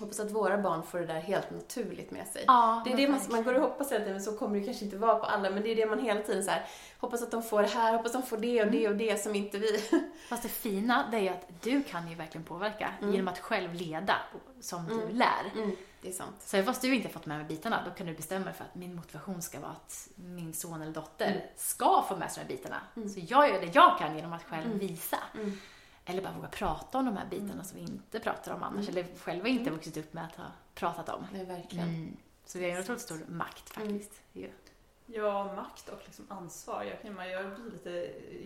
[0.00, 2.44] Hoppas att våra barn får det där helt naturligt med sig.
[2.46, 4.64] Ja, det är det man, man går och hoppas hela tiden, men så kommer det
[4.66, 6.66] kanske inte vara på alla, men det är det man hela tiden så här,
[6.98, 9.22] hoppas att de får det här, hoppas att de får det och det och det
[9.22, 9.78] som inte vi.
[10.28, 13.12] Fast det fina, det är ju att du kan ju verkligen påverka Mm.
[13.14, 14.14] genom att själv leda
[14.60, 15.50] som du lär.
[15.54, 16.34] Mm, det är sant.
[16.40, 18.74] Så fast du inte fått med mig bitarna, då kan du bestämma dig för att
[18.74, 21.40] min motivation ska vara att min son eller dotter Mm.
[21.56, 23.08] ska få med sig de här bitarna.
[23.14, 24.78] Så jag gör det jag kan genom att själv Mm.
[24.78, 25.18] visa.
[26.04, 26.18] Mm.
[26.18, 28.88] Eller bara våga prata om de här bitarna som vi inte pratar om annars.
[28.88, 28.98] Mm.
[29.04, 30.44] Eller själva inte vuxit upp med att ha
[30.74, 31.26] pratat om.
[31.32, 31.88] Nej, verkligen.
[31.88, 32.16] Mm.
[32.44, 34.22] Så vi har en otroligt stor makt faktiskt.
[34.32, 34.50] ju.
[35.06, 36.82] Ja, makt och liksom ansvar.
[36.84, 37.90] Jag, kan, jag blir lite,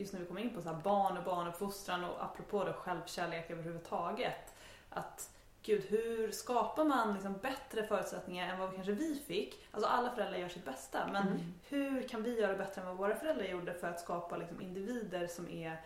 [0.00, 3.50] just när vi kommer in på så här barn och barnuppfostran och apropå då självkärlek
[3.50, 4.54] överhuvudtaget.
[4.90, 5.30] Att
[5.62, 9.66] gud, hur skapar man liksom bättre förutsättningar än vad kanske vi fick?
[9.70, 11.54] Alltså alla föräldrar gör sitt bästa, men Mm.
[11.68, 15.26] hur kan vi göra bättre än vad våra föräldrar gjorde för att skapa liksom individer
[15.26, 15.80] som är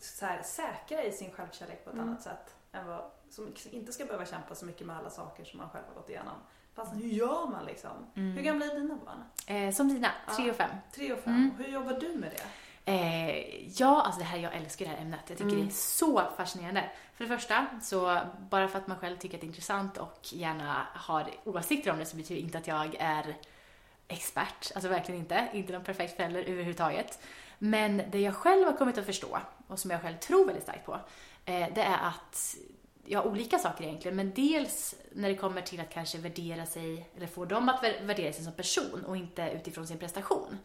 [0.00, 2.08] så här, säkra i sin självkärlek på ett Mm.
[2.08, 2.54] annat sätt?
[2.72, 5.84] Än vad, som inte ska behöva kämpa så mycket med alla saker som man själv
[5.88, 6.34] har gått igenom.
[6.74, 7.90] Fast hur gör man liksom?
[8.16, 8.36] Mm.
[8.36, 9.24] Hur gamla är dina barn?
[9.46, 10.50] Eh, som dina, tre Ja.
[10.50, 10.70] och fem.
[10.94, 11.34] Tre och fem.
[11.34, 11.50] Mm.
[11.58, 12.42] Hur jobbar du med det?
[12.92, 15.20] Eh, ja, alltså det här, jag älskar det här ämnet.
[15.28, 15.60] Jag tycker Mm.
[15.66, 16.90] det är så fascinerande.
[17.14, 18.20] För det första, så
[18.50, 21.98] bara för att man själv tycker att det är intressant och gärna har åsikter om
[21.98, 23.34] det så betyder det inte att jag är
[24.08, 24.72] expert.
[24.74, 25.48] Alltså verkligen inte.
[25.52, 27.22] Inte någon perfekt förälder överhuvudtaget.
[27.58, 29.38] Men det jag själv har kommit att förstå
[29.68, 30.94] och som jag själv tror väldigt starkt på,
[31.44, 32.54] eh, det är att
[33.04, 37.26] ja, olika saker egentligen, men dels när det kommer till att kanske värdera sig, eller
[37.26, 40.58] få dem att vär- värdera sig som person och inte utifrån sin prestation.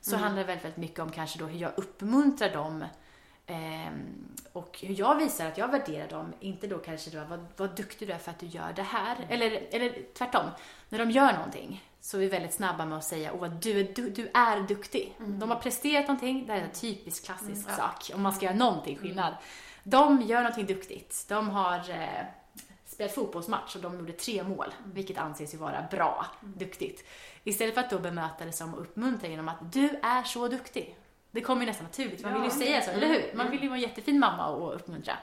[0.00, 0.22] Så Mm.
[0.22, 2.84] handlar det väldigt, väldigt mycket om kanske då hur jag uppmuntrar dem
[3.46, 6.32] ehm, och hur jag visar att jag värderar dem.
[6.40, 9.26] Inte då kanske då, vad, vad duktig du är för att du gör det här.
[9.28, 10.46] Eller, eller tvärtom,
[10.88, 13.92] när de gör någonting så är vi väldigt snabba med att säga åh, du är,
[13.94, 15.14] du, du är duktig.
[15.18, 17.76] De har presterat någonting, det här är en typisk klassisk Mm.
[17.76, 19.34] sak om man ska göra någonting skillnad.
[19.82, 21.24] De gör någonting duktigt.
[21.28, 22.24] De har eh,
[22.86, 27.04] spelat fotbollsmatch och de gjorde tre mål, vilket anses ju vara bra, duktigt.
[27.44, 30.96] Istället för att då bemöta det som uppmuntra genom att du är så duktig.
[31.30, 33.30] Det kommer ju nästan naturligt, man vill ju säga så, eller hur?
[33.34, 35.14] Man vill ju vara en jättefin mamma och uppmuntra.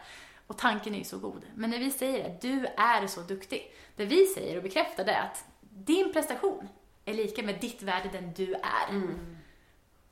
[0.47, 1.41] Och tanken är ju så god.
[1.55, 3.73] Men när vi säger det, du är så duktig.
[3.95, 5.45] Det vi säger och bekräftar det är att
[5.85, 6.67] din prestation
[7.05, 8.89] är lika med ditt värde, den du är.
[8.89, 9.37] Mm.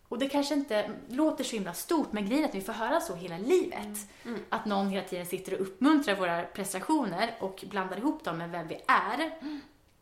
[0.07, 3.01] Och det kanske inte låter så himla stort, men grejen är att vi får höra
[3.01, 3.97] så hela livet.
[4.25, 4.39] Mm.
[4.49, 8.67] Att någon hela tiden sitter och uppmuntrar våra prestationer och blandar ihop dem med vem
[8.67, 9.31] vi är.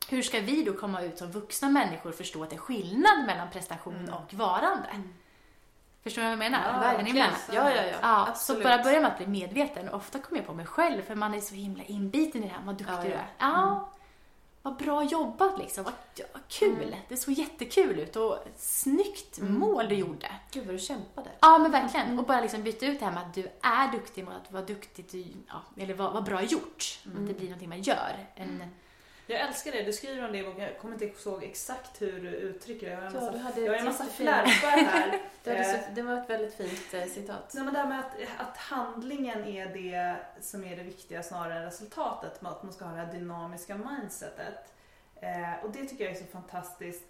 [0.09, 3.25] Hur ska vi då komma ut som vuxna människor och förstå att det är skillnad
[3.25, 4.13] mellan prestation Mm.
[4.13, 4.89] och varande?
[6.03, 6.59] Förstår ni vad jag menar?
[6.83, 7.29] Ja, Är ni med?
[7.51, 7.93] Ja, ja, ja.
[8.01, 8.61] Ja, Absolut.
[8.63, 9.89] så bara börja med att bli medveten.
[9.89, 12.61] Ofta kommer jag på mig själv, för man är så himla inbiten i det här.
[12.65, 13.15] Vad duktig Ja, du ja.
[13.15, 13.25] är.
[13.37, 13.89] Ja,
[14.63, 15.83] vad bra jobbat liksom.
[15.83, 15.93] Vad,
[16.47, 16.95] kul.
[17.09, 20.31] Det såg jättekul ut och snyggt mål du gjorde.
[20.51, 21.29] Gud vad du kämpade.
[21.39, 22.19] Ja, men verkligen.
[22.19, 24.65] Och bara liksom byta ut det här med att du är duktig mot att vara
[24.65, 26.99] duktig, du, ja, eller vad, vad bra gjort.
[27.05, 28.27] Att det blir någonting man gör.
[28.35, 28.63] En,
[29.27, 30.63] Jag älskar det, du skriver om det i boken.
[30.63, 32.93] Jag kommer inte ihåg exakt hur du uttrycker det.
[32.93, 35.19] Jag har en Ja, massa, du hade jag har en massa flärpar här.
[35.45, 37.51] Eh, så, det var ett väldigt fint eh, citat.
[37.53, 41.57] Nej, men det här med att, att handlingen är det som är det viktiga snarare
[41.57, 42.41] än resultatet.
[42.41, 44.73] Med att man ska ha det här dynamiska mindsetet.
[45.15, 47.03] Eh, och det tycker jag är så fantastiskt.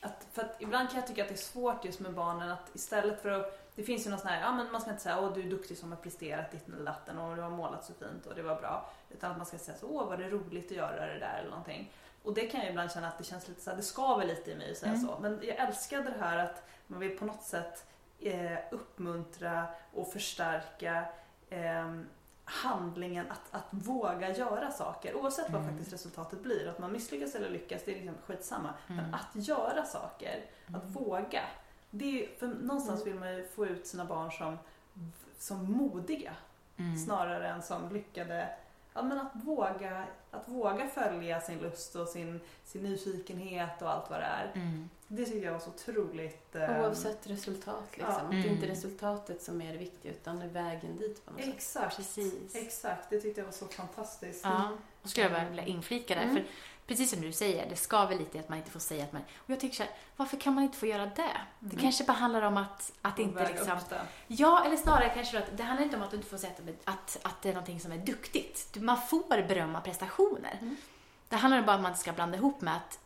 [0.00, 2.70] Att, för att ibland kan jag tycka att det är svårt just med barnen att
[2.74, 5.20] istället för att det finns ju någon sån här, ja men man ska inte säga
[5.20, 7.92] åh du är duktig som har presterat ditt eller datten och du har målat så
[7.94, 8.90] fint och det var bra.
[9.10, 11.38] Utan att man ska säga så, åh vad det är roligt att göra det där
[11.38, 11.92] eller någonting.
[12.22, 14.50] Och det kan jag ibland känna att det känns lite så här, det skaver lite
[14.50, 15.06] i mig att säga Mm.
[15.06, 15.18] så.
[15.20, 17.86] Men jag älskade det här att man vill på något sätt
[18.20, 21.04] eh, uppmuntra och förstärka
[21.50, 21.94] eh,
[22.44, 25.74] handlingen att, att våga göra saker oavsett vad Mm.
[25.74, 26.68] faktiskt resultatet blir.
[26.68, 28.74] Att man misslyckas eller lyckas, det är liksom skitsamma.
[28.86, 29.14] Men Mm.
[29.14, 30.44] att göra saker,
[30.74, 31.42] att våga.
[31.96, 34.58] Det är, för någonstans vill man ju få ut sina barn som,
[35.38, 36.32] som modiga
[36.76, 36.96] mm.
[36.98, 38.48] snarare än som lyckade.
[38.94, 44.10] Ja, men att, våga, att våga följa sin lust och sin, sin nyfikenhet och allt
[44.10, 44.50] vad det är.
[44.54, 44.90] Mm.
[45.08, 46.54] Det tycker jag var så otroligt...
[46.56, 48.14] eh, Oavsett resultat liksom.
[48.14, 48.20] ja.
[48.20, 48.68] Att Det är inte Mm.
[48.68, 51.54] resultatet som är det viktiga utan det är vägen dit på något sätt.
[51.54, 51.96] Exakt.
[51.96, 52.54] Precis.
[52.54, 54.44] Exakt, det tyckte jag var så fantastiskt.
[54.44, 54.72] Ja,
[55.02, 56.22] och skulle jag bara vilja inflika där.
[56.22, 56.34] Mm.
[56.34, 56.44] För
[56.86, 59.22] precis som du säger, det skaver lite att man inte får säga att man...
[59.36, 61.12] Och jag tycker så här, varför kan man inte få göra det?
[61.60, 61.82] Det Mm.
[61.82, 63.78] kanske bara handlar om att, att inte liksom...
[63.78, 64.00] upp det.
[64.26, 66.94] Ja, eller snarare kanske att det handlar inte om att du inte får säga att,
[66.94, 68.68] att, att det är någonting som är duktigt.
[68.72, 70.58] Du- Man får berömma prestationer.
[70.60, 70.76] Mm.
[71.28, 72.98] Det handlar bara om att man inte ska blanda ihop med att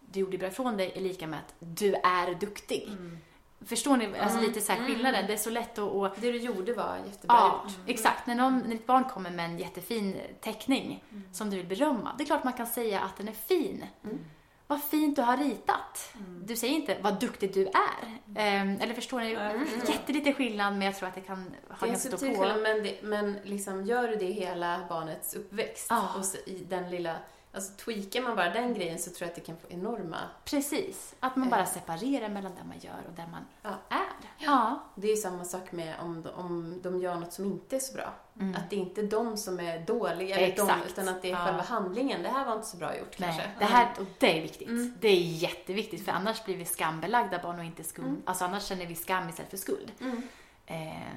[0.00, 2.82] du gjorde bra ifrån dig är lika med att du är duktig.
[2.88, 3.18] Mm.
[3.66, 4.48] Förstår ni alltså Mm.
[4.48, 4.90] lite så här Mm.
[4.94, 5.26] skillnaden?
[5.26, 5.94] Det är så lätt att...
[5.94, 7.72] att Det du gjorde var jättebra Ja, gjort.
[7.86, 8.26] exakt.
[8.26, 12.24] När, någon, när ditt barn kommer med en jättefin teckning som du vill berömma, det
[12.24, 13.84] är klart man kan säga att den är fin.
[14.04, 14.18] Mm.
[14.66, 16.12] vad fint du har ritat.
[16.14, 16.46] Mm.
[16.46, 18.18] Du säger inte vad duktig du är.
[18.36, 18.80] Mm.
[18.80, 19.32] eller förstår ni?
[19.32, 19.66] Mm.
[19.88, 22.60] Jätteliten skillnad men jag tror att det kan ha ganska stor på.
[22.60, 26.18] Men, det, men liksom, gör du det hela barnets uppväxt ah.
[26.18, 27.16] och så, i den lilla
[27.58, 30.16] Alltså tweakar man bara den grejen så tror jag att det kan få enorma...
[30.44, 31.14] Precis.
[31.20, 31.68] Att man bara eh.
[31.68, 33.70] separerar mellan det man gör och det man ja.
[33.88, 34.44] är.
[34.46, 34.82] Ja.
[34.94, 37.94] Det är samma sak med om de, om de gör något som inte är så
[37.94, 38.14] bra.
[38.40, 38.54] Mm.
[38.54, 41.44] Att det är inte de som är dåliga, de, utan att det är ja.
[41.44, 42.22] själva handlingen.
[42.22, 43.28] Det här var inte så bra gjort Nej.
[43.28, 43.50] kanske.
[43.58, 44.68] Det, här, och det är viktigt.
[44.68, 44.94] Mm.
[45.00, 48.08] Det är jätteviktigt, för annars blir vi skambelagda barn och inte skuld.
[48.08, 48.22] Mm.
[48.24, 49.92] Alltså annars känner vi skam istället för skuld.
[50.00, 50.22] Mm.
[50.66, 51.12] Eh,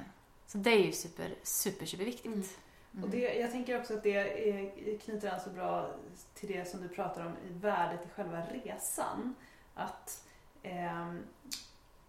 [0.46, 2.58] så det är ju super, super, superviktigt.
[2.94, 3.04] Mm.
[3.04, 5.90] Och det, jag tänker också att det är, knyter an så bra
[6.34, 9.34] till det som du pratar om i värdet i själva resan.
[9.74, 10.28] Att
[10.62, 11.12] eh,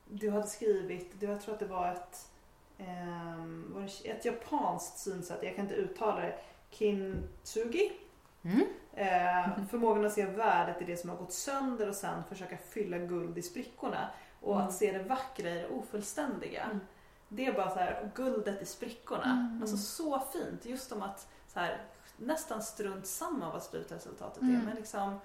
[0.10, 2.30] du hade skrivit, jag tror att det var ett,
[2.78, 6.36] eh, ett japanskt synsätt, jag kan inte uttala det,
[6.70, 7.92] kintsugi.
[8.44, 8.66] Mm.
[8.94, 12.98] Eh, förmågan att se värdet i det som har gått sönder och sen försöka fylla
[12.98, 14.10] guld i sprickorna.
[14.42, 14.68] Och mm.
[14.68, 16.64] att se det vackra i det ofullständiga.
[16.64, 16.80] Mm
[17.28, 19.24] det är bara så här, guldet i sprickorna.
[19.24, 19.62] Mm.
[19.62, 20.66] Alltså så fint.
[20.66, 21.82] Just om att så här,
[22.18, 24.56] nästan strunt samma vad slutresultatet mm.
[24.56, 24.66] är.
[24.66, 25.20] Men liksom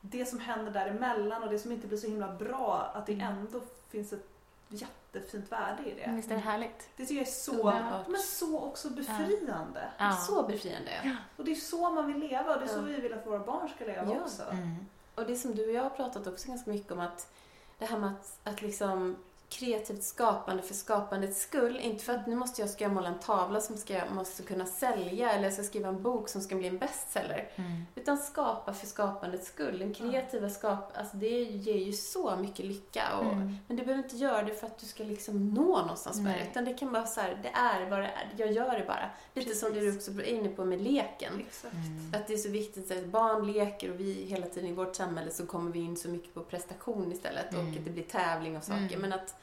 [0.00, 3.26] det som händer däremellan och det som inte blir så himla bra, att det mm.
[3.26, 4.28] ändå finns ett
[4.68, 6.12] jättefint värde i det.
[6.16, 6.88] Visst är det härligt?
[6.96, 7.72] Det tycker jag är så,
[8.08, 9.90] men så också befriande.
[9.98, 10.12] Ja.
[10.12, 11.16] Så befriande, ja.
[11.36, 13.38] Och det är så man vill leva och det är så vi vill att våra
[13.38, 14.20] barn ska leva ja.
[14.20, 14.42] också.
[14.42, 14.86] Mm.
[15.14, 17.32] Och det som du och jag har pratat också ganska mycket om att
[17.78, 19.16] det här med att, att liksom
[19.48, 21.80] kreativt skapande för skapandets skull.
[21.82, 25.32] Inte för att nu måste jag ska måla en tavla som ska, måste kunna sälja
[25.32, 27.48] eller jag ska skriva en bok som ska bli en bestseller.
[27.56, 27.82] Mm.
[27.94, 29.78] Utan skapa för skapandets skull.
[29.78, 33.02] Den kreativa skap, alltså det ger ju så mycket lycka.
[33.18, 33.56] Och, mm.
[33.66, 36.50] Men du behöver inte göra det för att du ska liksom nå någonstans med det.
[36.50, 38.32] Utan det kan bara så här, det är vad det är.
[38.36, 39.10] Jag gör det bara.
[39.34, 39.60] Lite Precis.
[39.60, 41.32] som du också är inne på med leken.
[41.32, 42.14] Mm.
[42.14, 45.30] Att det är så viktigt att barn leker och vi hela tiden i vårt samhälle
[45.30, 47.78] så kommer vi in så mycket på prestation istället och mm.
[47.78, 48.96] att det blir tävling och saker.
[48.96, 49.00] Mm.
[49.00, 49.34] Men att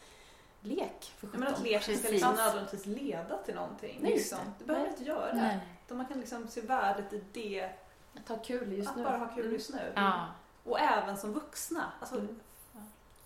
[0.63, 1.39] lek för sjutton.
[1.39, 3.99] Men att leken ska liksom nödvändigtvis leda till någonting.
[4.01, 4.39] Nej, liksom.
[4.59, 4.93] Det behöver Nej.
[4.93, 5.33] inte göra.
[5.33, 5.59] Nej.
[5.87, 7.69] Man kan liksom se värdet i det.
[8.15, 9.03] Att ha kul just att nu.
[9.05, 9.91] Att bara ha kul just nu.
[9.95, 10.27] Ja.
[10.63, 11.91] Och även som vuxna.
[11.99, 12.39] Alltså, mm.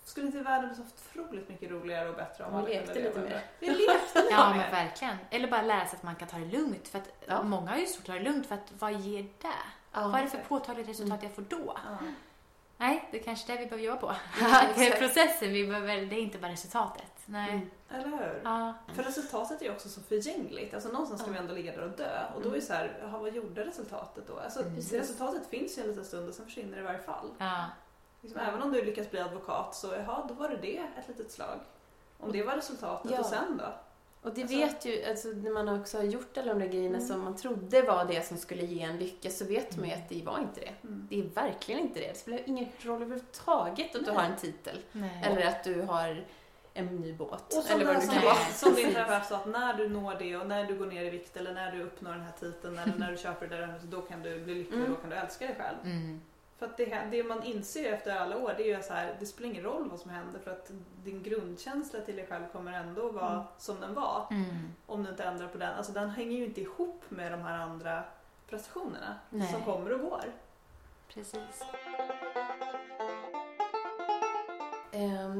[0.04, 3.44] Skulle inte världen bli så otroligt mycket roligare och bättre om alla lekte lite mer?
[3.58, 4.56] Vi lekte lite Ja, mer.
[4.56, 5.16] men verkligen.
[5.30, 6.88] Eller bara lära sig att man kan ta det lugnt.
[6.88, 7.42] För att ja.
[7.42, 9.48] Många har ju svårt att ta det lugnt för att vad ger det?
[9.92, 11.24] Ja, vad är det för påtagligt resultat mm.
[11.26, 11.76] jag får då?
[11.84, 11.98] Ja.
[12.76, 14.14] Nej, det är kanske det vi behöver jobba på.
[14.76, 17.17] det är processen vi behöver, det är inte bara resultatet.
[17.30, 17.50] Nej.
[17.50, 17.70] Mm.
[17.90, 18.40] Eller hur?
[18.44, 18.74] Ja.
[18.94, 20.74] För resultatet är ju också så förgängligt.
[20.74, 22.24] Alltså någonstans ska vi ändå ligga där och dö.
[22.36, 24.38] Och då är det så här, aha, vad gjorde resultatet då?
[24.38, 24.74] Alltså, mm.
[24.76, 27.30] Resultatet finns ju en liten stund och sen försvinner det i varje fall.
[27.38, 27.64] Ja.
[28.20, 31.32] Liksom, även om du lyckas bli advokat så, jaha, då var det det, ett litet
[31.32, 31.58] slag.
[32.20, 33.20] Om det var resultatet ja.
[33.20, 33.72] och sen då?
[34.22, 36.96] Och det alltså, vet ju, alltså, när man också har gjort alla de där grejerna
[36.96, 37.08] mm.
[37.08, 40.08] som man trodde var det som skulle ge en lycka så vet man ju att
[40.08, 40.72] det var inte det.
[40.82, 41.06] Mm.
[41.10, 42.08] Det är verkligen inte det.
[42.08, 44.04] Det spelar ingen roll överhuvudtaget att Nej.
[44.04, 44.78] du har en titel.
[44.92, 45.22] Nej.
[45.24, 46.24] Eller att du har
[46.78, 47.54] en ny båt.
[47.56, 48.34] Och som, eller vad det kan vara.
[48.34, 51.10] Som din terapeut sa, att när du når det och när du går ner i
[51.10, 54.00] vikt eller när du uppnår den här titeln eller när du köper det där då
[54.00, 54.90] kan du bli lycklig mm.
[54.90, 55.76] och då kan du älska dig själv.
[55.84, 56.20] Mm.
[56.58, 59.26] För att det, det, man inser efter alla år det är ju så här, det
[59.26, 60.70] spelar ingen roll vad som händer för att
[61.04, 63.44] din grundkänsla till dig själv kommer ändå vara mm.
[63.58, 64.26] som den var.
[64.30, 64.74] Mm.
[64.86, 65.74] Om du inte ändrar på den.
[65.74, 68.04] Alltså den hänger ju inte ihop med de här andra
[68.50, 69.52] prestationerna Nej.
[69.52, 70.24] som kommer och går.
[71.08, 71.62] Precis.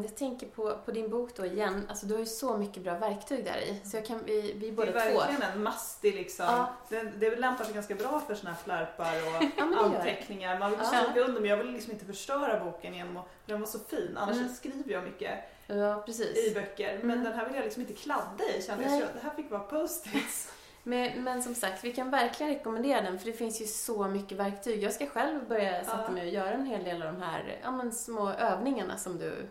[0.04, 1.86] Jag tänker på, på din bok då igen.
[1.88, 3.80] Alltså du har ju så mycket bra verktyg där i.
[3.84, 4.98] Så jag kan, vi, vi båda två.
[4.98, 5.46] Det är verkligen två.
[5.52, 6.44] en mastig liksom.
[6.46, 6.74] Ja.
[6.88, 9.44] Det, det lämpar sig ganska bra för såna här flärpar och
[9.74, 10.58] ja, anteckningar.
[10.58, 10.86] Man vill ja.
[10.86, 14.16] stryka under men jag vill liksom inte förstöra boken genom att, den var så fin.
[14.16, 14.48] Annars mm.
[14.48, 16.04] skriver jag mycket ja,
[16.46, 16.98] i böcker.
[17.02, 17.24] Men mm.
[17.24, 19.00] den här vill jag liksom inte kladda i kände jag.
[19.00, 20.52] Det här fick vara post-its.
[20.88, 24.38] Men, men, som sagt, vi kan verkligen rekommendera den för det finns ju så mycket
[24.38, 24.82] verktyg.
[24.82, 27.70] Jag ska själv börja sätta mig och göra en hel del av de här ja,
[27.70, 29.48] men, små övningarna som du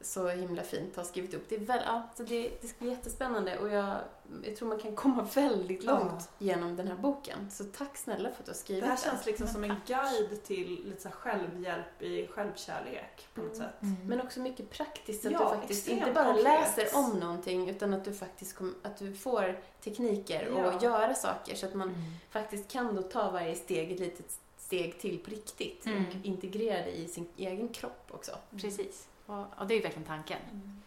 [0.00, 1.48] så himla fint har skrivit upp.
[1.48, 3.96] Det, är väl, ja, så det, det ska bli jättespännande och jag,
[4.44, 6.46] jag tror man kan komma väldigt långt ja.
[6.46, 7.50] genom den här boken.
[7.50, 8.88] Så tack snälla för att du har skrivit det.
[8.88, 13.68] här känns liksom som en guide till lite så självhjälp i självkärlek på något mm.
[13.68, 13.82] sätt.
[13.82, 13.96] Mm.
[14.06, 16.44] Men också mycket praktiskt, att ja, du faktiskt inte bara konkret.
[16.44, 20.72] läser om någonting utan att du faktiskt kom, att du får tekniker ja.
[20.72, 22.00] och göra saker så att man mm.
[22.30, 26.06] faktiskt kan då ta varje steg ett litet steg till på riktigt och mm.
[26.22, 28.32] integrera det i sin egen kropp också.
[28.60, 29.08] Precis.
[29.30, 30.38] Och, och det är ju verkligen tanken.
[30.52, 30.82] Mm.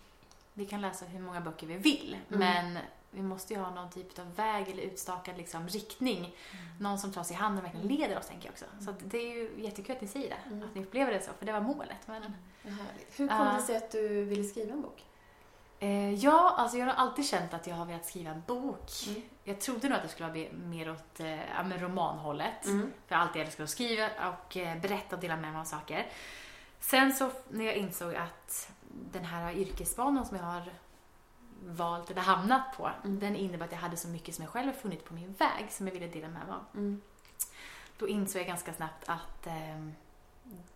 [0.54, 2.40] Vi kan läsa hur många böcker vi vill, mm.
[2.40, 6.18] men vi måste ju ha någon typ av väg eller utstakad liksom, riktning.
[6.18, 6.34] Mm.
[6.80, 8.66] Någon som tar oss i handen och verkligen leder oss, tänker jag också.
[8.86, 10.68] Så det är ju jättekul att ni säger det, mm.
[10.68, 12.08] att ni upplever det så, för det var målet.
[12.08, 12.34] Men,
[13.18, 15.06] Hur kom uh, det sig att du ville skriva en bok?
[15.80, 18.92] Eh, ja, alltså jag har alltid känt att jag har velat skriva en bok.
[19.08, 19.22] Mm.
[19.44, 22.66] Jag trodde nog att det skulle vara mer åt eh, romanhållet.
[22.66, 22.92] Mm.
[23.08, 25.66] För jag har alltid älskat att skriva och eh, berätta och dela med mig av
[25.66, 26.08] saker.
[26.84, 30.74] Sen så när jag insåg att den här yrkesbanan som jag har
[31.66, 33.20] valt eller hamnat på, mm.
[33.20, 35.72] den innebar att jag hade så mycket som jag själv har funnit på min väg
[35.72, 36.66] som jag ville dela med mig av.
[36.74, 37.02] Mm.
[37.98, 39.88] Då insåg jag ganska snabbt att eh,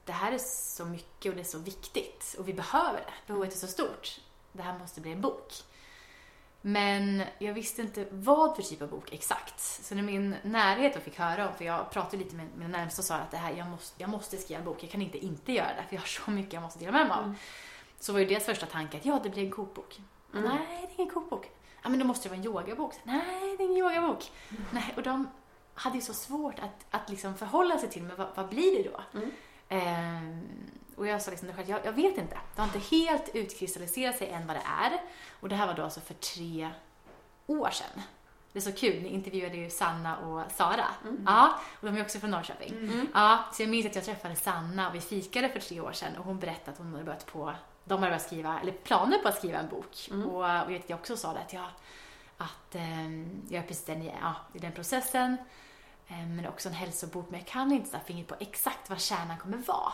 [0.05, 3.13] det här är så mycket och det är så viktigt och vi behöver det.
[3.27, 4.19] Behovet är så stort.
[4.51, 5.53] Det här måste bli en bok.
[6.67, 9.59] Men jag visste inte vad för typ av bok exakt.
[9.59, 13.05] Så när min närhet fick höra om, för jag pratade lite med mina närmsta och
[13.05, 15.51] sa att det här, jag, måste, jag måste skriva en bok, jag kan inte inte
[15.53, 17.23] göra det för jag har så mycket jag måste dela med mig av.
[17.23, 17.35] Mm.
[17.99, 19.99] Så var ju deras första tanke att ja, det blir en kokbok.
[20.33, 20.49] Mm.
[20.49, 21.51] Nej, det är ingen kokbok.
[21.83, 22.93] Ja, men då måste det vara en yogabok.
[23.03, 24.31] Nej, det är ingen yogabok.
[24.49, 24.63] Mm.
[24.71, 25.27] Nej, och de
[25.73, 28.89] hade ju så svårt att, att liksom förhålla sig till, men vad, vad blir det
[28.89, 29.19] då?
[29.19, 29.31] Mm.
[29.69, 30.47] Ehm,
[30.97, 32.37] och jag sa liksom själv, jag, jag vet inte.
[32.55, 35.01] Det har inte helt utkristalliserat sig än vad det är.
[35.39, 36.69] Och det här var då alltså för tre
[37.47, 38.01] år sedan.
[38.53, 40.85] Det är så kul, ni intervjuade ju Sanna och Sara.
[41.03, 41.23] Mm.
[41.25, 42.69] Ja, och de är också från Norrköping.
[42.69, 43.07] Mm.
[43.13, 46.17] Ja, så jag minns att jag träffade Sanna och vi fikade för tre år sedan
[46.17, 47.53] och hon berättade att hon hade börjat på,
[47.83, 50.07] de hade börjat skriva, eller planer på att skriva en bok.
[50.11, 50.29] Mm.
[50.29, 51.69] Och, och jag, jag också sa det att jag,
[52.37, 53.09] att eh,
[53.49, 55.37] jag är precis den, ja, i den processen.
[56.07, 59.37] Eh, men också en hälsobok, men jag kan inte sätta fingret på exakt vad kärnan
[59.37, 59.93] kommer vara.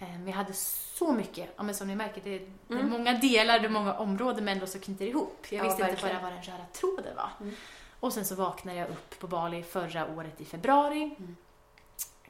[0.00, 2.52] Eh, jag hade så mycket, ja, men som ni märker, det är, mm.
[2.68, 5.46] det är många delar, det är många områden men ändå så knyter det ihop.
[5.50, 7.30] Jag visste ja, inte bara vad den röda tråden var.
[7.40, 7.54] Mm.
[8.00, 11.14] Och sen så vaknade jag upp på Bali förra året i februari.
[11.18, 11.36] Mm.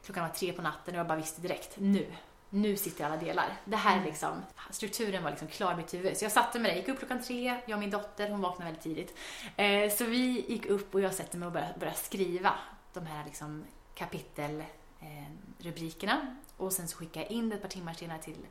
[0.04, 2.06] Klockan var tre på natten och jag bara visste direkt, nu,
[2.50, 3.56] nu sitter alla delar.
[3.64, 4.08] Det här är mm.
[4.08, 6.16] liksom, strukturen var liksom klar i mitt huvud.
[6.16, 8.64] Så jag satte mig där, gick upp klockan tre, jag och min dotter, hon vaknade
[8.64, 9.16] väldigt tidigt.
[9.56, 12.54] Eh, så vi gick upp och jag satte mig och började, började skriva
[12.92, 13.64] de här liksom
[13.94, 16.12] kapitelrubrikerna.
[16.12, 16.18] Eh,
[16.60, 18.46] och sen så skickade jag in det ett par timmar senare till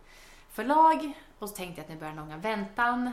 [0.51, 3.11] förlag och så tänkte jag att nu börjar en långa väntan.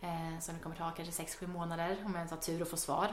[0.00, 2.76] Eh, så det kommer ta kanske 6-7 månader om jag ens har tur att få
[2.76, 3.08] svar.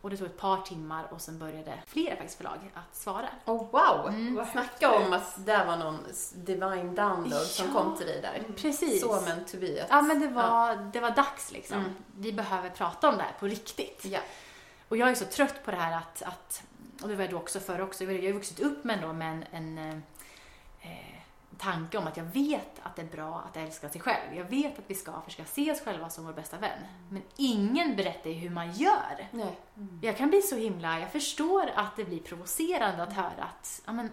[0.00, 3.28] Och det tog ett par timmar och sen började flera faktiskt förlag att svara.
[3.44, 4.08] Oh wow!
[4.08, 4.46] Mm.
[4.52, 5.98] Snacka om att det var någon
[6.34, 7.44] divine download ja.
[7.44, 8.44] som kom till dig där.
[8.56, 9.00] Precis.
[9.00, 9.86] Så men to be.
[9.88, 10.74] Ja men det var, ja.
[10.92, 11.78] det var dags liksom.
[11.78, 11.94] Mm.
[12.16, 14.04] Vi behöver prata om det här på riktigt.
[14.04, 14.20] Ja.
[14.88, 16.62] Och jag är så trött på det här att, att
[17.02, 19.12] och det var jag då också förr också, jag har ju vuxit upp med, ändå
[19.12, 19.98] med en, en eh,
[21.58, 24.34] tanke om att jag vet att det är bra att älska sig själv.
[24.34, 26.78] Jag vet att vi ska försöka se oss själva som vår bästa vän.
[27.10, 29.28] Men ingen berättar ju hur man gör.
[29.30, 29.58] Nej.
[29.76, 29.98] Mm.
[30.02, 33.92] Jag kan bli så himla, jag förstår att det blir provocerande att höra att, ja
[33.92, 34.10] men,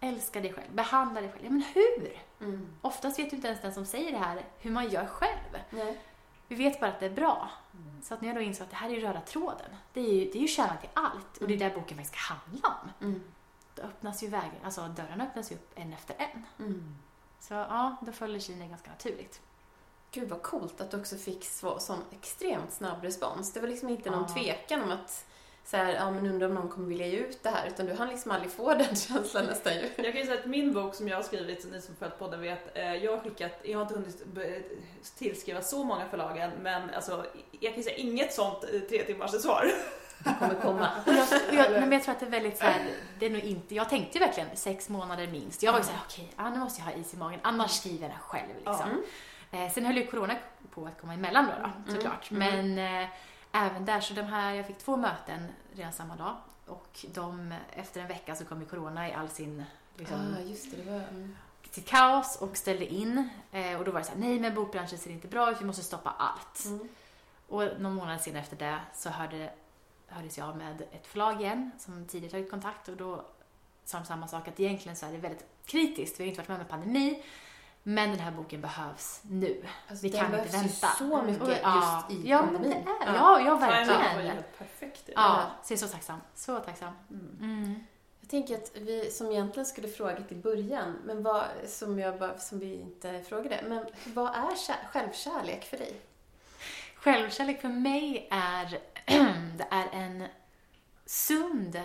[0.00, 1.44] älska dig själv, behandla dig själv.
[1.44, 2.22] Ja men hur?
[2.40, 2.68] Mm.
[2.80, 5.62] Oftast vet ju inte ens den som säger det här hur man gör själv.
[5.70, 6.00] Nej.
[6.48, 7.50] Vi vet bara att det är bra.
[7.74, 8.02] Mm.
[8.02, 10.24] Så att när jag då insåg att det här är röda tråden, det är ju,
[10.24, 11.38] det är ju kärnan till allt.
[11.40, 11.68] Och det är mm.
[11.68, 13.06] där boken faktiskt ska handla om.
[13.08, 13.22] Mm.
[13.74, 16.66] Då öppnas ju vägen, alltså dörrarna öppnas ju upp en efter en.
[16.66, 16.96] Mm.
[17.40, 19.40] Så ja, då följer Kina ganska naturligt.
[20.10, 23.52] Gud vad coolt att du också fick så, sån extremt snabb respons.
[23.52, 24.34] Det var liksom inte någon ja.
[24.34, 25.26] tvekan om att
[25.64, 27.68] så här, ja men undrar om någon kommer vilja ge ut det här.
[27.68, 29.80] Utan du hann liksom aldrig få den känslan nästan ju.
[29.96, 32.40] Jag kan ju säga att min bok som jag har skrivit, ni som följt podden
[32.40, 34.24] vet, eh, jag har skickat, jag har inte hunnit
[35.18, 37.26] tillskriva så många förlagen men alltså
[37.60, 39.72] jag kan säga inget sånt eh, tre timmars svar.
[40.24, 40.88] Det kommer komma.
[41.06, 43.74] jag, jag, men jag tror att det är väldigt så här, det är nog inte,
[43.74, 45.62] jag tänkte verkligen sex månader minst.
[45.62, 48.08] Jag var ju såhär, okej, okay, nu måste jag ha is i magen, annars skriver
[48.08, 49.02] jag själv liksom.
[49.52, 49.70] Mm.
[49.70, 50.34] sen höll ju corona
[50.70, 51.94] på att komma emellan då, då mm.
[51.94, 52.30] såklart.
[52.30, 52.74] Mm.
[52.76, 53.08] Men
[53.52, 56.36] även där, så de här, jag fick två möten redan samma dag
[56.66, 59.64] och de, efter en vecka så kom ju corona i all sin
[59.96, 61.36] liksom, ah, just det, det var, mm.
[61.70, 63.28] sitt kaos och ställde in.
[63.52, 65.64] Eh, och då var det så här, nej men bokbranschen ser inte bra ut, vi
[65.64, 66.64] måste stoppa allt.
[66.64, 66.88] Mm.
[67.48, 69.50] Och någon månad senare efter det så hörde,
[70.12, 73.24] hördes jag med ett förlag igen som tidigare tagit kontakt och då
[73.84, 76.48] sa de samma sak, att egentligen så är det väldigt kritiskt, vi har inte varit
[76.48, 77.22] med om en pandemi,
[77.82, 79.64] men den här boken behövs nu.
[79.88, 80.86] Alltså, vi kan inte vänta.
[80.86, 82.70] så mycket just ja, i ja, pandemin.
[82.70, 84.26] Men det är, ja, ja, verkligen.
[84.26, 85.10] Ja, perfekt.
[85.14, 86.20] Ja, så jag är så tacksam.
[86.34, 86.92] Så tacksam.
[87.10, 87.36] Mm.
[87.40, 87.84] Mm.
[88.20, 92.38] Jag tänker att vi som egentligen skulle frågat i början, men vad, som, jag bara,
[92.38, 96.00] som vi inte frågade, men vad är självkärlek för dig?
[96.96, 98.78] Självkärlek för mig är,
[99.56, 100.28] det är en
[101.06, 101.76] sund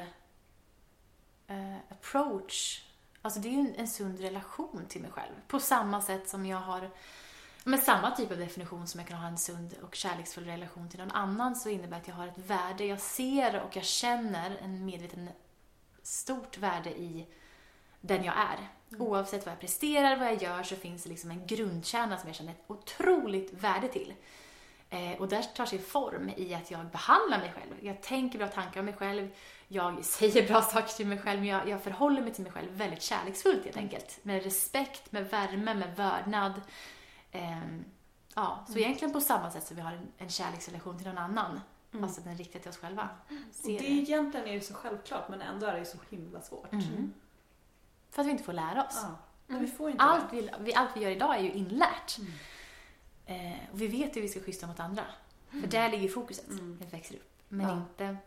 [1.50, 2.88] uh, approach
[3.22, 5.34] Alltså det är ju en sund relation till mig själv.
[5.48, 6.90] På samma sätt som jag har
[7.64, 11.00] med samma typ av definition som jag kan ha en sund och kärleksfull relation till
[11.00, 12.86] någon annan så innebär det att jag har ett värde.
[12.86, 15.30] Jag ser och jag känner en medveten
[16.04, 17.28] stort värde i
[18.02, 18.58] den jag är.
[18.90, 19.02] Mm.
[19.02, 22.36] Oavsett vad jag presterar, vad jag gör så finns det liksom en grundkärna som jag
[22.36, 24.14] känner ett otroligt värde till.
[24.90, 27.74] Eh, och det tar sig form i att jag behandlar mig själv.
[27.82, 29.30] Jag tänker bra tankar om mig själv
[29.68, 32.72] jag säger bra saker till mig själv, men jag, jag förhåller mig till mig själv
[32.72, 34.20] väldigt kärleksfullt helt enkelt.
[34.24, 36.62] Med respekt, med värme, med vördnad.
[37.32, 37.58] Eh,
[38.38, 38.84] Ja, så mm.
[38.84, 41.62] egentligen på samma sätt som vi har en, en kärleksrelation till någon annan.
[41.94, 42.08] Mm.
[42.08, 43.10] Fast den riktar till oss själva.
[43.30, 46.74] och det är egentligen är det så självklart men ändå är det så himla svårt.
[46.74, 47.14] Mm.
[48.10, 49.06] För att vi inte får lära oss.
[49.48, 49.58] Ja.
[49.58, 52.18] Vi får inte allt, vi, allt vi gör idag är ju inlärt.
[53.28, 53.52] Mm.
[53.52, 55.04] Eh, och vi vet hur vi ska schyssta mot andra.
[55.50, 55.70] För mm.
[55.70, 56.78] där ligger fokuset mm.
[56.80, 57.30] när vi växer upp.
[57.48, 57.78] Men ja.
[57.78, 58.18] inte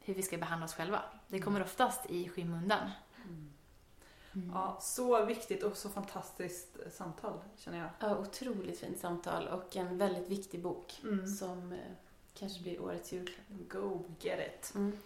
[0.00, 1.02] hur vi ska behandla oss själva.
[1.28, 1.66] Det kommer mm.
[1.66, 2.90] oftast i skymundan.
[4.34, 4.50] Mm.
[4.54, 7.88] Ja, så viktigt och så fantastiskt samtal känner jag.
[7.98, 11.26] Ja, otroligt fint samtal och en väldigt viktig bok mm.
[11.26, 11.78] som eh,
[12.34, 13.46] kanske blir årets julklapp.
[13.48, 14.74] Go get it.
[14.74, 14.98] Mm.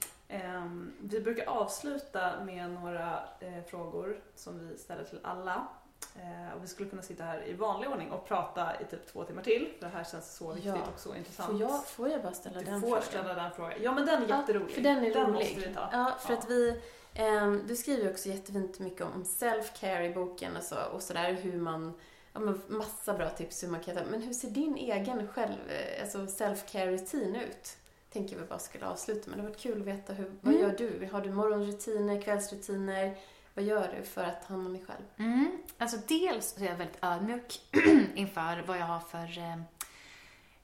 [0.62, 5.68] Um, vi brukar avsluta med några uh, frågor som vi ställer till alla.
[6.16, 9.24] Uh, och vi skulle kunna sitta här i vanlig ordning och prata i typ två
[9.24, 9.68] timmar till.
[9.78, 10.92] För det här känns så viktigt ja.
[10.94, 11.50] och så intressant.
[11.50, 12.98] Får jag, får jag bara ställa du den frågan?
[12.98, 13.72] Du får ställa den frågan.
[13.82, 14.74] Ja men den är ja, jätterolig.
[14.74, 15.34] För den är den rolig.
[15.34, 15.88] Måste vi ta.
[15.92, 16.38] Ja, för ja.
[16.38, 16.80] att vi
[17.18, 21.60] um, du skriver också jättefint mycket om self-care i boken och, så, och sådär hur
[21.60, 21.94] man
[22.32, 26.02] ja, men massa bra tips hur man kan Men hur ser din egen själv, eh,
[26.02, 27.76] alltså self-care-rutin ut?
[28.12, 30.66] Tänker vi bara skulle avsluta, men det har varit kul att veta hur, vad mm.
[30.66, 31.08] gör du?
[31.12, 33.16] Har du morgonrutiner, kvällsrutiner?
[33.58, 35.04] Vad gör du för att ta hand om dig själv?
[35.16, 35.58] Mm.
[35.78, 37.60] Alltså dels så är jag väldigt ödmjuk
[38.14, 39.52] inför vad jag har för eh,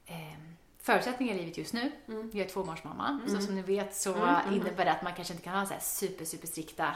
[0.05, 0.37] eh,
[0.79, 1.91] förutsättningar i livet just nu.
[2.07, 2.31] Mm.
[2.33, 3.29] Jag är tvåbarnsmamma, mm.
[3.29, 4.53] så som ni vet så mm, mm.
[4.53, 6.95] innebär det att man kanske inte kan ha så super, super strikta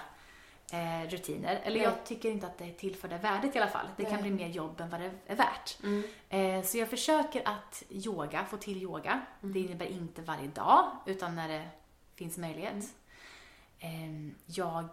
[0.72, 1.60] eh, rutiner.
[1.64, 1.84] Eller Nej.
[1.84, 3.88] jag tycker inte att det tillför det värdet i alla fall.
[3.98, 4.12] Det Nej.
[4.12, 5.78] kan bli mer jobb än vad det är värt.
[5.84, 6.04] Mm.
[6.30, 9.22] Eh, så jag försöker att yoga, få till yoga.
[9.44, 9.54] Mm.
[9.54, 11.70] Det innebär inte varje dag, utan när det
[12.16, 12.86] finns möjlighet.
[13.80, 14.90] Eh, jag,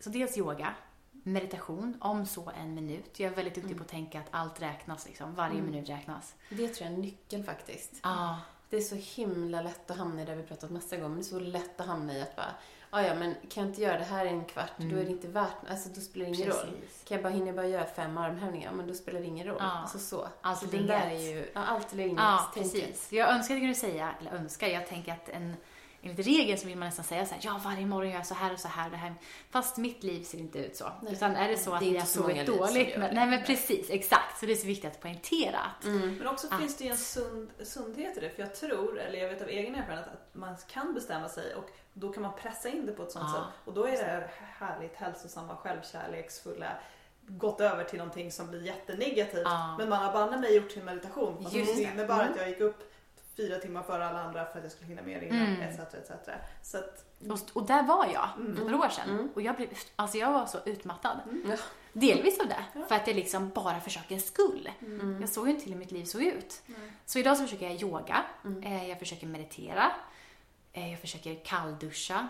[0.00, 0.74] så dels yoga,
[1.12, 3.20] meditation, om så en minut.
[3.20, 3.78] Jag är väldigt duktig mm.
[3.78, 5.34] på att tänka att allt räknas, liksom.
[5.34, 5.70] varje mm.
[5.70, 6.34] minut räknas.
[6.48, 7.94] Det tror jag är nyckeln faktiskt.
[8.00, 8.36] Ah.
[8.70, 11.24] Det är så himla lätt att hamna i det vi pratat massa gånger, det är
[11.24, 12.54] så lätt att hamna i att bara
[12.90, 14.90] ah, ja men kan jag inte göra det här i en kvart, mm.
[14.90, 15.16] då är det mm.
[15.16, 16.64] inte värt, alltså då spelar det ingen Precis.
[16.64, 16.74] roll.
[17.04, 19.56] Kan jag bara hinna bara göra fem armhävningar, men då spelar det ingen roll.
[19.60, 19.70] Ja.
[19.70, 20.28] Alltså så.
[20.40, 22.18] Alltså det där är ju, ja, allt eller inget.
[22.18, 23.12] Ja, precis.
[23.12, 25.56] Jag önskar att jag kunde säga, eller önskar, jag tänker att en
[26.02, 28.34] enligt regeln så vill man nästan säga så här, ja varje morgon gör jag så
[28.34, 28.90] här och så här.
[28.90, 29.14] Det här.
[29.50, 30.92] Fast mitt liv ser inte ut så.
[31.02, 31.12] Nej.
[31.12, 32.98] Utan är det så att det är jag sover dåligt.
[32.98, 34.40] Men, nej men precis, exakt.
[34.40, 35.84] Så det är så viktigt att poängtera att...
[35.84, 36.14] Mm.
[36.14, 38.30] Men också att, finns det ju en sund, sundhet i det.
[38.30, 41.70] För jag tror, eller jag vet av egen erfarenhet, att man kan bestämma sig och
[41.92, 43.34] då kan man pressa in det på ett sånt ja.
[43.34, 43.60] sätt.
[43.64, 46.78] Och då är det härligt hälsosamma, självkärleksfulla
[47.28, 49.42] gått över till någonting som blir jättenegativt.
[49.44, 49.74] Ja.
[49.78, 51.36] Men man har banne mig gjort sin meditation.
[51.38, 52.32] Alltså det innebar mm.
[52.32, 52.87] att jag gick upp
[53.38, 55.62] fyra timmar före alla andra för att jag skulle hinna med innan mm.
[55.62, 55.78] etc.
[55.94, 56.28] etc.
[56.62, 58.56] Så att, och, och, där var jag mm.
[58.56, 59.28] för några år sedan mm.
[59.34, 61.20] och jag, blev, alltså jag var så utmattad.
[61.30, 61.58] Mm.
[61.92, 62.80] Delvis av det, ja.
[62.88, 64.70] för att jag liksom bara för sakens skull.
[64.80, 65.20] Mm.
[65.20, 66.62] Jag såg ju inte till hur mitt liv såg ut.
[67.06, 68.62] Så idag så försöker jag yoga, mm.
[68.62, 69.92] eh, jag försöker meditera,
[70.72, 72.28] eh, jag försöker kallduscha,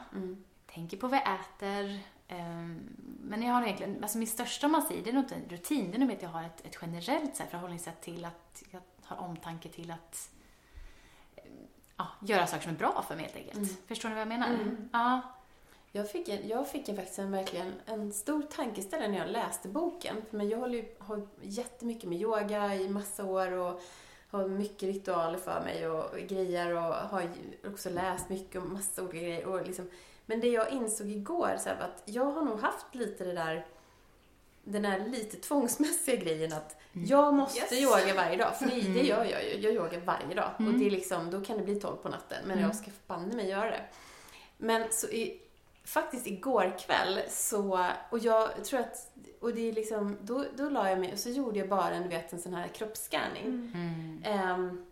[0.75, 2.01] tänker på vad jag äter.
[2.29, 5.35] Ehm, men jag har egentligen, alltså min största om man säger, det är nog inte
[5.35, 8.25] en rutin, det är nog att jag har ett, ett generellt så här, förhållningssätt till
[8.25, 10.31] att jag har omtanke till att
[11.99, 13.57] ja, göra saker som är bra för mig helt enkelt.
[13.57, 13.69] Mm.
[13.89, 14.47] Förstår ni vad jag menar?
[14.49, 14.89] Mm.
[14.93, 15.20] Ja.
[15.93, 19.69] Jag fick, en, jag fick en, faktiskt en, verkligen en stor tankeställare när jag läste
[19.69, 20.16] boken.
[20.31, 23.83] Men jag håller ju har jättemycket med yoga i massa år och
[24.31, 27.31] har mycket ritualer för mig och grejer och har
[27.66, 29.47] också läst mycket om massa olika grejer.
[29.47, 29.91] Och liksom,
[30.27, 33.66] men det jag insåg igår så här, att jag har nog haft lite det där
[34.69, 37.07] den där lite tvångsmässiga grejen att mm.
[37.07, 37.82] jag måste yes.
[37.82, 38.57] yoga varje dag.
[38.57, 39.61] För det, det gör jag ju.
[39.61, 40.51] Jag yogar varje dag.
[40.59, 40.73] Mm.
[40.73, 42.39] Och det är liksom, då kan det bli tolv på natten.
[42.43, 42.65] Men mm.
[42.65, 43.82] jag ska banne mig göra det.
[44.57, 45.40] Men så i,
[45.85, 50.90] faktiskt igår kväll så, och jag tror att, och det är liksom, då, då la
[50.90, 53.73] jag mig och så gjorde jag bara en, du vet, en sån här kroppsscanning.
[54.55, 54.86] Um,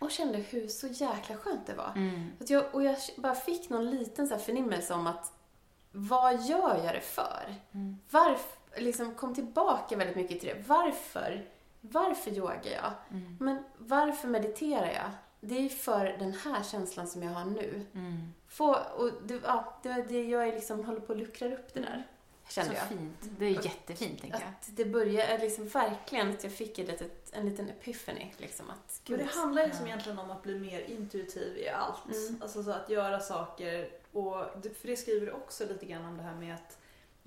[0.00, 1.92] och kände hur så jäkla skönt det var.
[1.96, 2.30] Mm.
[2.40, 5.32] Att jag, och jag bara fick någon liten så här förnimmelse om att
[5.92, 7.54] vad gör jag det för?
[7.72, 7.98] Mm.
[8.10, 10.64] Varför, liksom kom tillbaka väldigt mycket till det.
[10.66, 11.48] Varför?
[11.80, 12.92] Varför yogar jag?
[13.10, 13.36] Mm.
[13.40, 15.10] Men varför mediterar jag?
[15.40, 17.86] Det är för den här känslan som jag har nu.
[17.94, 18.32] Mm.
[18.48, 21.80] Få, och det, ja, det, det, jag är liksom håller på att luckra upp det
[21.80, 22.06] där.
[22.48, 22.88] Kände så jag.
[22.88, 23.30] fint.
[23.38, 24.52] Det är jättefint, tänker jag.
[24.66, 28.32] det började liksom verkligen att jag fick ett litet, en liten epiphany.
[28.36, 29.92] Liksom, att, Men det handlar liksom ja.
[29.92, 32.28] egentligen om att bli mer intuitiv i allt.
[32.28, 32.42] Mm.
[32.42, 34.44] Alltså så att göra saker och,
[34.80, 36.78] för det skriver du också lite grann om det här med att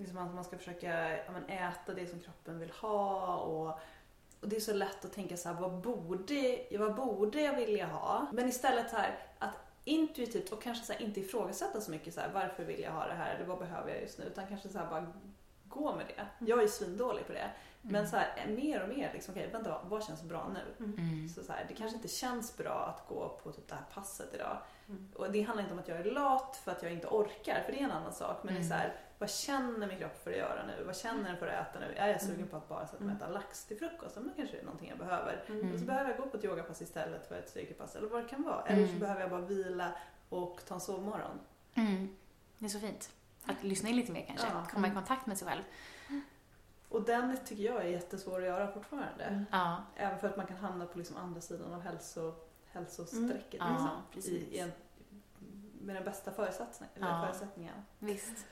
[0.02, 3.68] liksom att man ska försöka ja, men äta det som kroppen vill ha och,
[4.42, 7.88] och det är så lätt att tänka så här, vad borde, vad borde jag vilja
[7.88, 8.28] ha?
[8.32, 12.22] Men istället så här, att intuitivt och kanske så här, inte ifrågasätta så mycket så
[12.22, 14.70] här, varför vill jag ha det här eller vad behöver jag just nu utan kanske
[14.70, 15.14] så här, bara
[15.68, 16.46] gå med det.
[16.46, 17.52] Jag är svindålig på det.
[17.82, 18.08] Men mm.
[18.08, 20.86] så här, mer och mer, liksom, okay, vänta vad känns bra nu?
[20.86, 21.30] Mm.
[21.30, 24.34] Så, så här, det kanske inte känns bra att gå på typ det här passet
[24.34, 24.58] idag.
[24.90, 25.12] Mm.
[25.16, 27.72] Och det handlar inte om att jag är lat för att jag inte orkar, för
[27.72, 28.44] det är en annan sak.
[28.44, 30.84] Men det är så här, vad känner min kropp för att göra nu?
[30.84, 31.94] Vad känner den för att äta nu?
[31.96, 34.16] Är jag sugen på att bara sätta mig och äta lax till frukost?
[34.16, 35.44] Men kanske det är någonting jag behöver.
[35.48, 35.68] Mm.
[35.70, 38.30] Eller så behöver jag gå på ett yogapass istället för ett styrkepass eller vad det
[38.30, 38.62] kan vara.
[38.66, 39.00] Eller så Mm.
[39.00, 39.92] behöver jag bara vila
[40.30, 41.40] och ta en sovmorgon.
[41.74, 42.16] Mm.
[42.58, 43.10] Det är så fint.
[43.46, 44.48] Att lyssna in lite mer kanske.
[44.48, 44.66] Ja.
[44.74, 45.62] Komma i kontakt med sig själv.
[46.90, 49.24] Och den tycker jag är jättesvår att göra fortfarande.
[49.24, 49.46] Mm.
[49.52, 49.84] Ja.
[49.96, 52.34] Även för att man kan hamna på liksom andra sidan av hälso,
[52.72, 53.62] hälsostrecket.
[53.62, 53.74] Mm.
[53.74, 54.32] Liksom, Ja, precis.
[54.32, 54.72] i, i en,
[55.82, 56.94] med den bästa förutsättningen.
[57.00, 57.22] Ja.
[57.26, 57.76] förutsättningen.
[58.00, 58.46] Visst.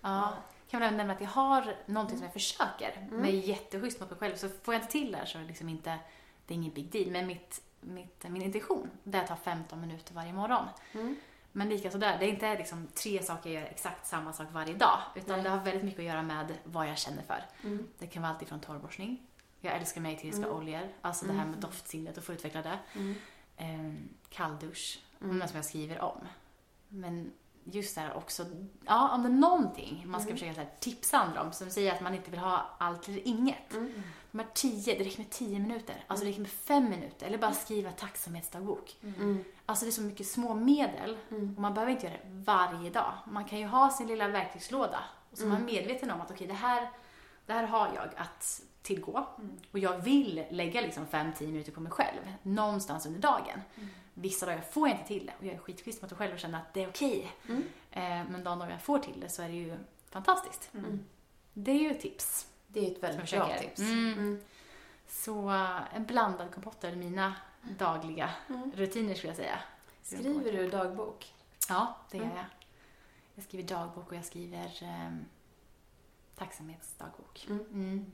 [0.00, 0.32] Ja.
[0.70, 2.92] Kan väl även nämna att jag har någonting som jag försöker.
[2.96, 3.08] Mm.
[3.16, 4.36] Men är jätteschysst mot mig själv.
[4.36, 5.98] Så får jag inte till det här så är det liksom inte,
[6.46, 7.10] det är ingen big deal.
[7.10, 10.64] Men mitt, mitt, min intention, det är att ta 15 minuter varje morgon.
[10.92, 11.16] Mm.
[11.52, 14.74] Men lika sådär, det är inte liksom tre saker jag gör exakt samma sak varje
[14.74, 14.98] dag.
[15.14, 15.42] Utan Nej.
[15.44, 17.44] det har väldigt mycket att göra med vad jag känner för.
[17.62, 17.88] Mm.
[17.98, 19.26] Det kan vara allt ifrån torrborstning.
[19.60, 20.56] Jag älskar mig eteriska Mm.
[20.56, 20.88] oljor.
[21.02, 21.60] Alltså det här med Mm.
[21.60, 22.78] doftsinnet och få utveckla det.
[22.94, 23.14] Mm.
[23.56, 25.00] Ehm, kalldusch.
[25.20, 25.48] Mm.
[25.48, 26.18] som jag skriver om.
[26.88, 27.32] Men
[27.72, 28.44] just det här också,
[28.86, 30.38] ja om det är någonting man ska Mm.
[30.38, 33.28] försöka så här, tipsa andra om som säger att man inte vill ha allt eller
[33.28, 33.72] inget.
[33.74, 34.02] Mm.
[34.30, 36.04] De här tio, det räcker med tio minuter.
[36.06, 37.26] Alltså det räcker med fem minuter.
[37.26, 38.96] Eller bara skriva tacksamhetsdagbok.
[39.02, 39.44] Mm.
[39.66, 41.54] Alltså det är så mycket små medel Mm.
[41.56, 43.12] och man behöver inte göra det varje dag.
[43.26, 44.98] Man kan ju ha sin lilla verktygslåda
[45.30, 45.66] och så är man Mm.
[45.74, 46.90] medveten om att okej, det, här,
[47.46, 49.56] det här har jag att tillgå Mm.
[49.72, 53.60] och jag vill lägga liksom 5-10 minuter på mig själv någonstans under dagen.
[54.16, 54.22] Mm.
[54.22, 56.38] Vissa dagar får jag inte till det och jag är skitschysst mot mig själv och
[56.38, 57.32] känner att det är okej.
[57.48, 57.62] Mm.
[57.90, 59.76] Eh, men de dagar jag får till det så är det ju
[60.10, 60.70] fantastiskt.
[60.74, 61.04] Mm.
[61.52, 62.46] Det är ju ett tips.
[62.66, 63.80] Det är ett väldigt bra tips.
[63.80, 64.12] Mm.
[64.12, 64.40] Mm.
[65.08, 67.34] Så eh, en blandad kompott är mina
[67.78, 68.72] dagliga Mm.
[68.74, 69.58] rutiner skulle jag säga.
[70.02, 71.34] Skriver du dagbok?
[71.68, 72.36] Ja, det gör Mm.
[72.36, 72.46] jag.
[73.34, 75.24] Jag skriver dagbok och jag skriver um,
[76.36, 77.46] tacksamhetsdagbok.
[77.50, 77.64] Mm.
[77.72, 78.12] Mm.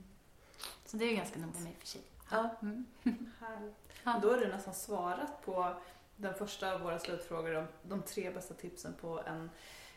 [0.85, 2.01] Så det är ju ganska noga med i och för sig.
[2.31, 2.49] Ja.
[2.61, 2.85] Mm.
[4.21, 5.75] Då har du nästan svarat på
[6.15, 9.49] den första av våra slutfrågor om de tre bästa tipsen på en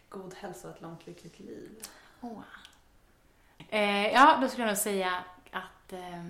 [0.08, 1.82] god hälsa och ett långt lyckligt liv.
[2.20, 2.42] Oh.
[3.68, 6.24] Eh, ja, då skulle jag nog säga att eh,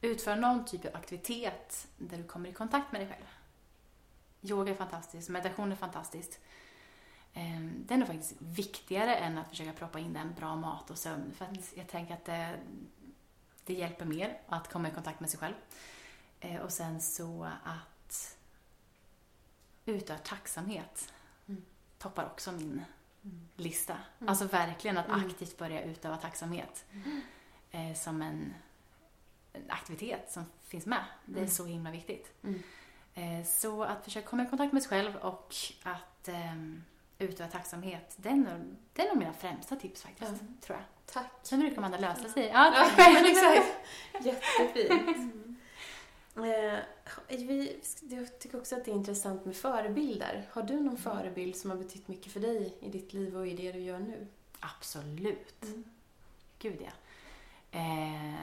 [0.00, 3.26] utföra någon typ av aktivitet där du kommer i kontakt med dig själv.
[4.42, 6.40] Yoga är fantastiskt, meditation är fantastiskt.
[7.34, 10.98] Eh, det är nog faktiskt viktigare än att försöka proppa in den bra mat och
[10.98, 11.32] sömn.
[11.36, 12.58] För att jag tänker att det,
[13.64, 15.54] det hjälper mer att komma i kontakt med sig själv.
[16.40, 17.99] Eh, och sen så att
[19.86, 21.12] utöva tacksamhet
[21.48, 21.62] Mm.
[21.98, 22.82] toppar också min
[23.56, 23.92] lista.
[24.18, 24.28] Mm.
[24.28, 25.26] Alltså verkligen att Mm.
[25.26, 26.84] aktivt börja utöva tacksamhet
[27.70, 28.54] eh, som en,
[29.52, 31.04] en aktivitet som finns med.
[31.26, 31.50] Det är Mm.
[31.50, 32.32] så himla viktigt.
[32.42, 32.62] Mm.
[33.14, 36.84] Eh, så att försöka komma i kontakt med sig själv och att ehm,
[37.18, 40.46] utöva tacksamhet, det är, nog, det är nog mina främsta tips faktiskt, Ja.
[40.60, 40.84] tror jag.
[41.14, 41.30] Tack.
[41.42, 42.46] Sen brukar man lösa sig.
[42.46, 43.26] Ja, Ja, tack själv.
[43.26, 43.66] exakt.
[44.26, 45.34] Jättefint.
[46.36, 46.78] Eh,
[47.28, 47.80] vi,
[48.10, 50.46] jag tycker också att det är intressant med förebilder.
[50.52, 53.54] Har du någon förebild som har betytt mycket för dig i ditt liv och i
[53.56, 54.26] det du gör nu?
[54.60, 55.62] Absolut.
[55.62, 55.84] Mm.
[56.58, 56.90] Gud ja.
[57.78, 58.34] Eh,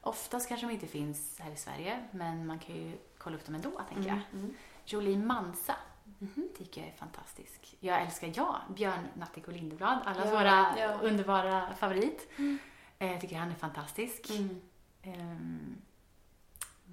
[0.00, 3.54] oftast kanske de inte finns här i Sverige, men man kan ju kolla upp dem
[3.54, 4.20] ändå, tänker jag.
[4.32, 4.54] Mm.
[4.84, 5.76] Jolene Mansa
[6.18, 6.48] Mhm.
[6.58, 7.76] tycker jag är fantastisk.
[7.80, 10.98] Jag älskar, ja, Björn Natthik och Lindeblad, allas Ja, våra ja.
[11.02, 12.28] underbara favorit.
[12.38, 12.58] Mm.
[12.98, 14.30] Eh, jag tycker han är fantastisk.
[14.30, 14.60] Mm.
[15.02, 15.76] Ehm,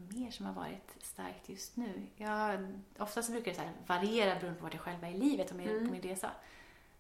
[0.10, 2.08] mer som har varit starkt just nu?
[2.16, 2.58] Ja,
[3.00, 5.86] oftast brukar det så variera beroende på vart jag själv är i livet och Mm.
[5.88, 6.32] på min resa.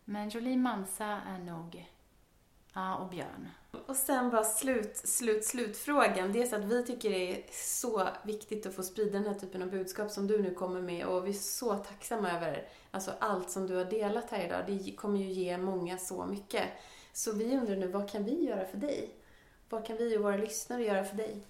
[0.05, 1.85] Men Jolene Mansa är nog,
[2.73, 3.49] ja, och Björn.
[3.87, 6.31] Och sen bara slut, slut, slutfrågan.
[6.33, 9.39] Det är så att vi tycker det är så viktigt att få sprida den här
[9.39, 13.11] typen av budskap som du nu kommer med och vi är så tacksamma över alltså
[13.19, 14.63] allt som du har delat här idag.
[14.67, 16.67] Det kommer ju ge många så mycket.
[17.13, 19.09] Så vi undrar nu, vad kan vi göra för dig?
[19.69, 21.41] Vad kan vi och våra lyssnare göra för dig?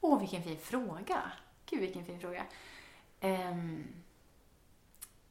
[0.00, 1.32] Åh, vilken fin fråga!
[1.66, 2.44] Gud, vilken fin fråga.
[3.20, 3.86] Um,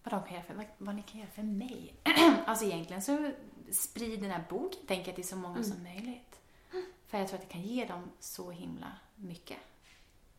[0.03, 1.93] vad, de kan göra för, vad, vad ni kan göra för mig?
[2.45, 3.31] alltså egentligen så
[3.71, 5.69] sprid den här boken, tänker jag, till så många Mm.
[5.71, 6.39] som möjligt.
[7.07, 9.57] För jag tror att det kan ge dem så himla mycket.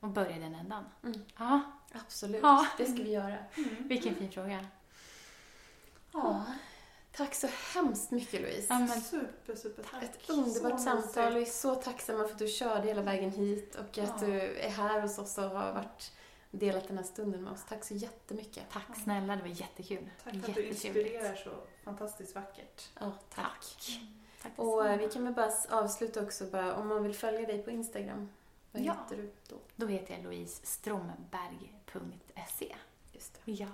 [0.01, 0.85] Och börja i den ändan.
[1.05, 1.21] Mm.
[1.39, 1.61] Ja,
[1.93, 2.67] Absolut, Ja.
[2.79, 3.37] det ska vi göra.
[3.79, 4.67] vilken fin fråga.
[6.13, 6.45] Ja.
[7.17, 8.67] Tack så hemskt mycket Louise.
[8.69, 10.03] Ja, men, Super, super tack.
[10.03, 11.35] Ett underbart Så samtal.
[11.35, 14.17] Vi är så tacksamma för att du körde hela vägen hit och att Ja.
[14.21, 16.13] du är här hos oss och har varit
[16.51, 17.65] delat den här stunden med oss.
[17.69, 18.65] Tack så jättemycket.
[18.73, 20.11] tack snälla, det var jättekul.
[20.25, 21.51] Tack för att du inspirerar så
[21.85, 22.89] fantastiskt vackert.
[23.01, 23.45] Ja, tack.
[23.45, 24.01] Tack.
[24.43, 27.63] Tack Och eh, vi kan väl bara avsluta också bara, om man vill följa dig
[27.63, 28.29] på Instagram.
[28.73, 28.93] Vad Ja.
[28.93, 29.57] heter du då?
[29.77, 32.77] Då heter jag louisestromberg.se.
[33.13, 33.53] Just det.
[33.53, 33.67] Ja.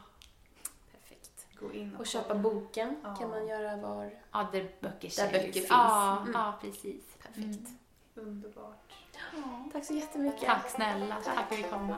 [1.61, 3.15] Gå in och, Och köpa boken Ja.
[3.15, 4.11] kan man göra var...
[4.33, 5.67] Ja, där böcker Där böcker finns.
[5.71, 6.33] Ja, Mm.
[6.35, 7.05] ja precis.
[7.23, 7.37] Perfekt.
[7.37, 7.77] Mm.
[8.15, 8.93] Underbart.
[9.73, 10.41] Tack så jättemycket.
[10.47, 11.97] Tack snälla, tack för att fick komma.